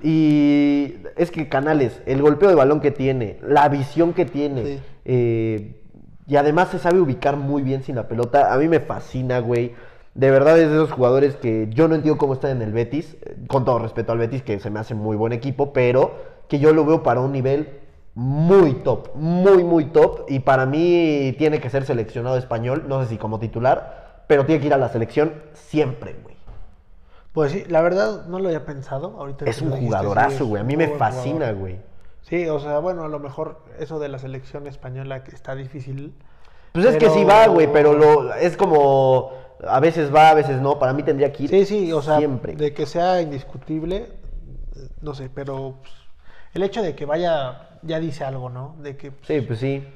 [0.02, 4.80] Y es que Canales, el golpeo de balón que tiene, la visión que tiene, Sí.
[5.06, 5.76] eh,
[6.28, 8.54] y además se sabe ubicar muy bien sin la pelota.
[8.54, 9.74] A mí me fascina, güey.
[10.14, 13.16] De verdad es de esos jugadores que yo no entiendo cómo están en el Betis,
[13.22, 16.16] eh, con todo respeto al Betis, que se me hace muy buen equipo, pero
[16.50, 17.80] que yo lo veo para un nivel
[18.14, 20.26] muy top, muy, muy top.
[20.28, 24.60] Y para mí tiene que ser seleccionado español, no sé si como titular, pero tiene
[24.60, 26.36] que ir a la selección siempre, güey.
[27.32, 29.16] Pues sí, la verdad no lo había pensado.
[29.18, 30.62] Ahorita Es un sí, jugadorazo, güey.
[30.62, 31.80] A mí me fascina, güey.
[32.24, 36.14] Sí, o sea, bueno, a lo mejor eso de la selección española que está difícil.
[36.74, 39.32] Pues es que sí va, güey, pero lo, es como
[39.68, 40.80] a veces va, a veces no.
[40.80, 42.56] Para mí tendría que ir Sí, sí, o sea, siempre.
[42.56, 44.10] de que sea indiscutible,
[44.76, 45.94] eh, no sé, pero pues,
[46.54, 48.76] el hecho de que vaya ya dice algo, ¿no?
[48.82, 49.88] De que pues, Sí, pues sí.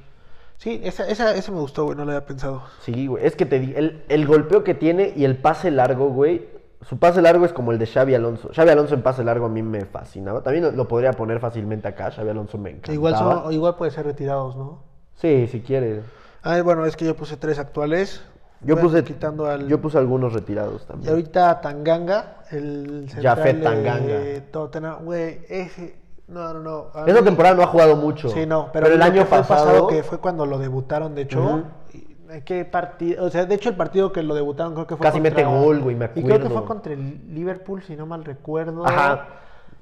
[0.57, 2.63] sí, esa, esa, ese me gustó, güey, no lo había pensado.
[2.82, 3.26] Sí, güey.
[3.26, 6.53] Es que te el, el golpeo que tiene y el pase largo, güey.
[6.82, 8.49] Su pase largo es como el de Xavi Alonso.
[8.53, 10.43] Xavi Alonso en pase largo a mí me fascinaba.
[10.43, 12.11] También lo, lo podría poner fácilmente acá.
[12.11, 12.93] Xavi Alonso me encantaba.
[12.93, 14.84] Igual son, igual puede ser retirados, ¿no?
[15.16, 16.03] Sí, si quieres.
[16.43, 18.24] Ah, bueno, es que yo puse tres actuales.
[18.62, 21.10] Yo puse, quitando al yo puse algunos retirados y también.
[21.12, 24.20] ahorita Tanganga, el Jafet central Tanganga.
[24.20, 25.97] de Tottenham, güey, ese
[26.28, 26.86] no, no, no.
[26.95, 28.30] a Esa mí- temporada no ha jugado mucho.
[28.30, 31.64] Sí, no, pero, el lo año que pasado, que fue cuando lo debutaron, de hecho.
[31.93, 33.24] Y- ¿Qué partido?
[33.26, 35.82] O sea, de hecho, el partido que lo debutaron creo que fue Casi mete gol,
[35.82, 36.49] güey, me Y creo que acuerdo.
[36.49, 38.86] fue contra el Liverpool, si no mal recuerdo.
[38.86, 39.28] Ajá.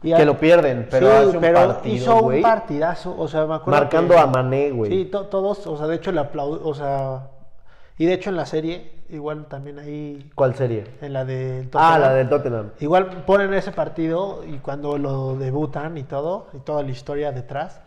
[0.04, 3.46] Y Que lo pierden, pero sí, hace un pero partido, hizo un partidazo, o sea,
[3.46, 4.92] me acuerdo Marcando que- a Mané, güey.
[4.92, 6.60] Sí, to- todos, o sea, de hecho le aplaud...
[6.66, 7.30] o sea,
[7.98, 10.84] y de hecho en la serie, igual también ahí, ¿Cuál serie?
[11.02, 12.72] en la de Ah, la del Tottenham.
[12.80, 17.82] Igual ponen ese partido y cuando lo debutan y todo, y toda la historia detrás.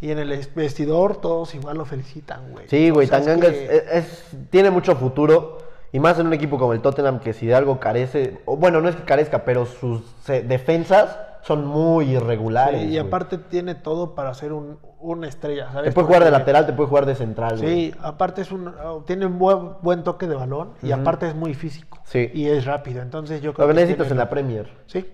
[0.00, 2.68] Y en el es- vestidor todos igual lo felicitan, güey.
[2.68, 5.58] Sí, güey, Tanganga que- es- es- tiene mucho futuro.
[5.92, 8.80] Y más en un equipo como el Tottenham, que si de algo carece, o bueno,
[8.82, 12.82] no es que carezca, pero sus eh, defensas son muy irregulares.
[12.82, 14.78] Sí, y aparte tiene todo para ser un,
[15.12, 15.90] una estrella, ¿sabes?
[15.90, 17.90] Te puede jugar de lateral, te puede jugar de central, güey.
[17.90, 21.34] Sí, aparte es un oh, tiene un buen, buen toque de balón y aparte es
[21.34, 22.00] muy físico.
[22.04, 22.30] Sí.
[22.34, 24.68] Y es rápido, entonces yo creo Lo que necesitas en la Premier.
[24.86, 25.10] Sí,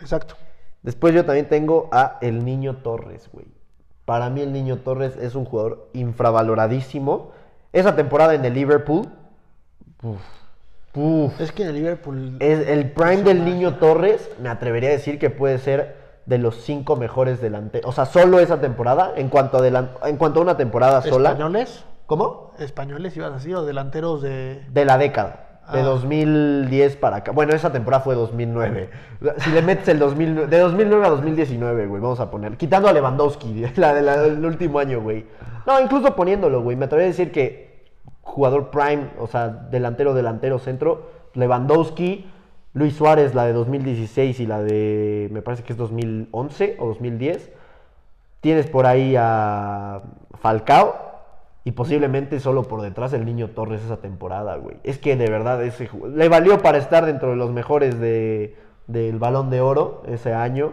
[0.00, 0.36] exacto.
[0.82, 3.46] Después yo también tengo a el Niño Torres, güey.
[4.04, 7.32] Para mí el Niño Torres es un jugador infravaloradísimo.
[7.72, 9.08] Esa temporada en el Liverpool,
[10.02, 10.20] uf,
[10.94, 13.44] uf, Es que en el Liverpool es el prime del.
[13.44, 17.88] Niño Torres, me atrevería a decir que puede ser de los cinco mejores delanteros.
[17.88, 21.30] O sea, solo esa temporada, en cuanto a, delan- en cuanto a una temporada sola.
[21.30, 22.52] españoles, ¿Cómo?
[22.58, 25.48] españoles ibas así o delanteros de De la década.
[25.72, 25.84] De Ah.
[25.84, 27.30] 2010 para acá.
[27.32, 28.90] Bueno, esa temporada fue 2009.
[29.38, 32.56] Si le metes el 2009, de 2009 a 2019, güey, vamos a poner.
[32.56, 35.26] Quitando a Lewandowski, la de la- del último año, güey.
[35.66, 36.76] No, incluso poniéndolo, güey.
[36.76, 37.86] Me atrevería a decir que
[38.22, 42.30] jugador prime, o sea, delantero, delantero, centro, Lewandowski,
[42.74, 47.50] Luis Suárez, la de 2016 y la de, me parece que es 2011 o 2010.
[48.40, 50.02] Tienes por ahí a
[50.40, 50.94] Falcao
[51.64, 54.78] y posiblemente solo por detrás el niño Torres esa temporada, güey.
[54.84, 58.56] Es que de verdad ese le valió para estar dentro de los mejores de,
[58.86, 60.72] del Balón de Oro ese año.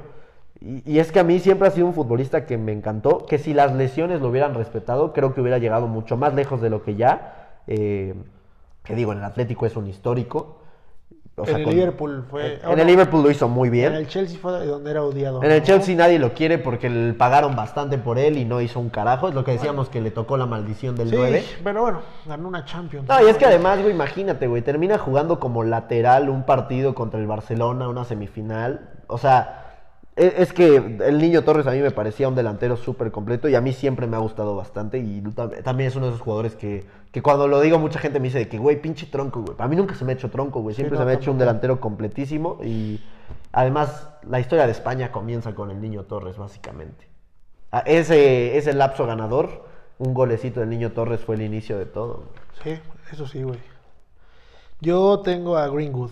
[0.61, 3.37] Y, y es que a mí siempre ha sido un futbolista que me encantó, que
[3.37, 6.83] si las lesiones lo hubieran respetado, creo que hubiera llegado mucho más lejos de lo
[6.83, 7.61] que ya.
[7.67, 8.15] eh,
[8.83, 10.58] que digo, en el Atlético es un histórico.
[11.43, 13.69] O en el con- Liverpool fue En, oh, en no, el Liverpool lo hizo muy
[13.69, 13.93] bien.
[13.93, 15.43] En el Chelsea fue de donde era odiado.
[15.43, 15.65] En el ¿no?
[15.65, 19.27] Chelsea nadie lo quiere porque le pagaron bastante por él y no hizo un carajo.
[19.29, 21.43] Es lo que decíamos que le tocó la maldición del Sí, 9.
[21.63, 23.07] pero bueno, ganó una Champions.
[23.07, 27.19] No, y es que además, güey, imagínate, güey, termina jugando como lateral un partido contra
[27.19, 28.89] el Barcelona, una semifinal.
[29.07, 29.58] O sea,
[30.19, 33.61] es, que el niño Torres a mí me parecía un delantero súper completo y a
[33.61, 34.97] mí siempre me ha gustado bastante.
[34.99, 38.19] Y tam- también es uno de esos jugadores que, que cuando lo digo mucha gente
[38.19, 39.55] me dice de que, güey, pinche tronco, güey.
[39.59, 40.75] A mí nunca se me ha hecho tronco, güey.
[40.75, 43.01] Siempre no, se me ha hecho un delantero completísimo y
[43.51, 47.07] además la historia de España comienza con el niño Torres, básicamente.
[47.71, 49.65] Ah, Ese, ese lapso ganador,
[49.99, 52.23] un golecito del niño Torres fue el inicio de todo.
[52.63, 52.75] güey.
[52.77, 52.81] Sí,
[53.13, 53.59] eso sí, güey.
[54.81, 56.11] Yo tengo a Greenwood.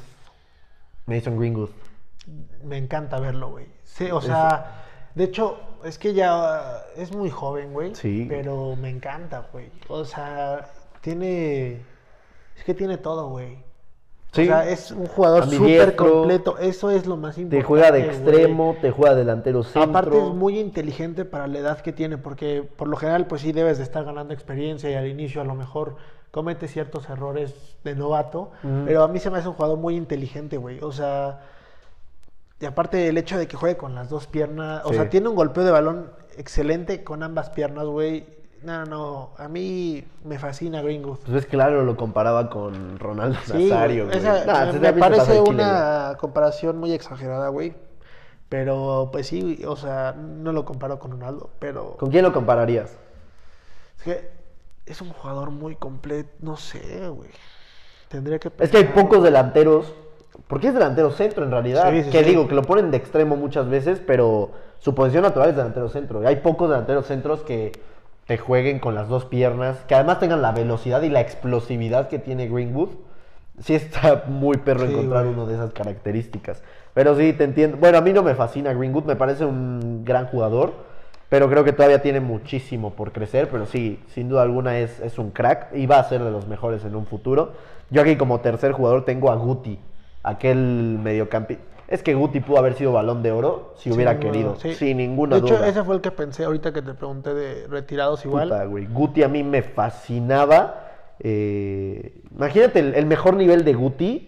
[1.05, 1.69] Mason Greenwood.
[2.63, 3.67] Me encanta verlo, güey.
[3.84, 4.84] Sí, o sea,
[5.15, 7.95] de hecho, es que ya es muy joven, güey.
[7.95, 8.25] Sí.
[8.30, 9.71] Pero me encanta, güey.
[9.88, 10.67] O sea,
[11.01, 11.82] tiene.
[12.57, 13.65] Es que tiene todo, güey.
[14.34, 14.41] Sí.
[14.41, 16.57] O sea, es un jugador súper completo.
[16.57, 17.65] Eso es lo más Te importante.
[17.65, 18.11] juega de güey.
[18.11, 19.84] extremo, te juega delantero centro.
[19.89, 23.53] Aparte es muy inteligente para la edad que tiene, porque por lo general pues sí
[23.53, 25.95] debes de estar ganando experiencia y al inicio a lo mejor
[26.32, 28.51] comete ciertos errores de novato,
[28.86, 30.80] pero a mí se me hace un jugador muy inteligente, güey.
[30.82, 31.39] O sea,
[32.59, 35.35] y aparte el hecho de que juegue con las dos piernas, o sea, tiene un
[35.35, 38.25] golpeo de balón excelente con ambas piernas, güey.
[38.63, 41.19] No, no, no, a mí me fascina Greenwood.
[41.19, 46.15] Pues ves, claro, lo comparaba con Ronaldo Sí, Nazario, güey, esa- Nah, me, parece una
[46.19, 47.75] comparación muy exagerada, güey.
[48.49, 52.97] Pero pues sí, o sea, no lo comparo con Ronaldo, pero ¿Con quién lo compararías?
[53.97, 54.31] es que
[54.85, 57.29] es un jugador muy completo, no sé, güey.
[58.07, 59.03] Tendría que Es que hay pensar.
[59.03, 59.93] pocos delanteros,
[60.47, 61.89] porque es delantero centro en realidad.
[61.91, 62.29] Sí, sí, que sí.
[62.29, 66.23] digo, que lo ponen de extremo muchas veces, pero su posición natural es delantero centro.
[66.23, 67.71] Y hay pocos delanteros centros que
[68.27, 72.19] te jueguen con las dos piernas, que además tengan la velocidad y la explosividad que
[72.19, 72.89] tiene Greenwood.
[73.59, 75.33] Sí está muy perro encontrar güey.
[75.33, 76.61] uno de esas características.
[76.93, 77.77] Pero sí, te entiendo.
[77.77, 80.73] Bueno, a mí no me fascina Greenwood, me parece un gran jugador,
[81.29, 83.49] pero creo que todavía tiene muchísimo por crecer.
[83.49, 86.47] Pero sí, sin duda alguna es, es un crack y va a ser de los
[86.47, 87.53] mejores en un futuro.
[87.89, 89.79] Yo aquí como tercer jugador tengo a Guti,
[90.24, 91.63] aquel mediocampista.
[91.88, 94.74] Es que Guti pudo haber sido balón de oro si hubiera querido, duda, sí.
[94.76, 95.70] sin ninguna de hecho, duda.
[95.70, 98.49] ese fue el que pensé ahorita que te pregunté de retirados igual.
[98.49, 98.86] Puta, güey.
[98.88, 100.84] Guti a mí me fascinaba.
[101.20, 104.28] eh, imagínate el, el mejor nivel de Guti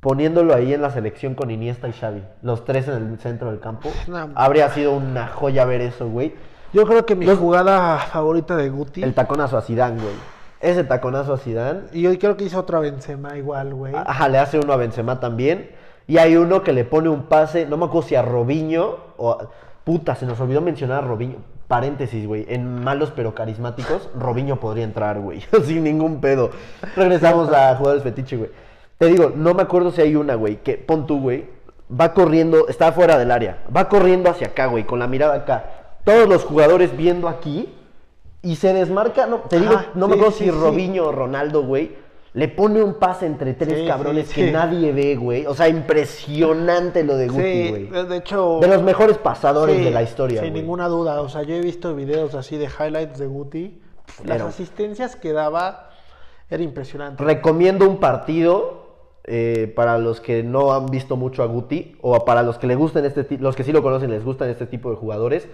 [0.00, 2.22] poniéndolo ahí en la selección con Iniesta y Xavi.
[2.42, 3.88] Los tres en el centro del campo.
[4.08, 4.30] No.
[4.34, 6.34] Habría sido una joya ver eso, güey.
[6.72, 9.02] Yo creo que mi Los- jugada favorita de Guti.
[9.02, 10.14] El taconazo a Zidane, güey.
[10.62, 11.80] Ese taconazo a Zidane.
[11.92, 13.94] Y yo creo que hizo otra Benzema igual, güey.
[13.94, 15.70] Ajá, le hace uno a Benzema también.
[16.06, 19.32] Y hay uno que le pone un pase, no me acuerdo si a Robinho o...
[19.32, 19.48] a-
[19.84, 21.38] Puta, se nos olvidó mencionar a Robinho.
[21.66, 22.46] Paréntesis, güey.
[22.48, 25.42] En malos pero carismáticos, Robinho podría entrar, güey.
[25.64, 26.50] Sin ningún pedo.
[26.94, 28.50] Regresamos a jugadores fetiche, güey.
[28.98, 31.46] Te digo, no me acuerdo si hay una, güey, que pon tú, güey.
[31.90, 33.58] Va corriendo, está fuera del área.
[33.76, 35.64] Va corriendo hacia acá, güey, con la mirada acá.
[36.04, 37.74] Todos los jugadores viendo aquí.
[38.42, 40.50] Y se desmarca, no, te digo, no me acuerdo sí, si.
[40.50, 41.94] Robinho o Ronaldo, güey,
[42.34, 44.52] le pone un pase entre tres Sí, cabrones sí, que sí.
[44.52, 45.46] nadie ve, güey.
[45.46, 48.06] O sea, impresionante lo de Guti, güey.
[48.08, 48.58] de hecho.
[48.60, 50.62] De los mejores pasadores de la historia, Sin güey.
[50.62, 51.20] ninguna duda.
[51.20, 53.80] O sea, yo he visto videos así de highlights de Guti.
[54.24, 55.90] Las Pero- asistencias que daba
[56.50, 57.22] era impresionante.
[57.22, 58.82] Recomiendo un partido
[59.24, 62.74] eh, para los que no han visto mucho a Guti o para los que le
[62.74, 65.46] gustan este los que sí lo conocen les gustan este tipo de jugadores.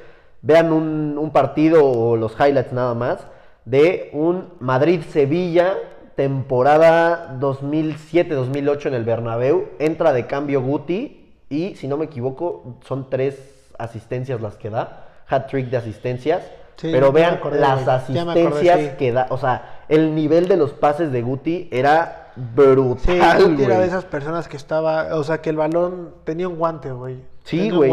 [0.43, 3.27] Vean un, un partido o los highlights nada más
[3.65, 5.75] de un Madrid-Sevilla
[6.19, 9.69] temporada 2007-2008 en el Bernabéu.
[9.79, 15.07] Entra de cambio Guti y, si no me equivoco, son tres asistencias las que da.
[15.29, 16.43] Hat-trick de asistencias.
[16.75, 18.91] Sí, Pero vean acordé, las acordé, asistencias sí.
[18.99, 19.29] que da.
[19.31, 23.87] O sea, el nivel de los pases de Guti era Sí, brutal, Guti era de
[23.87, 27.19] esas personas que estaba, o sea, que el balón tenía un guante, güey.
[27.49, 27.91] Sí, güey.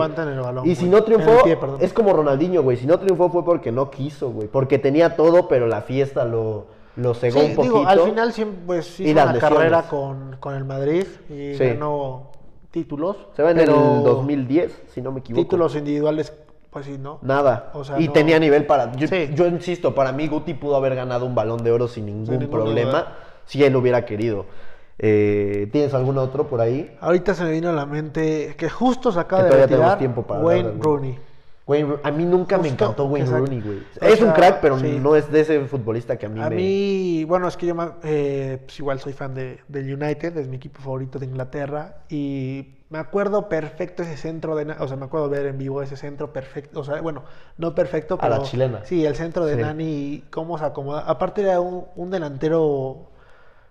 [0.66, 2.76] Y si no triunfó, pie, es como Ronaldinho, güey.
[2.78, 4.48] Si no triunfó fue porque no quiso, güey.
[4.50, 7.74] Porque tenía todo, pero la fiesta lo, lo cegó Sí, un poquito.
[7.80, 9.58] digo, al final siempre pues, Y hizo las una lesiones.
[9.58, 11.64] carrera con, con el Madrid y Sí.
[11.70, 12.32] ganó
[12.72, 13.16] títulos.
[13.36, 15.42] Se va en el 2010, si no me equivoco.
[15.44, 16.34] Títulos individuales,
[16.70, 17.20] pues sí, ¿no?
[17.22, 17.72] Nada.
[17.74, 18.92] O sea, y no- tenía nivel para.
[18.98, 19.30] Yo, Sí.
[19.34, 22.50] yo insisto, para mí Guti pudo haber ganado un balón de oro sin ningún ningún
[22.50, 23.14] problema
[23.46, 24.46] si él hubiera querido.
[24.98, 26.96] Eh, ¿Tienes algún otro por ahí?
[27.02, 30.24] Ahorita se me vino a la mente que justo se acaba Que de retirar tiempo
[30.24, 30.74] para Wayne.
[30.80, 31.20] Rooney.
[31.68, 33.46] Wayne a mí nunca me encantó Wayne exacto.
[33.46, 33.80] Rooney, güey.
[34.02, 35.00] O Es un crack, pero sí.
[35.02, 36.56] no es de ese futbolista que a mí A me.
[36.58, 40.58] mí, bueno, es que yo eh, pues igual soy fan de, del United, es mi
[40.58, 45.28] equipo favorito de Inglaterra y me acuerdo perfecto ese centro de, o sea, me acuerdo
[45.28, 47.24] ver en vivo ese centro perfecto, o sea, bueno,
[47.58, 48.86] no perfecto, A pero la chilena.
[48.86, 49.62] Sí, el centro de Sí.
[49.62, 51.02] Nani, cómo se acomoda.
[51.02, 53.10] Aparte era un, un delantero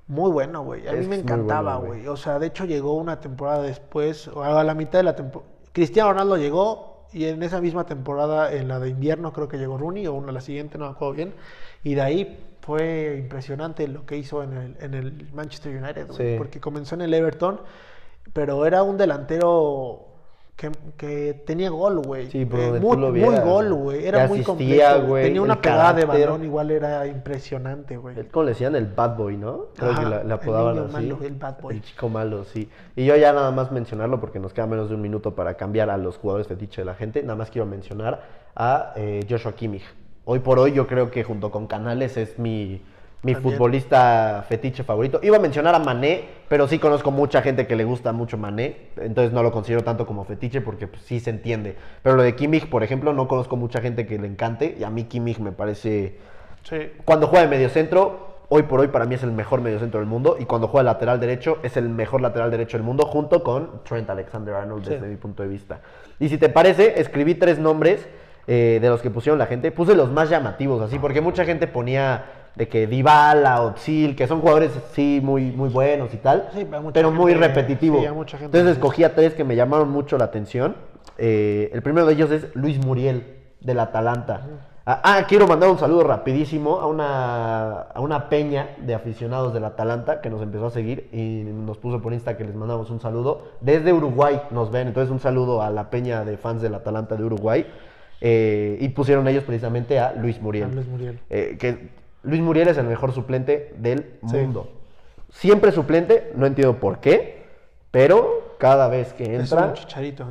[0.07, 0.87] muy bueno, güey.
[0.87, 2.07] A mí Es me encantaba, güey.
[2.09, 5.51] O sea, de hecho llegó una temporada después, o a la mitad de la temporada.
[5.73, 9.79] Cristiano Ronaldo llegó y en esa misma temporada, en la de invierno, creo que llegó
[9.79, 11.35] Rooney, o una la siguiente, no me acuerdo bien.
[11.83, 16.33] Y de ahí fue impresionante lo que hizo en el, en el Manchester United, güey,
[16.33, 16.35] Sí.
[16.39, 17.61] porque comenzó en el Everton,
[18.33, 20.07] pero era un delantero
[20.57, 22.31] que, que tenía gol, güey.
[22.31, 24.07] Sí, por Eh, muy, lo muy gol, güey.
[24.07, 25.27] Era muy asistía, completo.
[25.27, 28.19] Tenía una el pegada de balón, igual era impresionante, güey.
[28.19, 28.77] El- ¿Cómo le decían?
[28.77, 29.67] El bad boy, ¿no?
[29.77, 30.93] Creo Ajá, que la- el apodaban niño así.
[30.95, 31.75] malo, el bad boy.
[31.75, 32.69] El chico malo, sí.
[32.95, 35.91] Y yo ya nada más mencionarlo porque nos queda menos de un minuto para cambiar
[35.91, 37.21] a los jugadores fetiche de la gente.
[37.23, 38.23] Nada más quiero mencionar
[38.55, 39.85] a eh, Joshua Kimmich.
[40.25, 42.81] Hoy por hoy yo creo que junto con Canales es mi,
[43.23, 43.43] mi También.
[43.57, 45.19] futbolista fetiche favorito.
[45.23, 48.89] Iba a mencionar a Mané, pero sí conozco mucha gente que le gusta mucho Mané.
[48.97, 51.77] Entonces no lo considero tanto como fetiche porque pues, sí se entiende.
[52.03, 54.77] Pero lo de Kimmich, por ejemplo, no conozco mucha gente que le encante.
[54.79, 56.19] Y a mí Kimmich me parece...
[56.63, 56.77] Sí.
[57.05, 60.37] Cuando juega de mediocentro, hoy por hoy para mí es el mejor mediocentro del mundo.
[60.39, 63.83] Y cuando juega de lateral derecho, es el mejor lateral derecho del mundo, junto con
[63.85, 64.91] Trent Alexander Arnold, Sí.
[64.91, 65.81] desde mi punto de vista.
[66.19, 68.07] Y si te parece, escribí tres nombres
[68.47, 69.73] eh, de los que pusieron la gente.
[69.73, 72.25] Puse los más llamativos, así, porque mucha gente ponía
[72.57, 77.11] de que Dybala, Otzil, que son jugadores sí muy, muy buenos y tal, Sí, pero
[77.11, 77.99] muy gente- repetitivo.
[78.01, 80.77] sí, a mucha gente Entonces escogí a tres que me llamaron mucho la atención.
[81.19, 84.43] Eh, el primero de ellos es Luis Muriel, del Atalanta.
[84.87, 89.65] Ah, ah, quiero mandar un saludo rapidísimo a una, a una peña de aficionados del
[89.65, 93.01] Atalanta que nos empezó a seguir y nos puso por Insta que les mandamos un
[93.01, 93.45] saludo.
[93.63, 97.25] Desde Uruguay nos ven, entonces un saludo a la peña de fans del Atalanta de
[97.25, 97.67] Uruguay.
[98.21, 100.71] Eh, y pusieron ellos precisamente a Luis Muriel.
[100.71, 101.19] A Luis Muriel.
[101.31, 101.89] Eh, que
[102.25, 104.37] Luis Muriel es el mejor suplente del Sí.
[104.37, 104.69] mundo.
[105.31, 107.45] Siempre suplente, no entiendo por qué,
[107.91, 109.75] pero cada vez que entra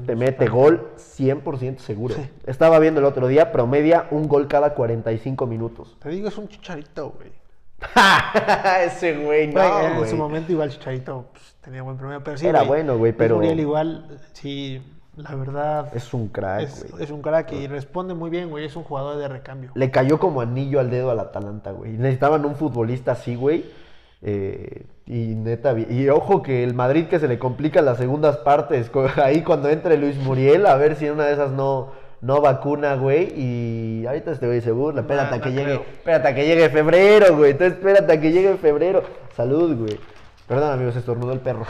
[0.06, 2.16] te mete gol 100% seguro.
[2.16, 2.30] Sí.
[2.46, 5.98] Estaba viendo el otro día, promedia un gol cada 45 minutos.
[6.02, 7.32] Te digo, es un chicharito, güey.
[8.86, 12.48] Ese güey, no, Güey, en su momento igual Chicharito pues, tenía buen promedio, pero sí,
[12.48, 14.82] Era bueno, güey, pero- Muriel igual, sí,
[15.16, 17.04] la verdad, es, un crack, güey.
[17.04, 19.72] es un crack y responde muy bien, güey, es un jugador de recambio.
[19.76, 21.92] Le cayó como anillo al dedo al Atalanta, güey.
[21.92, 23.66] Necesitaban un futbolista así, güey.
[24.24, 28.90] Eh, y neta, y ojo que el Madrid que se le complica las segundas partes.
[29.18, 31.92] Ahí cuando entre Luis Muriel, a ver si en una de esas no,
[32.22, 33.34] no vacuna, güey.
[33.38, 35.02] Y ahorita este güey se burla.
[35.02, 35.74] Espérate No, a que llegue.
[35.74, 37.52] Espérate a que llegue febrero, güey.
[37.52, 39.04] Entonces espérate a que llegue febrero.
[39.36, 40.00] Salud, güey.
[40.48, 41.66] Perdón, amigos, estornudó el perro.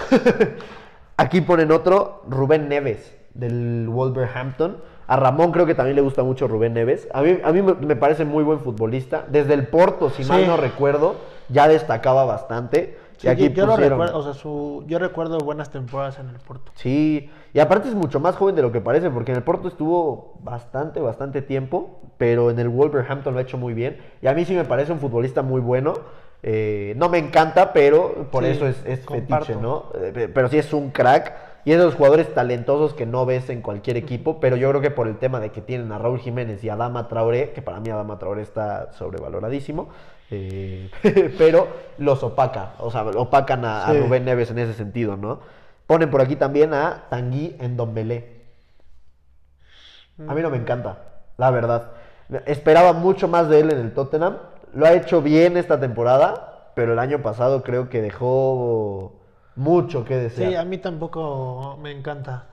[1.17, 4.77] Aquí ponen otro, Rubén Neves, del Wolverhampton.
[5.07, 7.07] A Ramón creo que también le gusta mucho Rubén Neves.
[7.13, 9.25] A mí, a mí me, parece muy buen futbolista.
[9.29, 11.15] Desde el Porto, si mal no recuerdo,
[11.49, 12.97] ya destacaba bastante.
[13.17, 16.29] Sí, y aquí yo, lo pusieron- recuerdo, o sea, su, yo recuerdo buenas temporadas en
[16.29, 16.71] el Porto.
[16.75, 19.67] Sí, y aparte es mucho más joven de lo que parece, porque en el Porto
[19.67, 23.97] estuvo bastante, bastante tiempo, pero en el Wolverhampton lo ha hecho muy bien.
[24.21, 25.93] Y a mí sí me parece un futbolista muy bueno.
[26.41, 29.85] Eh, no me encanta, pero por Sí, eso es, es fetiche, ¿no?
[29.95, 31.33] Eh, pe- pero sí es un crack.
[31.65, 34.81] Y es de los jugadores talentosos que no ves en cualquier equipo, pero yo creo
[34.81, 37.61] que por el tema de que tienen a Raúl Jiménez y a Adama Traoré, que
[37.61, 39.89] para mí Adama Traoré está sobrevaloradísimo,
[40.29, 40.89] eh,
[41.37, 43.93] pero los opaca, o sea, opacan a.
[43.93, 45.39] Rubén Neves en ese sentido, ¿no?
[45.87, 48.41] Ponen por aquí también a Tanguy en Dombelé.
[50.27, 50.97] A mí no me encanta,
[51.37, 51.91] la verdad.
[52.45, 54.37] Esperaba mucho más de él en el Tottenham.
[54.73, 59.22] Lo ha hecho bien esta temporada, pero el año pasado creo que dejó
[59.55, 60.49] mucho que desear.
[60.49, 62.47] Sí, a mí tampoco me encanta.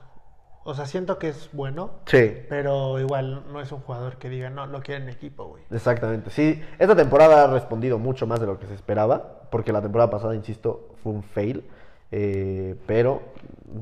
[0.63, 2.33] O sea, siento que es bueno, Sí.
[2.47, 5.63] pero igual no es un jugador que diga, no, lo quiero en equipo, güey.
[5.71, 6.61] Exactamente, sí.
[6.77, 10.35] Esta temporada ha respondido mucho más de lo que se esperaba, porque la temporada pasada,
[10.35, 11.67] insisto, fue un fail.
[12.13, 13.21] eh, pero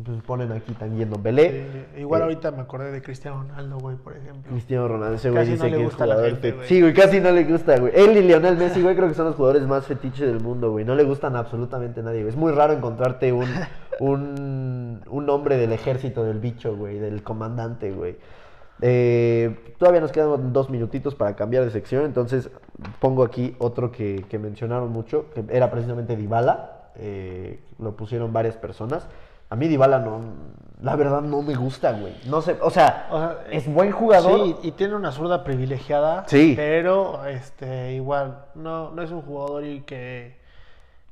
[0.06, 1.88] pues, ponen aquí también Belé.
[1.96, 4.52] Sí, igual Eh, ahorita me acordé de Cristiano Ronaldo, güey, por ejemplo.
[4.52, 6.68] Cristiano Ronaldo, ese güey dice no que es a jugador gente, güey.
[6.68, 7.92] Sí, güey, casi no le gusta, güey.
[7.96, 10.86] Él y Lionel Messi, güey, creo que son los jugadores más fetiches del mundo, güey.
[10.86, 12.30] No le gustan a absolutamente nadie, güey.
[12.30, 13.48] Es muy raro encontrarte un,
[14.00, 18.18] un, un hombre del ejército del bicho, güey, del comandante, güey.
[18.82, 22.50] Eh, todavía nos quedan dos minutitos para cambiar de sección, entonces
[23.02, 26.92] pongo aquí otro que, que mencionaron mucho, que era precisamente Dybala.
[26.96, 29.08] eh, lo pusieron varias personas.
[29.50, 30.22] A mí Dybala no,
[30.82, 32.14] la verdad no me gusta, güey.
[32.28, 34.40] No sé, o sea, O sea, es buen jugador.
[34.40, 36.24] Sí, y tiene una zurda privilegiada.
[36.28, 36.54] Sí.
[36.56, 40.38] Pero, este, igual, no, no es un jugador y que,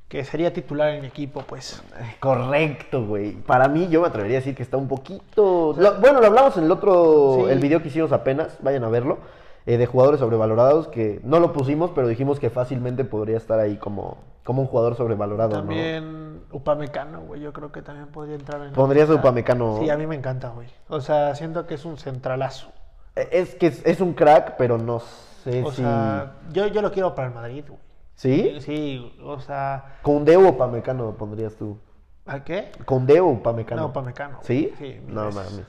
[0.08, 1.82] que sería titular en equipo, pues.
[2.20, 3.32] Correcto, güey.
[3.32, 5.74] Para mí, yo me atrevería a decir que está un poquito.
[5.76, 7.42] lo- bueno, lo hablamos en el otro.
[7.44, 7.50] Sí.
[7.50, 9.18] El video que hicimos apenas, vayan a verlo.
[9.66, 13.76] eh, de jugadores sobrevalorados que no lo pusimos, pero dijimos que fácilmente podría estar ahí
[13.76, 14.16] como,
[14.48, 15.56] como un jugador sobrevalorado, ¿no?
[15.58, 18.72] También Upamecano, güey, yo creo que también podría entrar en...
[18.72, 19.10] ¿Pondrías.
[19.10, 19.76] Upamecano?
[19.78, 20.68] Sí, a mí me encanta, güey.
[20.88, 22.72] O sea, siento que es un centralazo.
[23.14, 25.00] Eh, Es que es, es un crack, pero no
[25.44, 25.82] sé O si.
[25.82, 27.78] sea, yo, yo lo quiero para el Madrid, güey.
[28.14, 28.56] ¿Sí?
[28.62, 31.78] Sí, o sea, ¿Con Deo Upamecano pondrías tú?
[32.24, 32.72] ¿a qué?
[32.86, 33.82] ¿Con Deo Upamecano?
[33.82, 34.38] No, Upamecano.
[34.44, 34.72] ¿Sí?
[34.78, 35.34] Sí, no veces.
[35.50, 35.66] mames.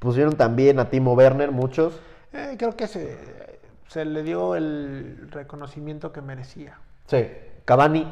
[0.00, 2.00] Pusieron también a Timo Werner, muchos.
[2.32, 6.80] Eh, creo que se, se le dio el reconocimiento que merecía.
[7.06, 7.24] Sí.
[7.70, 8.04] Cavani.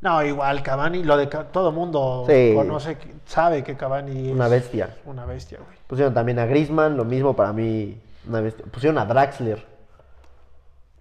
[0.00, 2.52] No, igual Cavani, lo de todo mundo Sí.
[2.54, 4.94] conoce, que- sabe que Cavani es Una bestia.
[5.06, 5.76] Una bestia, güey.
[5.88, 8.00] Pusieron también a Griezmann, lo mismo para mí.
[8.28, 8.64] Una bestia.
[8.70, 9.66] Pusieron a Draxler.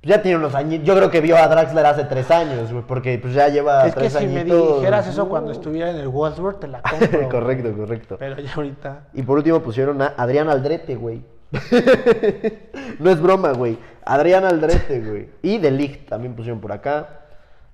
[0.01, 0.82] Ya tiene unos años.
[0.84, 3.93] Yo creo que vio a Draxler hace tres años, güey, porque pues ya lleva es
[3.93, 5.30] que tres si me dijeras eso Uh.
[5.30, 7.30] cuando estuviera en el Wolfsburg, te la compro.
[7.30, 8.16] correcto, correcto.
[8.18, 9.04] Pero ya ahorita.
[9.14, 11.22] Y por último pusieron a Adrián Aldrete, güey.
[12.99, 13.78] no es broma, güey.
[14.06, 15.30] Adrián Aldrete, güey.
[15.43, 17.20] Y De Ligt también pusieron por acá.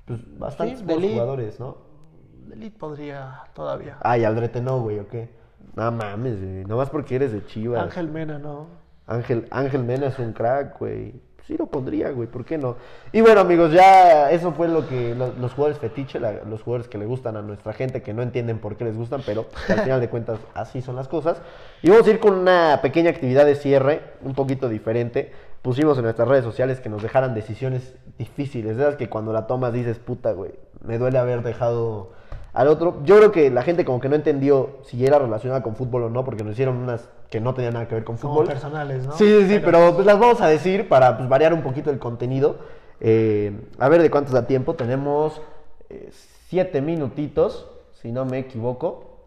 [0.10, 1.78] Pues bastantes Sí, buenos jugadores, ¿no?
[2.52, 3.98] Elite podría todavía.
[4.02, 5.30] Ay, Aldrete no, güey, ¿o qué?
[5.76, 6.66] No mames, güey.
[6.66, 7.84] Nomás porque eres de Chivas.
[7.84, 8.66] Ángel Mena, no.
[9.06, 11.14] Ángel, Ángel Mena es un crack, güey.
[11.46, 12.76] Sí lo pondría, güey, ¿por qué no?
[13.12, 16.88] Y bueno, amigos, ya eso fue lo que lo- los jugadores fetiche, la- los jugadores
[16.88, 19.80] que le gustan a nuestra gente, que no entienden por qué les gustan, pero al
[19.82, 21.42] final de cuentas así son las cosas.
[21.82, 25.32] Y vamos a ir con una pequeña actividad de cierre, un poquito diferente.
[25.62, 29.46] Pusimos en nuestras redes sociales que nos dejaran decisiones difíciles, de esas que cuando la
[29.46, 30.52] tomas dices, puta, güey,
[30.84, 32.12] me duele haber dejado
[32.54, 33.02] al otro.
[33.04, 36.10] Yo creo que la gente como que no entendió si era relacionada con fútbol o
[36.10, 38.48] no, porque nos hicieron unas que no tenían nada que ver con Como fútbol.
[38.48, 39.14] personales, ¿no?
[39.14, 42.00] Sí, sí, sí, pero pues las vamos a decir para pues, variar un poquito el
[42.00, 42.58] contenido.
[43.02, 44.76] Eh, a ver de cuántos da tiempo.
[44.76, 45.42] Tenemos
[45.90, 46.10] eh,
[46.48, 47.68] siete minutitos,
[48.02, 49.18] si no me equivoco.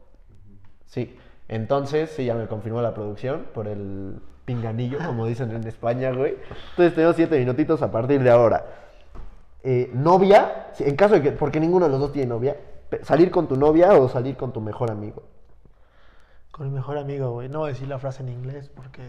[0.86, 1.16] Sí,
[1.48, 6.36] entonces, sí, ya me confirmó la producción por el pinganillo, como dicen en España, güey.
[6.70, 8.64] Entonces tenemos siete minutitos a partir de ahora.
[9.64, 12.56] Eh, novia, en caso de que, porque ninguno de los dos tiene novia,
[13.02, 15.22] salir con tu novia o salir con tu mejor amigo.
[16.50, 17.48] Con mi mejor amigo, güey.
[17.48, 19.00] No voy a decir la frase en inglés porque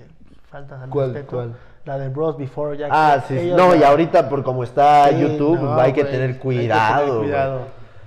[0.49, 1.35] falta al ¿Cuál, respeto.
[1.35, 1.55] cuál?
[1.85, 5.19] La de Bros Before ya Ah, que sí, No, y ahorita por como está Sí,
[5.19, 6.97] YouTube, no, hay que tener hay que cuidado.
[6.99, 7.23] tener güey.
[7.25, 7.59] cuidado.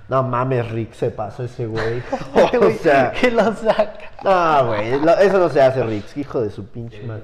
[0.09, 2.01] No mames, Rick, se pasó ese güey.
[2.53, 4.11] o Güey, sea, que lo saca.
[4.23, 7.23] no, güey, eso no se hace, Rick, hijo de su pinche madre.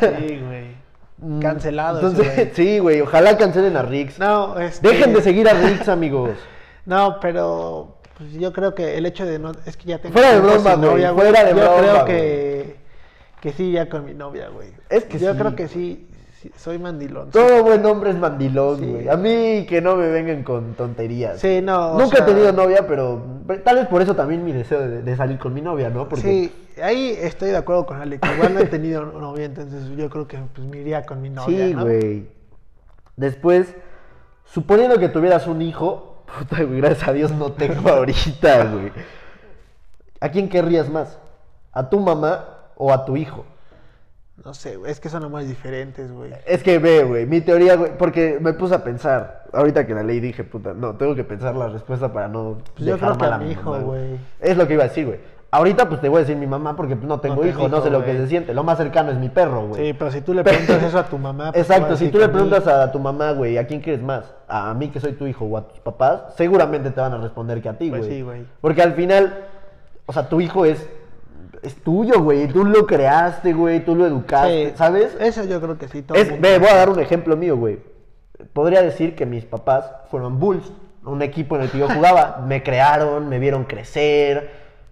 [0.00, 0.80] Sí, güey.
[1.40, 2.50] Cancelado ese Mm, Entonces, güey.
[2.54, 4.18] sí, güey, ojalá cancelen a Rix.
[4.18, 4.88] No, este...
[4.88, 6.30] Dejen de seguir a Rix, amigos.
[6.86, 9.52] No, pero pues, yo creo que el hecho de no...
[9.66, 12.06] Es que ya tengo Fuera de broma, güey, novia, fuera de yo broma, creo güey.
[12.06, 12.80] que...
[13.42, 14.68] Que sí, ya con mi novia, güey.
[14.90, 15.38] Es que Yo sí.
[15.38, 16.08] creo que sí,
[16.40, 17.30] sí, soy mandilón.
[17.30, 18.86] Todo buen hombre es mandilón, Sí.
[18.86, 19.08] güey.
[19.08, 21.38] A mí que no me vengan con tonterías.
[21.40, 23.22] Sí, no, Nunca sea- he tenido novia, pero
[23.64, 26.08] tal vez por eso también mi deseo de, de salir con mi novia, ¿no?
[26.08, 28.20] Porque Sí, ahí estoy de acuerdo con Alex.
[28.34, 31.66] Igual no he tenido novia, entonces yo creo que pues, me iría con mi novia,
[31.68, 31.82] Sí, ¿no?
[31.84, 32.28] güey.
[33.16, 33.74] Después,
[34.44, 38.92] suponiendo que tuvieras un hijo, puta, güey, gracias a Dios no tengo ahorita, güey.
[40.20, 41.18] ¿A quién querrías más?
[41.72, 42.44] ¿A tu mamá
[42.76, 43.44] o a tu hijo?
[44.44, 46.32] No sé, güey, es que son amores diferentes, güey.
[46.46, 50.02] Es que ve, güey, mi teoría, güey, porque me puse a pensar, ahorita que la
[50.02, 53.28] leí dije, puta, no, tengo que pensar la respuesta para no Pues yo dejar creo
[53.28, 54.18] que a mi hijo, güey.
[54.40, 55.18] Es lo que iba a decir, güey.
[55.52, 57.82] Ahorita pues te voy a decir mi mamá porque pues, no tengo tengo hijo, no
[57.82, 58.54] sé lo que se siente.
[58.54, 59.88] Lo más cercano es mi perro, güey.
[59.88, 61.50] Sí, pero si tú le preguntas eso a tu mamá...
[61.52, 62.32] pues, Exacto, si tú le mí.
[62.32, 64.32] preguntas a tu mamá, güey, ¿a quién quieres más?
[64.46, 66.34] ¿A mí que soy tu hijo o a tus papás?
[66.36, 68.12] Seguramente te van a responder que a ti, Pues güey.
[68.12, 68.46] sí, güey.
[68.60, 69.44] Porque al final,
[70.06, 70.88] o sea, tu hijo es,
[71.62, 72.46] es tuyo, güey.
[72.48, 75.16] Tú lo creaste, güey, tú lo educaste, Sí, ¿sabes?
[75.20, 76.02] Eso yo creo que sí.
[76.02, 77.78] todo Es, voy a dar un ejemplo mío, güey.
[78.52, 80.72] Podría decir que mis papás fueron Bulls,
[81.04, 82.44] un equipo en el que yo jugaba.
[82.46, 84.50] me crearon, me vieron crecer.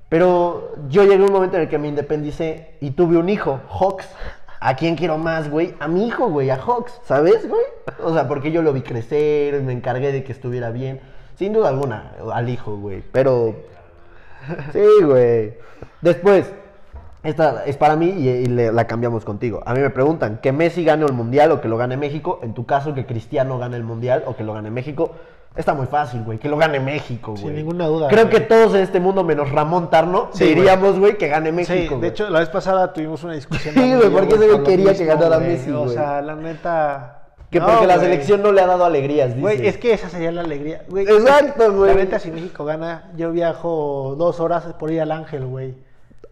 [0.09, 3.61] Pero yo llegué a un momento en el que me independicé y tuve un hijo,
[3.69, 4.09] Hawks.
[4.61, 5.75] ¿A quién quiero más, güey?
[5.79, 7.63] A mi hijo, güey, a Hawks, ¿sabes, güey?
[8.03, 11.01] O sea, porque yo lo vi crecer, me encargué de que estuviera bien.
[11.37, 13.03] Sin duda alguna, al hijo, güey.
[13.13, 13.55] Pero.
[14.73, 15.55] Sí, güey.
[16.01, 16.53] Después,
[17.23, 19.61] esta es para mí y, y le- la cambiamos contigo.
[19.67, 22.41] A mí me preguntan que Messi gane el mundial o que lo gane México.
[22.43, 25.13] En tu caso, que Cristiano gane el mundial o que lo gane México.
[25.57, 26.39] Está muy fácil, güey.
[26.39, 27.43] Que lo gane México, güey.
[27.43, 28.35] Sin ninguna duda, Creo güey.
[28.37, 31.95] que todos en este mundo, menos Ramón Tarno, Sí, diríamos, güey, que gane Sí, México.
[31.95, 32.11] de güey.
[32.11, 33.75] hecho, la vez pasada tuvimos una discusión.
[33.75, 35.49] Sí, güey, porque ese güey quería que mismo, ganara güey.
[35.49, 35.95] Messi, O güey.
[35.95, 37.18] sea, la neta.
[37.51, 39.41] Que no, porque la selección no le ha dado alegrías, dice.
[39.41, 40.85] Güey, es que esa sería la alegría.
[40.89, 41.95] Güey, Exacto, güey.
[41.95, 45.75] La neta, si México gana, yo viajo dos horas por ir al Ángel, güey.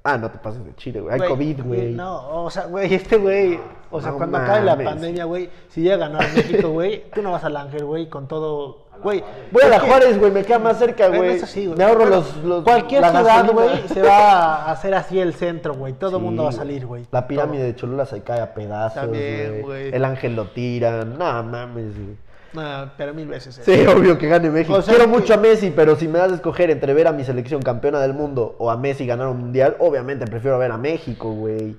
[0.05, 1.15] Ah, no te pases de chile, güey.
[1.15, 1.93] Hay COVID, güey.
[1.93, 3.59] No, o sea, güey, este güey.
[3.91, 7.23] O sea, No cuando acabe la pandemia, güey, si llega a ganar México, güey, tú
[7.23, 8.86] no vas al Ángel, güey, con todo.
[9.03, 9.23] Güey,
[9.53, 11.37] Voy a la Juárez, güey, me queda más cerca, güey.
[11.37, 11.79] eso sí, güey.
[11.79, 15.75] Me ahorro los, los- Cualquier la ciudad, güey, se va a hacer así el centro,
[15.75, 15.93] güey.
[15.93, 17.07] Todo el Sí, mundo va a salir, güey.
[17.13, 17.67] La pirámide Todo.
[17.73, 19.63] de Cholula se cae a pedazos, También, güey.
[19.63, 19.95] güey.
[19.95, 21.19] El ángel lo tiran.
[21.19, 22.17] No mames, güey.
[22.53, 23.59] Nah, pero mil veces.
[23.59, 23.63] eh.
[23.65, 24.79] Sí, obvio que gane México.
[24.79, 27.07] O sea, Quiero que- mucho a Messi, pero si me das a escoger entre ver
[27.07, 30.73] a mi selección campeona del mundo o a Messi ganar un mundial, obviamente prefiero ver
[30.73, 31.77] a México, güey.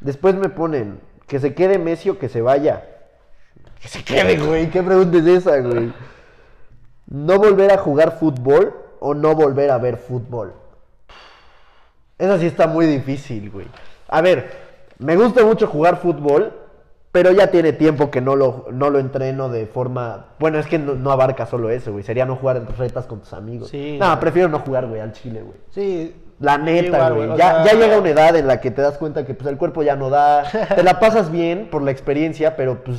[0.00, 2.84] Después me ponen que se quede Messi o que se vaya.
[3.82, 4.70] Que se quede, güey.
[4.70, 5.92] ¿Qué pregunta es esa, güey?
[7.10, 10.52] ¿No volver a jugar fútbol o no volver a ver fútbol?
[12.18, 13.66] Esa sí está muy difícil, güey.
[14.08, 14.50] A ver,
[14.98, 16.52] me gusta mucho jugar fútbol,
[17.10, 20.26] pero ya tiene tiempo que no lo, no lo entreno de forma...
[20.38, 22.04] Bueno, es que no, no abarca solo eso, güey.
[22.04, 23.70] Sería no jugar retas con tus amigos.
[23.70, 24.20] Sí, no, güey.
[24.20, 25.56] prefiero no jugar, güey, al chile, güey.
[25.70, 26.14] Sí.
[26.40, 27.28] La neta, igual, güey.
[27.38, 29.56] Ya, sea, ya llega una edad en la que te das cuenta que pues, el
[29.56, 30.44] cuerpo ya no da.
[30.74, 32.98] Te la pasas bien por la experiencia, pero pues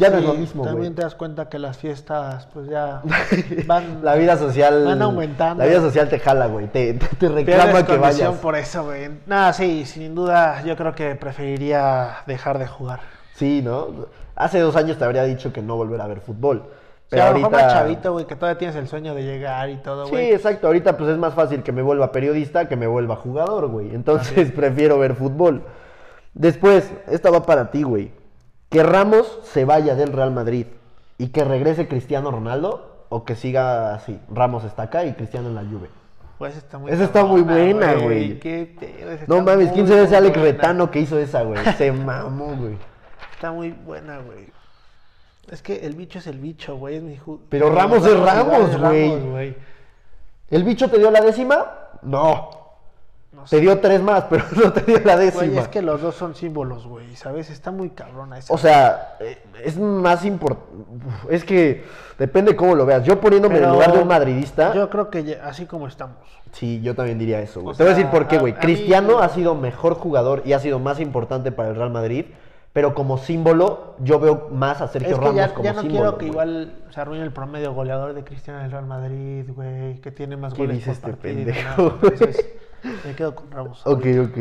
[0.00, 0.64] ya no es sí, lo mismo.
[0.64, 3.02] También te das cuenta que las fiestas, pues ya
[3.66, 4.00] van.
[4.02, 4.84] La vida social.
[4.84, 5.62] Van aumentando.
[5.62, 6.66] La vida social te jala, güey.
[6.68, 8.36] Te, te, te reclama que vayas.
[8.38, 9.10] por eso, güey.
[9.26, 13.00] Nada, sí, sin duda, yo creo que preferiría dejar de jugar.
[13.34, 13.88] Sí, ¿no?
[14.34, 16.64] Hace dos años te habría dicho que no volver a ver fútbol.
[17.08, 17.48] Pero ahorita.
[17.48, 20.32] más chavito, güey, que todavía tienes el sueño de llegar y todo, Sí, güey.
[20.32, 20.68] exacto.
[20.68, 23.94] Ahorita pues es más fácil que me vuelva periodista que me vuelva jugador, güey.
[23.94, 25.64] Entonces prefiero ver fútbol.
[26.34, 28.12] Después, esta va para ti, güey.
[28.70, 30.66] Que Ramos se vaya del Real Madrid
[31.18, 34.18] y que regrese Cristiano Ronaldo o que siga así.
[34.32, 35.88] Ramos está acá y Cristiano en la Juve.
[36.38, 38.40] Pues está muy Esa está muy buena, güey.
[39.26, 40.52] No mames, ¿quién será ese Alex buena.
[40.52, 41.58] Retano que hizo esa, güey?
[41.76, 42.76] Se mamó, güey.
[43.34, 44.48] Está muy buena, güey.
[45.50, 46.96] Es que el bicho es el bicho, güey.
[46.96, 49.56] Es mi ju- Pero Ramos es Ramos, es güey.
[50.48, 51.66] ¿El bicho te dio la décima?
[52.02, 52.50] No.
[53.40, 55.44] No Te dio tres más, pero no te dio la décima.
[55.46, 57.50] Güey, es que los dos son símbolos, güey, ¿sabes?
[57.50, 58.52] Está muy cabrona esa.
[58.52, 60.72] O sea, eh, es más importante.
[61.28, 61.84] Es que
[62.18, 63.04] depende cómo lo veas.
[63.04, 64.74] Yo poniéndome en el Pero lugar de un madridista.
[64.74, 66.16] Yo creo que ya- así como estamos.
[66.52, 67.76] Sí, yo también diría eso, güey.
[67.76, 68.52] Te voy a decir por qué, güey.
[68.52, 72.26] mí- Cristiano ha sido mejor jugador y ha sido más importante para el Real Madrid.
[72.72, 75.80] Pero como símbolo, yo veo más a Sergio Es que Ramos ya, como ya no
[75.82, 76.00] símbolo.
[76.02, 80.00] quiero que igual se arruine el promedio goleador de Cristiano en el Real Madrid, güey,
[80.00, 81.98] que tiene más ¿Qué goles dice por este partido pendejo.
[82.00, 82.46] Entonces,
[83.04, 83.86] me quedo con Ramos.
[83.86, 84.38] Ok, ok.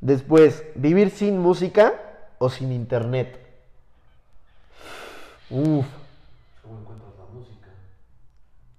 [0.00, 1.94] Después, ¿vivir sin música
[2.38, 3.38] o sin internet?
[5.50, 5.86] Uf.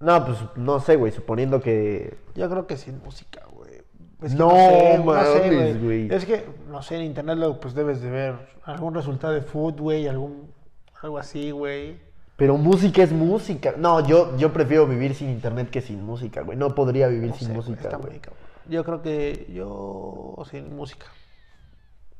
[0.00, 1.12] No, pues no sé, güey.
[1.12, 2.18] Suponiendo que.
[2.34, 3.82] Yo creo que sin música, güey.
[4.20, 6.12] Es que No sé, mames, güey.
[6.12, 9.80] Es que, no sé, en internet luego pues debes de ver algún resultado de fútbol,
[9.80, 10.52] güey, algún,
[11.00, 11.98] algo así, güey.
[12.36, 13.74] Pero música es música.
[13.76, 16.58] No, yo, yo prefiero vivir sin internet que sin música, güey.
[16.58, 18.20] No podría vivir No sin sé, música, güey.
[18.68, 21.06] Yo creo que yo sin música.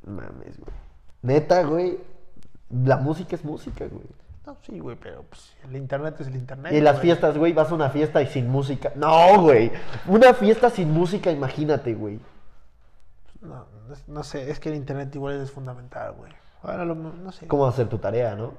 [0.05, 0.75] Mames, güey.
[1.23, 1.99] Neta, güey.
[2.71, 4.07] La música es música, güey.
[4.47, 6.73] No, sí, güey, pero pues el internet es el internet.
[6.73, 7.03] Y en las güey.
[7.03, 8.93] fiestas, güey, vas a una fiesta y sin música.
[8.97, 9.71] No, güey.
[10.09, 12.19] Una fiesta sin música, imagínate, güey.
[13.41, 16.33] No, no, no sé, es que el internet igual es fundamental, güey.
[16.63, 17.47] Ahora lo, no sé.
[17.47, 18.55] ¿Cómo hacer tu tarea, no?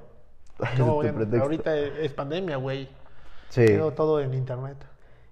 [0.60, 1.42] Ese ¿Cómo es voy tu a- pretexto.
[1.42, 2.88] ahorita es pandemia, güey.
[3.50, 3.66] Sí.
[3.96, 4.76] Todo en internet.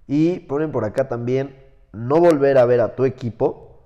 [0.07, 1.57] Y ponen por acá también,
[1.93, 3.79] no volver a ver a tu equipo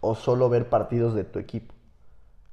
[0.00, 1.74] o solo ver partidos de tu equipo.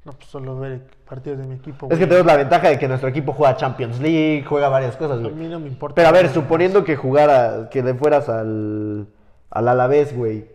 [0.06, 1.86] No, pues solo ver partidos de mi equipo.
[1.86, 2.10] Es que güey.
[2.10, 5.34] tenemos la ventaja de que nuestro equipo juega Champions League, juega varias cosas, A güey.
[5.34, 5.96] mí no me importa.
[5.96, 6.34] Pero a ver, güey.
[6.34, 9.08] suponiendo que jugara, que le fueras al,
[9.50, 10.46] al Alavés, güey,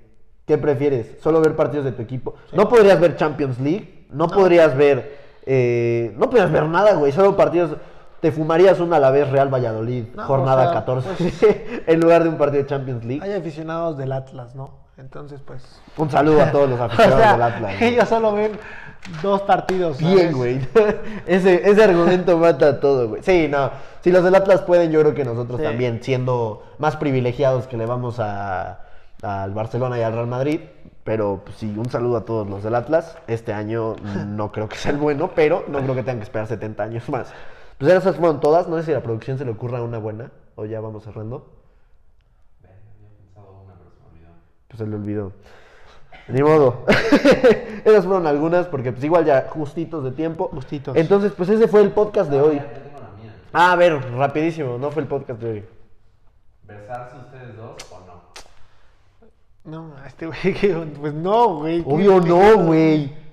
[0.45, 1.17] ¿qué prefieres?
[1.23, 2.35] ¿Solo ver partidos de tu equipo?
[2.53, 5.17] No podrías ver Champions League, no, podrías ver,
[5.47, 7.71] eh, no podrías ver nada, güey, solo partidos,
[8.21, 11.43] te fumarías un Alavés Real Valladolid, No, jornada o sea, 14, pues-
[11.87, 13.23] en lugar de un partido de Champions League.
[13.23, 14.71] Hay aficionados del Atlas, ¿no?
[14.97, 15.63] Entonces, pues.
[15.97, 17.83] Un saludo a todos los O aficionados sea, del Atlas.
[17.83, 18.53] ellos solo ven
[19.23, 19.99] dos partidos.
[19.99, 20.61] Bien, güey.
[21.27, 23.23] ese, ese argumento mata todo, güey.
[23.23, 23.71] Sí, no.
[24.01, 25.67] Si los del Atlas pueden, yo creo que nosotros Sí.
[25.67, 28.81] también, siendo más privilegiados que le vamos a,
[29.23, 30.61] al Barcelona y al Real Madrid.
[31.05, 33.17] Pero pues, sí, un saludo a todos los del Atlas.
[33.29, 33.95] Este año
[34.27, 37.09] no creo que sea el bueno, pero no creo que tengan que esperar 70 años
[37.09, 37.29] más.
[37.79, 38.69] Pues esas fueron todas.
[38.69, 41.47] No sé si a la producción se le ocurra una buena o ya vamos cerrando.
[44.67, 45.33] Pues se le olvidó.
[46.29, 46.85] Ni modo.
[47.85, 50.49] Esas fueron algunas porque pues igual ya justitos de tiempo.
[50.49, 50.95] Justitos.
[50.97, 52.61] Entonces, pues ese fue el podcast de hoy.
[53.53, 55.65] Ah, a ver, rapidísimo, no fue el podcast de hoy.
[56.65, 58.19] ¿Besarse ustedes dos o no?
[59.65, 61.83] No, este güey, pues no, güey.
[61.87, 63.28] Obvio no, güey.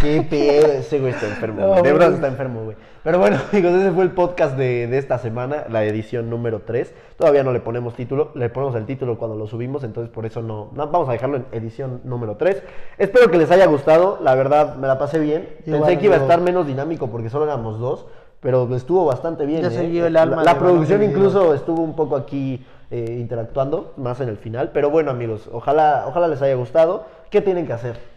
[0.00, 1.82] Qué pedo, ese güey está enfermo, No, güey.
[1.82, 2.76] De verdad está enfermo, güey.
[3.04, 6.94] Pero bueno, amigos, ese fue el podcast de, de esta semana, la edición número 3.
[7.16, 10.40] Todavía no le ponemos título, le ponemos el título cuando lo subimos, entonces por eso
[10.40, 12.62] no, no vamos a dejarlo en edición número 3.
[12.98, 15.48] Espero que les haya gustado, la verdad me la pasé bien.
[15.66, 18.06] Igual, Pensé que iba a estar menos dinámico porque solo éramos dos,
[18.40, 19.62] pero estuvo bastante bien.
[19.62, 19.70] Ya ¿eh?
[19.70, 24.36] se el alma La, producción incluso estuvo un poco aquí eh, interactuando, más en el
[24.36, 24.70] final.
[24.72, 27.04] Pero bueno, amigos, ojalá, ojalá les haya gustado.
[27.30, 28.11] ¿Qué tienen que hacer?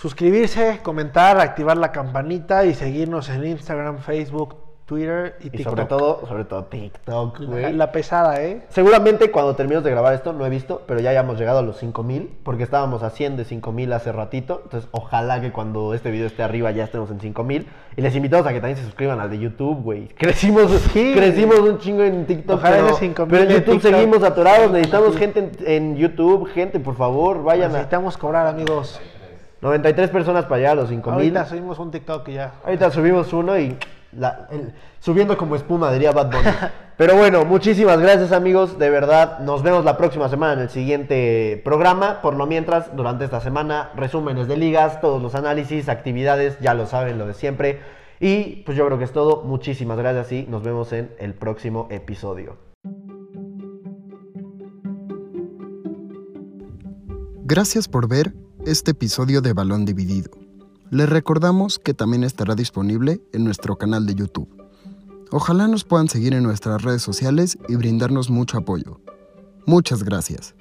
[0.00, 5.70] Suscribirse, comentar, activar la campanita y seguirnos en Instagram, Facebook, Twitter y Y TikTok.
[5.70, 7.72] sobre todo, sobre todo TikTok, güey.
[7.72, 8.66] la pesada, ¿eh?
[8.68, 11.78] Seguramente cuando terminemos de grabar esto, no he visto, pero ya hayamos llegado a los
[11.78, 14.60] 5000, porque estábamos a 100 de 5000 hace ratito.
[14.64, 17.66] Entonces, ojalá que cuando este video esté arriba ya estemos en 5000.
[17.96, 20.08] Y les invitamos a que también se suscriban al de YouTube, güey.
[20.18, 21.14] Crecimos, Sí.
[21.16, 23.92] crecimos un chingo en TikTok, Ojalá pero, ese 5000 pero en YouTube TikTok.
[23.92, 24.70] seguimos atorados.
[24.72, 27.74] Necesitamos gente en, en YouTube, gente, por favor, vayan a.
[27.78, 29.00] Necesitamos cobrar, amigos.
[29.60, 31.14] 93 personas para llegar a los 5000.
[31.14, 32.52] Ahorita subimos un TikTok y ya.
[32.64, 33.76] Ahorita subimos uno y
[34.12, 36.44] la- el- subiendo como espuma, diría Bad Bunny.
[36.96, 39.40] Pero bueno, muchísimas gracias amigos, de verdad.
[39.40, 42.22] Nos vemos la próxima semana en el siguiente programa.
[42.22, 46.86] Por lo mientras, durante esta semana, resúmenes de ligas, todos los análisis, actividades, ya lo
[46.86, 47.80] saben, lo de siempre.
[48.18, 49.42] Y pues yo creo que es todo.
[49.42, 52.56] Muchísimas gracias y nos vemos en el próximo episodio.
[57.44, 58.32] Gracias por ver
[58.66, 60.32] este episodio de Balón Dividido.
[60.90, 64.48] Les recordamos que también estará disponible en nuestro canal de YouTube.
[65.30, 69.00] Ojalá nos puedan seguir en nuestras redes sociales y brindarnos mucho apoyo.
[69.66, 70.56] Muchas gracias.